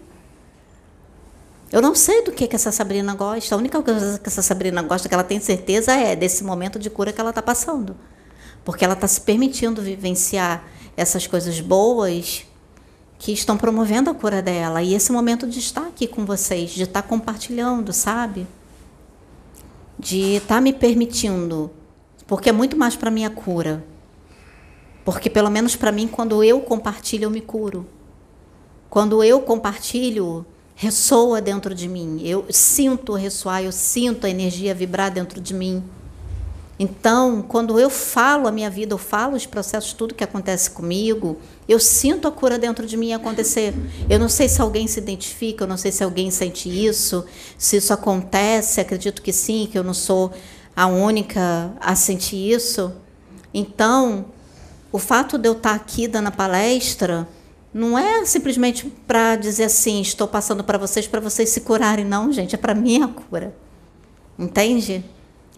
Eu 1.71 1.81
não 1.81 1.93
sei 1.93 2.23
do 2.23 2.31
que, 2.31 2.47
que 2.47 2.55
essa 2.55 2.71
Sabrina 2.71 3.13
gosta. 3.13 3.53
A 3.53 3.57
única 3.57 3.81
coisa 3.81 4.17
que 4.19 4.27
essa 4.27 4.41
Sabrina 4.41 4.81
gosta, 4.81 5.07
que 5.07 5.13
ela 5.13 5.23
tem 5.23 5.39
certeza, 5.39 5.93
é 5.93 6.15
desse 6.15 6.43
momento 6.43 6.79
de 6.79 6.89
cura 6.89 7.13
que 7.13 7.21
ela 7.21 7.29
está 7.29 7.41
passando. 7.41 7.95
Porque 8.65 8.83
ela 8.83 8.93
está 8.93 9.07
se 9.07 9.21
permitindo 9.21 9.81
vivenciar 9.81 10.63
essas 10.97 11.27
coisas 11.27 11.59
boas 11.59 12.45
que 13.19 13.31
estão 13.31 13.55
promovendo 13.57 14.09
a 14.09 14.13
cura 14.15 14.41
dela. 14.41 14.81
E 14.81 14.95
esse 14.95 15.11
momento 15.11 15.47
de 15.47 15.59
estar 15.59 15.87
aqui 15.87 16.07
com 16.07 16.25
vocês, 16.25 16.71
de 16.71 16.83
estar 16.83 17.03
compartilhando, 17.03 17.93
sabe? 17.93 18.47
De 20.01 20.35
estar 20.35 20.59
me 20.59 20.73
permitindo. 20.73 21.71
Porque 22.27 22.49
é 22.49 22.51
muito 22.51 22.75
mais 22.75 22.97
para 22.97 23.09
minha 23.09 23.29
cura 23.29 23.85
porque 25.03 25.29
pelo 25.29 25.49
menos 25.49 25.75
para 25.75 25.91
mim, 25.91 26.07
quando 26.07 26.43
eu 26.43 26.61
compartilho, 26.61 27.25
eu 27.25 27.29
me 27.29 27.41
curo. 27.41 27.87
Quando 28.89 29.23
eu 29.23 29.41
compartilho, 29.41 30.45
ressoa 30.75 31.41
dentro 31.41 31.73
de 31.73 31.87
mim. 31.87 32.21
Eu 32.23 32.45
sinto 32.49 33.13
ressoar, 33.13 33.63
eu 33.63 33.71
sinto 33.71 34.27
a 34.27 34.29
energia 34.29 34.75
vibrar 34.75 35.09
dentro 35.09 35.41
de 35.41 35.53
mim. 35.53 35.83
Então, 36.83 37.43
quando 37.43 37.79
eu 37.79 37.91
falo 37.91 38.47
a 38.47 38.51
minha 38.51 38.67
vida, 38.67 38.95
eu 38.95 38.97
falo 38.97 39.35
os 39.35 39.45
processos, 39.45 39.93
tudo 39.93 40.15
que 40.15 40.23
acontece 40.23 40.71
comigo, 40.71 41.37
eu 41.69 41.79
sinto 41.79 42.27
a 42.27 42.31
cura 42.31 42.57
dentro 42.57 42.87
de 42.87 42.97
mim 42.97 43.13
acontecer. 43.13 43.71
Eu 44.09 44.17
não 44.17 44.27
sei 44.27 44.49
se 44.49 44.59
alguém 44.59 44.87
se 44.87 44.99
identifica, 44.99 45.63
eu 45.63 45.67
não 45.67 45.77
sei 45.77 45.91
se 45.91 46.03
alguém 46.03 46.31
sente 46.31 46.67
isso, 46.67 47.23
se 47.55 47.77
isso 47.77 47.93
acontece, 47.93 48.81
acredito 48.81 49.21
que 49.21 49.31
sim, 49.31 49.69
que 49.71 49.77
eu 49.77 49.83
não 49.83 49.93
sou 49.93 50.31
a 50.75 50.87
única 50.87 51.71
a 51.79 51.93
sentir 51.93 52.51
isso. 52.51 52.91
Então, 53.53 54.25
o 54.91 54.97
fato 54.97 55.37
de 55.37 55.47
eu 55.47 55.53
estar 55.53 55.75
aqui 55.75 56.07
dando 56.07 56.29
a 56.29 56.31
palestra 56.31 57.27
não 57.71 57.95
é 57.95 58.25
simplesmente 58.25 58.91
para 59.05 59.35
dizer 59.35 59.65
assim, 59.65 60.01
estou 60.01 60.27
passando 60.27 60.63
para 60.63 60.79
vocês 60.79 61.05
para 61.05 61.19
vocês 61.19 61.47
se 61.49 61.61
curarem, 61.61 62.05
não, 62.05 62.31
gente, 62.31 62.55
é 62.55 62.57
para 62.57 62.73
minha 62.73 63.07
cura. 63.07 63.55
Entende? 64.39 65.05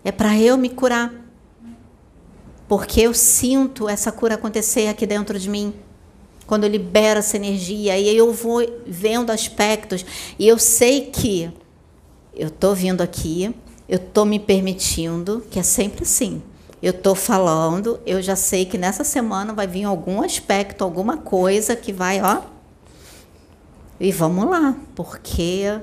É 0.03 0.11
para 0.11 0.37
eu 0.37 0.57
me 0.57 0.69
curar. 0.69 1.13
Porque 2.67 3.01
eu 3.01 3.13
sinto 3.13 3.87
essa 3.87 4.11
cura 4.11 4.35
acontecer 4.35 4.87
aqui 4.87 5.05
dentro 5.05 5.37
de 5.37 5.49
mim. 5.49 5.73
Quando 6.45 6.65
eu 6.65 6.69
libero 6.69 7.19
essa 7.19 7.37
energia, 7.37 7.97
e 7.97 8.15
eu 8.15 8.33
vou 8.33 8.61
vendo 8.85 9.31
aspectos, 9.31 10.05
e 10.37 10.47
eu 10.47 10.59
sei 10.59 11.09
que 11.09 11.51
eu 12.35 12.47
estou 12.47 12.75
vindo 12.75 13.01
aqui, 13.01 13.55
eu 13.87 13.97
estou 13.97 14.25
me 14.25 14.39
permitindo, 14.39 15.45
que 15.49 15.59
é 15.59 15.63
sempre 15.63 16.03
assim. 16.03 16.41
Eu 16.81 16.91
estou 16.91 17.15
falando, 17.15 17.97
eu 18.05 18.21
já 18.21 18.35
sei 18.35 18.65
que 18.65 18.77
nessa 18.77 19.05
semana 19.05 19.53
vai 19.53 19.65
vir 19.65 19.85
algum 19.85 20.21
aspecto, 20.21 20.83
alguma 20.83 21.15
coisa 21.15 21.77
que 21.77 21.93
vai, 21.93 22.21
ó. 22.21 22.41
E 23.99 24.11
vamos 24.11 24.49
lá, 24.49 24.75
porque 24.93 25.79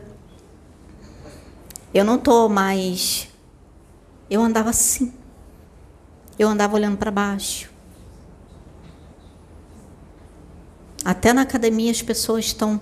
eu 1.94 2.04
não 2.04 2.16
estou 2.16 2.50
mais 2.50 3.29
eu 4.30 4.40
andava 4.40 4.70
assim. 4.70 5.12
Eu 6.38 6.48
andava 6.48 6.74
olhando 6.76 6.96
para 6.96 7.10
baixo. 7.10 7.68
Até 11.04 11.32
na 11.32 11.42
academia 11.42 11.90
as 11.90 12.00
pessoas 12.00 12.44
estão 12.44 12.80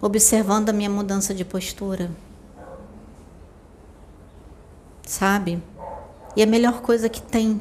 observando 0.00 0.68
a 0.68 0.72
minha 0.72 0.90
mudança 0.90 1.34
de 1.34 1.44
postura. 1.44 2.10
Sabe? 5.02 5.62
E 6.36 6.42
a 6.42 6.46
melhor 6.46 6.82
coisa 6.82 7.08
que 7.08 7.22
tem. 7.22 7.60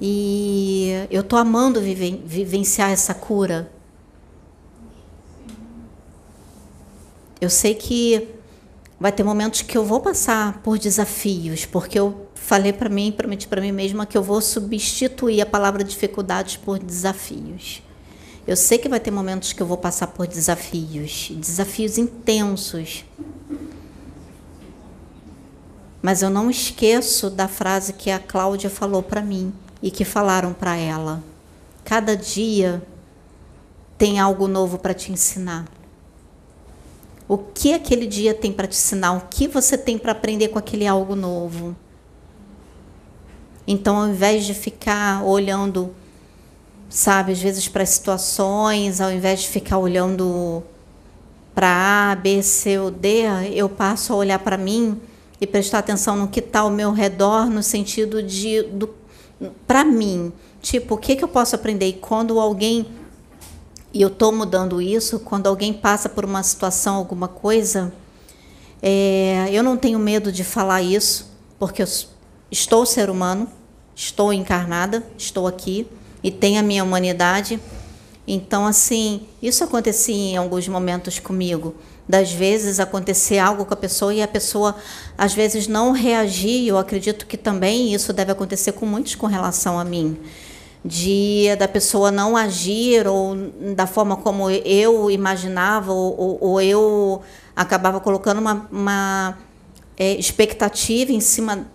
E 0.00 1.06
eu 1.10 1.20
estou 1.20 1.38
amando 1.38 1.80
vivenciar 1.80 2.90
essa 2.90 3.12
cura. 3.12 3.70
Eu 7.40 7.50
sei 7.50 7.74
que 7.74 8.34
vai 8.98 9.12
ter 9.12 9.22
momentos 9.22 9.62
que 9.62 9.76
eu 9.76 9.84
vou 9.84 10.00
passar 10.00 10.60
por 10.62 10.78
desafios, 10.78 11.66
porque 11.66 11.98
eu 11.98 12.28
falei 12.34 12.72
para 12.72 12.88
mim, 12.88 13.12
prometi 13.12 13.48
para 13.48 13.60
mim 13.60 13.72
mesma 13.72 14.06
que 14.06 14.16
eu 14.16 14.22
vou 14.22 14.40
substituir 14.40 15.40
a 15.40 15.46
palavra 15.46 15.82
dificuldades 15.82 16.56
por 16.56 16.78
desafios. 16.78 17.82
Eu 18.46 18.56
sei 18.56 18.76
que 18.76 18.88
vai 18.88 19.00
ter 19.00 19.10
momentos 19.10 19.52
que 19.52 19.62
eu 19.62 19.66
vou 19.66 19.78
passar 19.78 20.08
por 20.08 20.26
desafios, 20.26 21.30
desafios 21.34 21.96
intensos. 21.96 23.04
Mas 26.02 26.20
eu 26.20 26.28
não 26.28 26.50
esqueço 26.50 27.30
da 27.30 27.48
frase 27.48 27.94
que 27.94 28.10
a 28.10 28.18
Cláudia 28.18 28.68
falou 28.68 29.02
para 29.02 29.22
mim 29.22 29.52
e 29.82 29.90
que 29.90 30.04
falaram 30.04 30.52
para 30.52 30.76
ela. 30.76 31.24
Cada 31.82 32.14
dia 32.14 32.82
tem 33.96 34.20
algo 34.20 34.46
novo 34.46 34.78
para 34.78 34.92
te 34.92 35.10
ensinar. 35.10 35.64
O 37.26 37.38
que 37.38 37.72
aquele 37.72 38.06
dia 38.06 38.34
tem 38.34 38.52
para 38.52 38.66
te 38.66 38.76
ensinar? 38.76 39.12
O 39.12 39.22
que 39.30 39.48
você 39.48 39.78
tem 39.78 39.96
para 39.96 40.12
aprender 40.12 40.48
com 40.48 40.58
aquele 40.58 40.86
algo 40.86 41.16
novo? 41.16 41.74
Então, 43.66 43.96
ao 43.96 44.08
invés 44.08 44.44
de 44.44 44.52
ficar 44.52 45.24
olhando, 45.24 45.94
sabe, 46.88 47.32
às 47.32 47.40
vezes 47.40 47.66
para 47.66 47.86
situações, 47.86 49.00
ao 49.00 49.10
invés 49.10 49.40
de 49.40 49.48
ficar 49.48 49.78
olhando 49.78 50.62
para 51.54 52.12
A, 52.12 52.14
B, 52.14 52.42
C 52.42 52.78
ou 52.78 52.90
D, 52.90 53.22
eu 53.54 53.68
passo 53.68 54.12
a 54.12 54.16
olhar 54.16 54.38
para 54.40 54.58
mim 54.58 55.00
e 55.40 55.46
prestar 55.46 55.78
atenção 55.78 56.16
no 56.16 56.28
que 56.28 56.40
está 56.40 56.60
ao 56.60 56.70
meu 56.70 56.92
redor, 56.92 57.48
no 57.48 57.62
sentido 57.62 58.22
de, 58.22 58.68
para 59.66 59.82
mim, 59.82 60.30
tipo, 60.60 60.94
o 60.94 60.98
que, 60.98 61.16
que 61.16 61.24
eu 61.24 61.28
posso 61.28 61.54
aprender? 61.54 61.86
E 61.86 61.92
quando 61.94 62.38
alguém 62.38 62.86
e 63.94 64.02
eu 64.02 64.08
estou 64.08 64.32
mudando 64.32 64.82
isso, 64.82 65.20
quando 65.20 65.46
alguém 65.46 65.72
passa 65.72 66.08
por 66.08 66.24
uma 66.24 66.42
situação, 66.42 66.96
alguma 66.96 67.28
coisa, 67.28 67.92
é, 68.82 69.48
eu 69.52 69.62
não 69.62 69.76
tenho 69.76 70.00
medo 70.00 70.32
de 70.32 70.42
falar 70.42 70.82
isso, 70.82 71.30
porque 71.60 71.80
eu 71.80 71.86
estou 72.50 72.84
ser 72.84 73.08
humano, 73.08 73.48
estou 73.94 74.32
encarnada, 74.32 75.06
estou 75.16 75.46
aqui 75.46 75.86
e 76.24 76.32
tenho 76.32 76.58
a 76.58 76.62
minha 76.62 76.82
humanidade. 76.82 77.60
Então, 78.26 78.66
assim, 78.66 79.28
isso 79.40 79.62
acontecia 79.62 80.32
em 80.32 80.36
alguns 80.36 80.66
momentos 80.66 81.20
comigo. 81.20 81.76
Das 82.08 82.32
vezes 82.32 82.80
acontecer 82.80 83.38
algo 83.38 83.64
com 83.64 83.74
a 83.74 83.76
pessoa 83.76 84.12
e 84.12 84.20
a 84.20 84.28
pessoa 84.28 84.74
às 85.16 85.32
vezes 85.34 85.68
não 85.68 85.92
reagir. 85.92 86.66
Eu 86.66 86.78
acredito 86.78 87.26
que 87.26 87.36
também 87.36 87.94
isso 87.94 88.12
deve 88.12 88.32
acontecer 88.32 88.72
com 88.72 88.86
muitos 88.86 89.14
com 89.14 89.28
relação 89.28 89.78
a 89.78 89.84
mim 89.84 90.18
de 90.84 91.56
da 91.56 91.66
pessoa 91.66 92.10
não 92.10 92.36
agir 92.36 93.06
ou 93.06 93.34
da 93.74 93.86
forma 93.86 94.16
como 94.16 94.50
eu 94.50 95.10
imaginava 95.10 95.92
ou, 95.92 96.20
ou, 96.20 96.38
ou 96.40 96.60
eu 96.60 97.22
acabava 97.56 98.00
colocando 98.00 98.38
uma, 98.38 98.68
uma 98.70 99.38
é, 99.96 100.12
expectativa 100.14 101.10
em 101.12 101.20
cima 101.20 101.66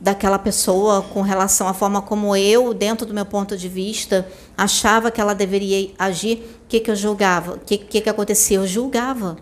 daquela 0.00 0.38
pessoa 0.38 1.02
com 1.02 1.20
relação 1.20 1.68
à 1.68 1.74
forma 1.74 2.00
como 2.00 2.34
eu, 2.34 2.72
dentro 2.72 3.06
do 3.06 3.12
meu 3.12 3.26
ponto 3.26 3.56
de 3.56 3.68
vista, 3.68 4.26
achava 4.56 5.10
que 5.10 5.20
ela 5.20 5.34
deveria 5.34 5.90
agir, 5.98 6.38
o 6.64 6.68
que, 6.68 6.80
que 6.80 6.90
eu 6.90 6.96
julgava? 6.96 7.52
O 7.54 7.58
que, 7.58 7.76
que, 7.76 8.00
que 8.00 8.08
acontecia? 8.08 8.56
Eu 8.56 8.66
julgava. 8.66 9.36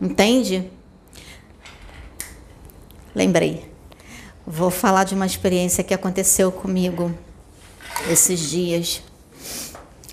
Entende? 0.00 0.70
Lembrei. 3.14 3.75
Vou 4.48 4.70
falar 4.70 5.02
de 5.02 5.12
uma 5.12 5.26
experiência 5.26 5.82
que 5.82 5.92
aconteceu 5.92 6.52
comigo 6.52 7.12
esses 8.08 8.38
dias. 8.38 9.02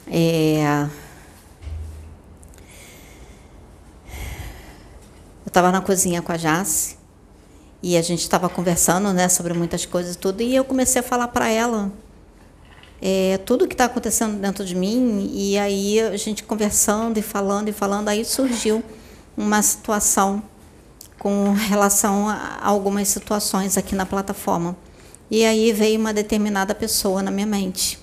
É... 0.07 0.87
Eu 5.45 5.47
estava 5.47 5.71
na 5.71 5.81
cozinha 5.81 6.19
com 6.19 6.31
a 6.31 6.37
Jace 6.37 6.97
e 7.83 7.95
a 7.95 8.01
gente 8.01 8.21
estava 8.21 8.49
conversando 8.49 9.13
né, 9.13 9.29
sobre 9.29 9.53
muitas 9.53 9.85
coisas 9.85 10.15
e 10.15 10.17
tudo, 10.17 10.41
e 10.41 10.55
eu 10.55 10.65
comecei 10.65 11.01
a 11.01 11.03
falar 11.03 11.27
para 11.27 11.49
ela 11.49 11.91
é, 12.99 13.37
tudo 13.45 13.67
que 13.67 13.75
está 13.75 13.85
acontecendo 13.85 14.39
dentro 14.39 14.65
de 14.65 14.73
mim, 14.73 15.29
e 15.31 15.59
aí 15.59 15.99
a 15.99 16.17
gente 16.17 16.43
conversando 16.43 17.19
e 17.19 17.21
falando 17.21 17.67
e 17.67 17.71
falando, 17.71 18.09
aí 18.09 18.25
surgiu 18.25 18.83
uma 19.37 19.61
situação 19.61 20.41
com 21.23 21.53
relação 21.53 22.27
a 22.27 22.59
algumas 22.61 23.07
situações 23.07 23.77
aqui 23.77 23.95
na 23.95 24.05
plataforma. 24.05 24.75
E 25.31 25.45
aí 25.45 25.71
veio 25.71 25.97
uma 25.97 26.13
determinada 26.13 26.75
pessoa 26.75 27.23
na 27.23 27.31
minha 27.31 27.47
mente. 27.47 27.97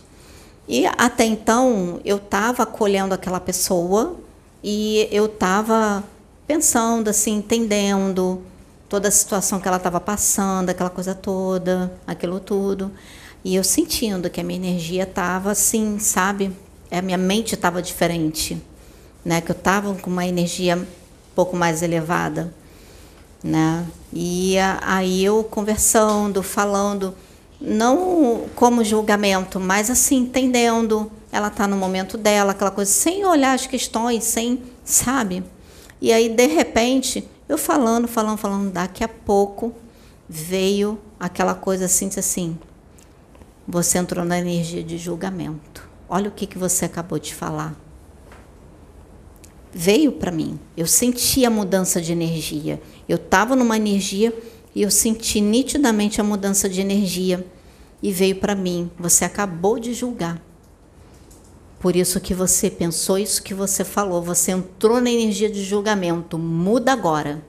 E 0.67 0.87
até 0.87 1.27
então 1.27 2.01
eu 2.03 2.17
estava 2.17 2.63
acolhendo 2.63 3.13
aquela 3.13 3.39
pessoa 3.39 4.17
e 4.65 5.07
eu 5.13 5.27
estava 5.27 6.03
pensando 6.47 7.11
assim, 7.11 7.37
entendendo 7.37 8.41
toda 8.89 9.09
a 9.09 9.11
situação 9.11 9.61
que 9.61 9.69
ela 9.69 9.77
estava 9.77 10.01
passando, 10.01 10.71
aquela 10.71 10.91
coisa 10.91 11.15
toda, 11.15 11.93
aquilo 12.07 12.41
tudo. 12.41 12.91
E 13.45 13.55
eu 13.55 13.63
sentindo 13.63 14.31
que 14.31 14.41
a 14.41 14.45
minha 14.45 14.59
energia 14.59 15.03
estava 15.03 15.51
assim, 15.51 15.99
sabe? 15.99 16.57
A 16.91 17.03
minha 17.03 17.19
mente 17.19 17.55
estava 17.55 17.83
diferente, 17.83 18.61
né? 19.23 19.43
Que 19.43 19.51
eu 19.51 19.57
estava 19.57 19.95
com 19.97 20.09
uma 20.09 20.27
energia 20.27 20.77
um 20.77 20.87
pouco 21.35 21.55
mais 21.55 21.83
elevada 21.83 22.59
né? 23.43 23.87
E 24.13 24.57
aí 24.83 25.25
eu 25.25 25.43
conversando, 25.45 26.43
falando, 26.43 27.15
não 27.61 28.47
como 28.55 28.85
julgamento, 28.85 29.59
mas 29.61 29.91
assim, 29.91 30.19
entendendo, 30.19 31.11
ela 31.33 31.49
está 31.49 31.67
no 31.67 31.77
momento 31.77 32.17
dela, 32.17 32.53
aquela 32.53 32.71
coisa, 32.71 32.91
sem 32.91 33.25
olhar 33.25 33.55
as 33.55 33.67
questões, 33.67 34.25
sem, 34.25 34.63
sabe? 34.85 35.45
E 36.01 36.13
aí, 36.13 36.29
de 36.29 36.47
repente, 36.47 37.29
eu 37.49 37.59
falando, 37.59 38.09
falando, 38.09 38.39
falando, 38.39 38.71
daqui 38.71 39.05
a 39.05 39.09
pouco 39.09 39.75
veio 40.29 40.99
aquela 41.19 41.55
coisa 41.55 41.85
assim, 41.85 42.09
assim, 42.17 42.59
você 43.67 43.99
entrou 43.99 44.25
na 44.25 44.39
energia 44.39 44.83
de 44.83 44.97
julgamento. 44.97 45.89
Olha 46.09 46.29
o 46.29 46.33
que, 46.33 46.47
que 46.47 46.59
você 46.59 46.87
acabou 46.87 47.19
de 47.19 47.35
falar 47.35 47.75
veio 49.73 50.13
para 50.13 50.31
mim. 50.31 50.59
Eu 50.77 50.87
senti 50.87 51.45
a 51.45 51.51
mudança 51.51 52.01
de 52.01 52.13
energia. 52.13 52.81
Eu 53.09 53.17
estava 53.17 53.55
numa 53.57 53.77
energia 53.77 54.37
e 54.75 54.83
eu 54.83 54.91
senti 54.91 55.41
nitidamente 55.41 56.21
a 56.21 56.25
mudança 56.25 56.69
de 56.69 56.81
energia. 56.81 57.47
e 58.03 58.13
veio 58.13 58.37
para 58.37 58.55
mim. 58.55 58.91
Você 58.99 59.27
acabou 59.27 59.79
de 59.79 59.93
julgar. 59.93 60.41
Por 61.79 61.97
isso 61.97 62.19
que 62.19 62.33
você 62.33 62.71
pensou 62.71 63.19
isso 63.19 63.43
que 63.43 63.53
você 63.53 63.85
falou, 63.85 64.23
você 64.23 64.53
entrou 64.53 65.01
na 65.01 65.11
energia 65.11 65.51
de 65.51 65.63
julgamento. 65.63 66.39
Muda 66.39 66.93
agora. 66.93 67.43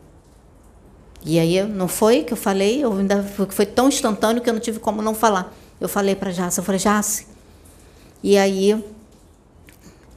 E 1.24 1.40
aí, 1.40 1.64
não 1.64 1.88
foi 1.88 2.24
que 2.24 2.34
eu 2.34 2.38
falei? 2.38 2.84
Eu 2.84 2.94
ainda 2.94 3.24
foi 3.24 3.66
tão 3.66 3.88
instantâneo 3.88 4.42
que 4.42 4.50
eu 4.50 4.54
não 4.54 4.60
tive 4.60 4.80
como 4.80 5.02
não 5.02 5.14
falar. 5.14 5.56
Eu 5.80 5.88
falei 5.88 6.16
para 6.16 6.32
Jace, 6.32 6.58
eu 6.58 6.64
falei, 6.64 6.80
Jace. 6.80 7.28
E 8.24 8.38
aí 8.38 8.84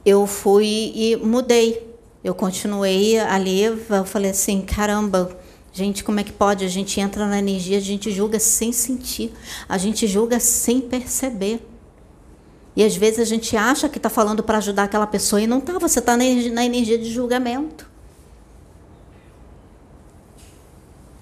eu 0.05 0.27
fui 0.27 0.91
e 0.95 1.15
mudei. 1.17 1.94
Eu 2.25 2.33
continuei 2.33 3.19
ali, 3.19 3.61
eu 3.61 3.77
falei 4.03 4.31
assim, 4.31 4.61
caramba, 4.61 5.37
gente, 5.71 6.03
como 6.03 6.19
é 6.19 6.23
que 6.23 6.31
pode? 6.31 6.65
A 6.65 6.67
gente 6.67 6.99
entra 6.99 7.27
na 7.27 7.37
energia, 7.37 7.77
a 7.77 7.79
gente 7.79 8.09
julga 8.09 8.39
sem 8.39 8.71
sentir, 8.71 9.31
a 9.69 9.77
gente 9.77 10.07
julga 10.07 10.39
sem 10.39 10.81
perceber. 10.81 11.63
E 12.75 12.83
às 12.83 12.95
vezes 12.95 13.19
a 13.19 13.25
gente 13.25 13.55
acha 13.55 13.87
que 13.87 13.99
está 13.99 14.09
falando 14.09 14.41
para 14.41 14.57
ajudar 14.57 14.85
aquela 14.85 15.05
pessoa 15.05 15.39
e 15.39 15.45
não 15.45 15.59
está, 15.59 15.77
você 15.77 15.99
está 15.99 16.17
na 16.17 16.65
energia 16.65 16.97
de 16.97 17.11
julgamento. 17.11 17.87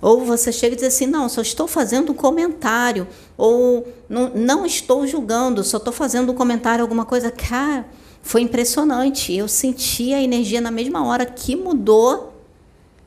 Ou 0.01 0.23
você 0.23 0.53
chega 0.53 0.71
e 0.73 0.77
diz 0.77 0.87
assim: 0.87 1.05
não, 1.05 1.27
só 1.27 1.41
estou 1.41 1.67
fazendo 1.67 2.13
um 2.13 2.15
comentário. 2.15 3.09
Ou 3.35 3.85
não, 4.07 4.29
não 4.29 4.65
estou 4.65 5.05
julgando, 5.05 5.65
só 5.65 5.75
estou 5.75 5.91
fazendo 5.91 6.31
um 6.31 6.35
comentário, 6.35 6.81
alguma 6.81 7.03
coisa. 7.03 7.29
Cara, 7.29 7.85
foi 8.23 8.41
impressionante. 8.41 9.33
Eu 9.33 9.47
senti 9.47 10.13
a 10.13 10.21
energia 10.23 10.61
na 10.61 10.71
mesma 10.71 11.05
hora 11.05 11.25
que 11.25 11.55
mudou. 11.55 12.33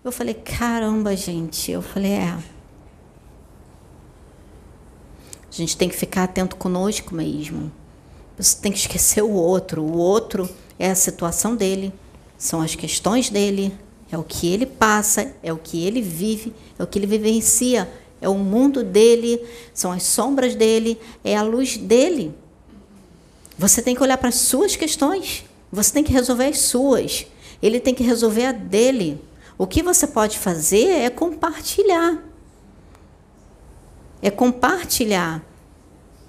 Eu 0.05 0.13
falei: 0.13 0.35
caramba, 0.35 1.17
gente. 1.17 1.73
Eu 1.73 1.83
falei: 1.83 2.13
é. 2.13 2.29
A 2.31 2.43
gente 5.51 5.77
tem 5.77 5.89
que 5.89 5.97
ficar 5.97 6.25
atento 6.25 6.55
conosco 6.55 7.15
mesmo. 7.15 7.73
Você 8.37 8.61
tem 8.61 8.71
que 8.71 8.79
esquecer 8.79 9.23
o 9.23 9.33
outro. 9.33 9.83
O 9.83 9.97
outro 9.97 10.49
é 10.79 10.91
a 10.91 10.95
situação 10.95 11.57
dele, 11.57 11.93
são 12.37 12.61
as 12.61 12.75
questões 12.75 13.31
dele, 13.31 13.73
é 14.13 14.19
o 14.19 14.23
que 14.23 14.53
ele 14.53 14.67
passa, 14.67 15.35
é 15.43 15.51
o 15.51 15.57
que 15.57 15.83
ele 15.83 16.03
vive, 16.03 16.53
é 16.79 16.83
o 16.83 16.87
que 16.87 16.99
ele 16.99 17.07
vivencia, 17.07 17.91
é 18.21 18.29
o 18.29 18.35
mundo 18.35 18.85
dele, 18.85 19.43
são 19.73 19.91
as 19.91 20.03
sombras 20.03 20.55
dele, 20.55 21.01
é 21.25 21.35
a 21.35 21.43
luz 21.43 21.79
dele. 21.79 22.35
Você 23.59 23.81
tem 23.81 23.95
que 23.95 24.03
olhar 24.03 24.19
para 24.19 24.29
as 24.29 24.37
suas 24.37 24.77
questões, 24.77 25.45
você 25.73 25.93
tem 25.93 26.05
que 26.05 26.13
resolver 26.13 26.47
as 26.47 26.59
suas, 26.59 27.27
ele 27.63 27.81
tem 27.81 27.95
que 27.95 28.03
resolver 28.03 28.47
a 28.47 28.53
dele. 28.53 29.21
O 29.57 29.67
que 29.67 29.83
você 29.83 30.07
pode 30.07 30.39
fazer 30.39 30.89
é 30.89 31.11
compartilhar. 31.11 32.23
É 34.21 34.31
compartilhar, 34.31 35.43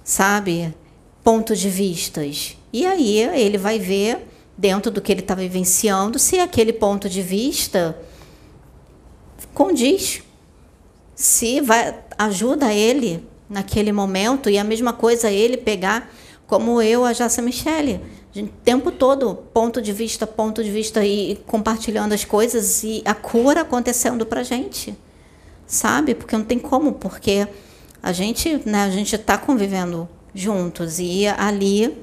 sabe? 0.04 0.74
Pontos 1.24 1.60
de 1.60 1.70
vistas. 1.70 2.58
E 2.72 2.86
aí 2.86 3.20
ele 3.20 3.58
vai 3.58 3.80
ver 3.80 4.26
dentro 4.58 4.90
do 4.90 5.02
que 5.02 5.12
ele 5.12 5.22
está 5.22 5.36
vivenciando, 5.36 6.18
se 6.18 6.40
aquele 6.40 6.74
ponto 6.74 7.08
de 7.08 7.22
vista 7.22 7.98
condiz, 9.54 10.24
se 11.16 11.62
vai, 11.62 11.96
ajuda 12.18 12.74
ele 12.74 13.28
naquele 13.50 13.92
momento, 13.92 14.50
e 14.50 14.58
a 14.58 14.64
mesma 14.64 14.94
coisa 14.94 15.30
ele 15.30 15.58
pegar, 15.58 16.12
como 16.48 16.82
eu, 16.82 17.04
a 17.04 17.12
Jaça 17.12 17.42
Michele, 17.42 18.02
o 18.36 18.48
tempo 18.48 18.92
todo, 18.92 19.36
ponto 19.54 19.82
de 19.82 19.92
vista, 19.92 20.26
ponto 20.26 20.64
de 20.64 20.72
vista, 20.72 21.06
e 21.06 21.36
compartilhando 21.46 22.14
as 22.14 22.24
coisas, 22.24 22.84
e 22.84 23.02
a 23.06 23.14
cura 23.14 23.62
acontecendo 23.62 24.26
para 24.26 24.44
gente, 24.44 24.98
sabe? 25.66 26.16
Porque 26.16 26.38
não 26.38 26.46
tem 26.46 26.58
como, 26.58 26.94
porque 26.94 27.48
a 28.02 28.14
gente 28.14 28.62
né, 28.66 28.84
a 28.86 28.90
gente 28.90 29.14
está 29.16 29.38
convivendo 29.38 30.08
juntos, 30.34 31.00
e 31.00 31.28
ali 31.28 31.98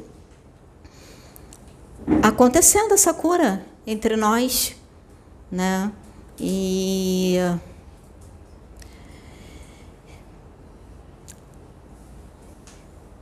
acontecendo 2.23 2.93
essa 2.93 3.15
cura 3.15 3.65
entre 3.87 4.17
nós, 4.17 4.77
né? 5.51 5.91
E 6.39 7.37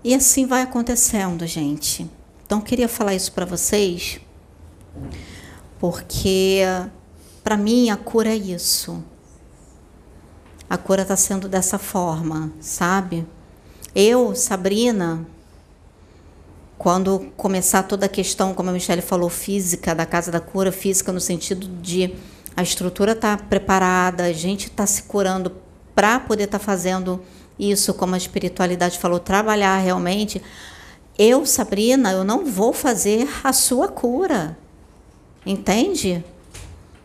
E 0.04 0.14
assim 0.14 0.46
vai 0.46 0.62
acontecendo, 0.62 1.46
gente. 1.46 2.10
Então 2.44 2.60
queria 2.60 2.88
falar 2.88 3.14
isso 3.14 3.32
para 3.32 3.46
vocês, 3.46 4.20
porque 5.78 6.60
para 7.44 7.56
mim 7.56 7.88
a 7.88 7.96
cura 7.96 8.30
é 8.30 8.36
isso. 8.36 9.02
A 10.68 10.76
cura 10.76 11.02
está 11.02 11.16
sendo 11.16 11.48
dessa 11.48 11.78
forma, 11.78 12.52
sabe? 12.60 13.26
Eu, 13.94 14.34
Sabrina, 14.34 15.26
quando 16.78 17.32
começar 17.36 17.84
toda 17.84 18.06
a 18.06 18.08
questão, 18.08 18.54
como 18.54 18.70
a 18.70 18.72
Michelle 18.72 19.02
falou, 19.02 19.30
física, 19.30 19.94
da 19.94 20.04
Casa 20.04 20.32
da 20.32 20.40
Cura, 20.40 20.72
física 20.72 21.12
no 21.12 21.20
sentido 21.20 21.68
de 21.80 22.14
a 22.56 22.62
estrutura 22.62 23.12
estar 23.12 23.36
tá 23.38 23.44
preparada, 23.44 24.24
a 24.24 24.32
gente 24.32 24.66
está 24.66 24.84
se 24.84 25.04
curando 25.04 25.52
para 25.94 26.18
poder 26.18 26.44
estar 26.44 26.58
tá 26.58 26.64
fazendo 26.64 27.22
isso, 27.70 27.94
como 27.94 28.14
a 28.14 28.18
espiritualidade 28.18 28.98
falou, 28.98 29.18
trabalhar 29.18 29.78
realmente. 29.78 30.42
Eu, 31.18 31.46
Sabrina, 31.46 32.12
eu 32.12 32.24
não 32.24 32.44
vou 32.44 32.72
fazer 32.72 33.28
a 33.44 33.52
sua 33.52 33.88
cura. 33.88 34.56
Entende? 35.44 36.24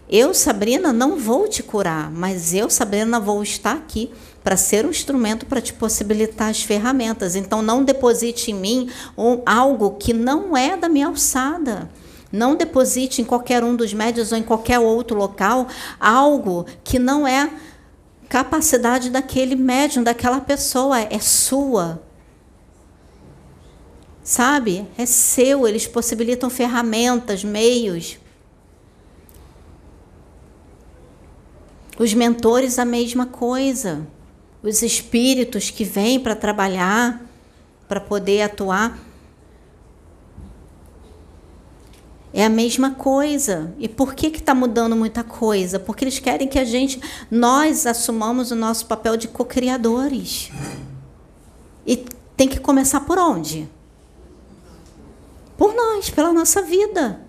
Eu, 0.10 0.34
Sabrina, 0.34 0.94
não 0.94 1.18
vou 1.18 1.48
te 1.48 1.62
curar, 1.62 2.10
mas 2.10 2.54
eu, 2.54 2.70
Sabrina, 2.70 3.20
vou 3.20 3.44
estar 3.44 3.74
aqui 3.74 4.10
para 4.42 4.56
ser 4.56 4.86
um 4.86 4.90
instrumento 4.90 5.46
para 5.46 5.60
te 5.60 5.74
possibilitar 5.74 6.50
as 6.50 6.64
ferramentas. 6.64 7.36
Então, 7.36 7.62
não 7.62 7.84
deposite 7.84 8.52
em 8.52 8.54
mim 8.54 8.90
um, 9.18 9.42
algo 9.46 9.92
que 10.00 10.14
não 10.14 10.56
é 10.56 10.78
da 10.78 10.88
minha 10.88 11.08
alçada. 11.08 11.90
Não 12.32 12.56
deposite 12.56 13.22
em 13.22 13.26
qualquer 13.26 13.64
um 13.64 13.76
dos 13.76 13.94
médios 13.94 14.32
ou 14.32 14.38
em 14.38 14.44
qualquer 14.44 14.80
outro 14.80 15.18
local 15.18 15.68
algo 16.00 16.66
que 16.84 17.00
não 17.00 17.28
é 17.28 17.50
capacidade 18.30 19.10
daquele 19.10 19.56
médium, 19.56 20.04
daquela 20.04 20.42
pessoa, 20.42 21.00
é 21.00 21.20
sua. 21.20 22.02
Sabe? 24.24 24.86
É 24.98 25.06
seu, 25.06 25.68
eles 25.68 25.88
possibilitam 25.88 26.50
ferramentas, 26.50 27.44
meios. 27.44 28.20
Os 31.98 32.14
mentores, 32.14 32.78
a 32.78 32.86
mesma 32.86 33.26
coisa 33.26 34.06
os 34.62 34.82
espíritos 34.82 35.70
que 35.70 35.84
vêm 35.84 36.20
para 36.20 36.36
trabalhar, 36.36 37.22
para 37.88 38.00
poder 38.02 38.42
atuar. 38.42 39.00
É 42.38 42.46
a 42.46 42.50
mesma 42.50 42.92
coisa. 42.92 43.74
E 43.80 43.90
por 43.90 44.14
que 44.14 44.28
está 44.28 44.54
mudando 44.54 44.96
muita 44.96 45.24
coisa? 45.24 45.80
Porque 45.80 46.04
eles 46.04 46.20
querem 46.20 46.48
que 46.48 46.60
a 46.60 46.64
gente, 46.64 47.02
nós 47.32 47.88
assumamos 47.88 48.52
o 48.52 48.56
nosso 48.56 48.86
papel 48.86 49.18
de 49.18 49.28
co-criadores. 49.28 50.52
E 51.84 52.06
tem 52.36 52.48
que 52.48 52.60
começar 52.60 53.00
por 53.00 53.18
onde? 53.18 53.68
Por 55.58 55.74
nós, 55.74 56.12
pela 56.12 56.32
nossa 56.32 56.62
vida. 56.62 57.22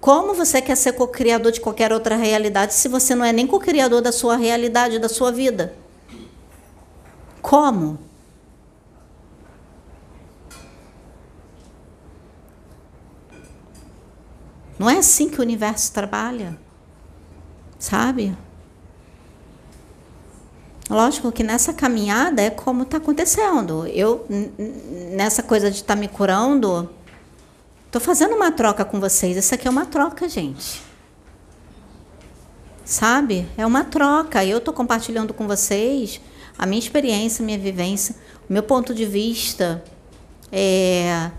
Como 0.00 0.32
você 0.32 0.62
quer 0.62 0.78
ser 0.78 0.94
co-criador 0.94 1.52
de 1.52 1.60
qualquer 1.60 1.92
outra 1.92 2.16
realidade 2.16 2.72
se 2.72 2.88
você 2.88 3.14
não 3.14 3.26
é 3.26 3.32
nem 3.32 3.46
co-criador 3.46 4.00
da 4.00 4.10
sua 4.10 4.36
realidade, 4.36 4.98
da 4.98 5.08
sua 5.10 5.30
vida? 5.30 5.74
Como? 7.42 7.98
Não 14.84 14.90
é 14.90 14.98
assim 14.98 15.30
que 15.30 15.38
o 15.38 15.40
universo 15.40 15.90
trabalha, 15.94 16.58
sabe? 17.78 18.36
Lógico 20.90 21.32
que 21.32 21.42
nessa 21.42 21.72
caminhada 21.72 22.42
é 22.42 22.50
como 22.50 22.82
está 22.82 22.98
acontecendo. 22.98 23.86
Eu, 23.86 24.26
nessa 25.16 25.42
coisa 25.42 25.70
de 25.70 25.78
estar 25.78 25.94
tá 25.94 25.98
me 25.98 26.06
curando, 26.06 26.90
estou 27.86 27.98
fazendo 27.98 28.34
uma 28.34 28.52
troca 28.52 28.84
com 28.84 29.00
vocês. 29.00 29.38
Isso 29.38 29.54
aqui 29.54 29.66
é 29.66 29.70
uma 29.70 29.86
troca, 29.86 30.28
gente. 30.28 30.82
Sabe? 32.84 33.48
É 33.56 33.64
uma 33.64 33.84
troca. 33.84 34.44
Eu 34.44 34.58
estou 34.58 34.74
compartilhando 34.74 35.32
com 35.32 35.46
vocês 35.46 36.20
a 36.58 36.66
minha 36.66 36.78
experiência, 36.78 37.42
minha 37.42 37.58
vivência, 37.58 38.16
o 38.50 38.52
meu 38.52 38.62
ponto 38.62 38.94
de 38.94 39.06
vista 39.06 39.82
é, 40.52 41.30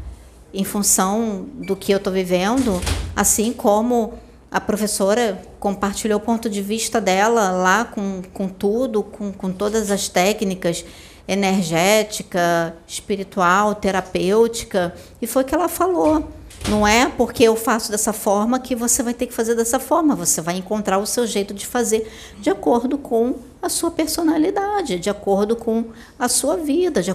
em 0.55 0.63
função 0.63 1.45
do 1.53 1.75
que 1.75 1.91
eu 1.91 1.97
estou 1.97 2.13
vivendo, 2.13 2.81
assim 3.15 3.51
como 3.51 4.13
a 4.49 4.61
professora 4.61 5.41
compartilhou 5.59 6.17
o 6.17 6.21
ponto 6.21 6.49
de 6.49 6.61
vista 6.61 7.01
dela 7.01 7.51
lá 7.51 7.83
com, 7.83 8.21
com 8.33 8.47
tudo, 8.47 9.03
com, 9.03 9.31
com 9.33 9.51
todas 9.51 9.91
as 9.91 10.07
técnicas 10.07 10.85
energética, 11.27 12.75
espiritual, 12.87 13.75
terapêutica, 13.75 14.93
e 15.21 15.27
foi 15.27 15.41
o 15.41 15.45
que 15.45 15.55
ela 15.55 15.67
falou. 15.67 16.29
Não 16.69 16.87
é 16.87 17.07
porque 17.07 17.43
eu 17.43 17.55
faço 17.55 17.91
dessa 17.91 18.13
forma 18.13 18.59
que 18.59 18.75
você 18.75 19.03
vai 19.03 19.13
ter 19.13 19.27
que 19.27 19.33
fazer 19.33 19.55
dessa 19.55 19.79
forma. 19.79 20.15
Você 20.15 20.41
vai 20.41 20.57
encontrar 20.57 20.97
o 20.97 21.05
seu 21.05 21.27
jeito 21.27 21.53
de 21.53 21.65
fazer 21.65 22.11
de 22.39 22.49
acordo 22.49 22.97
com 22.97 23.35
a 23.61 23.69
sua 23.69 23.91
personalidade, 23.91 24.99
de 24.99 25.09
acordo 25.09 25.55
com 25.55 25.85
a 26.17 26.27
sua 26.27 26.57
vida, 26.57 27.03
de, 27.03 27.13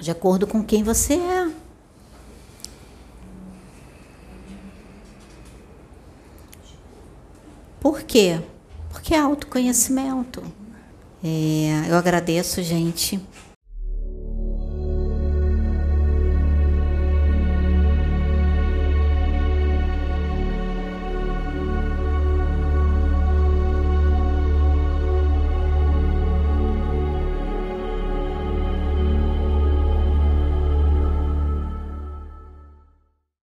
de 0.00 0.10
acordo 0.10 0.46
com 0.46 0.62
quem 0.62 0.82
você 0.82 1.14
é. 1.14 1.63
Por 7.84 8.02
quê? 8.02 8.40
Porque 8.90 9.12
é 9.12 9.18
autoconhecimento. 9.18 10.42
É, 11.22 11.84
eu 11.86 11.96
agradeço, 11.96 12.62
gente. 12.62 13.20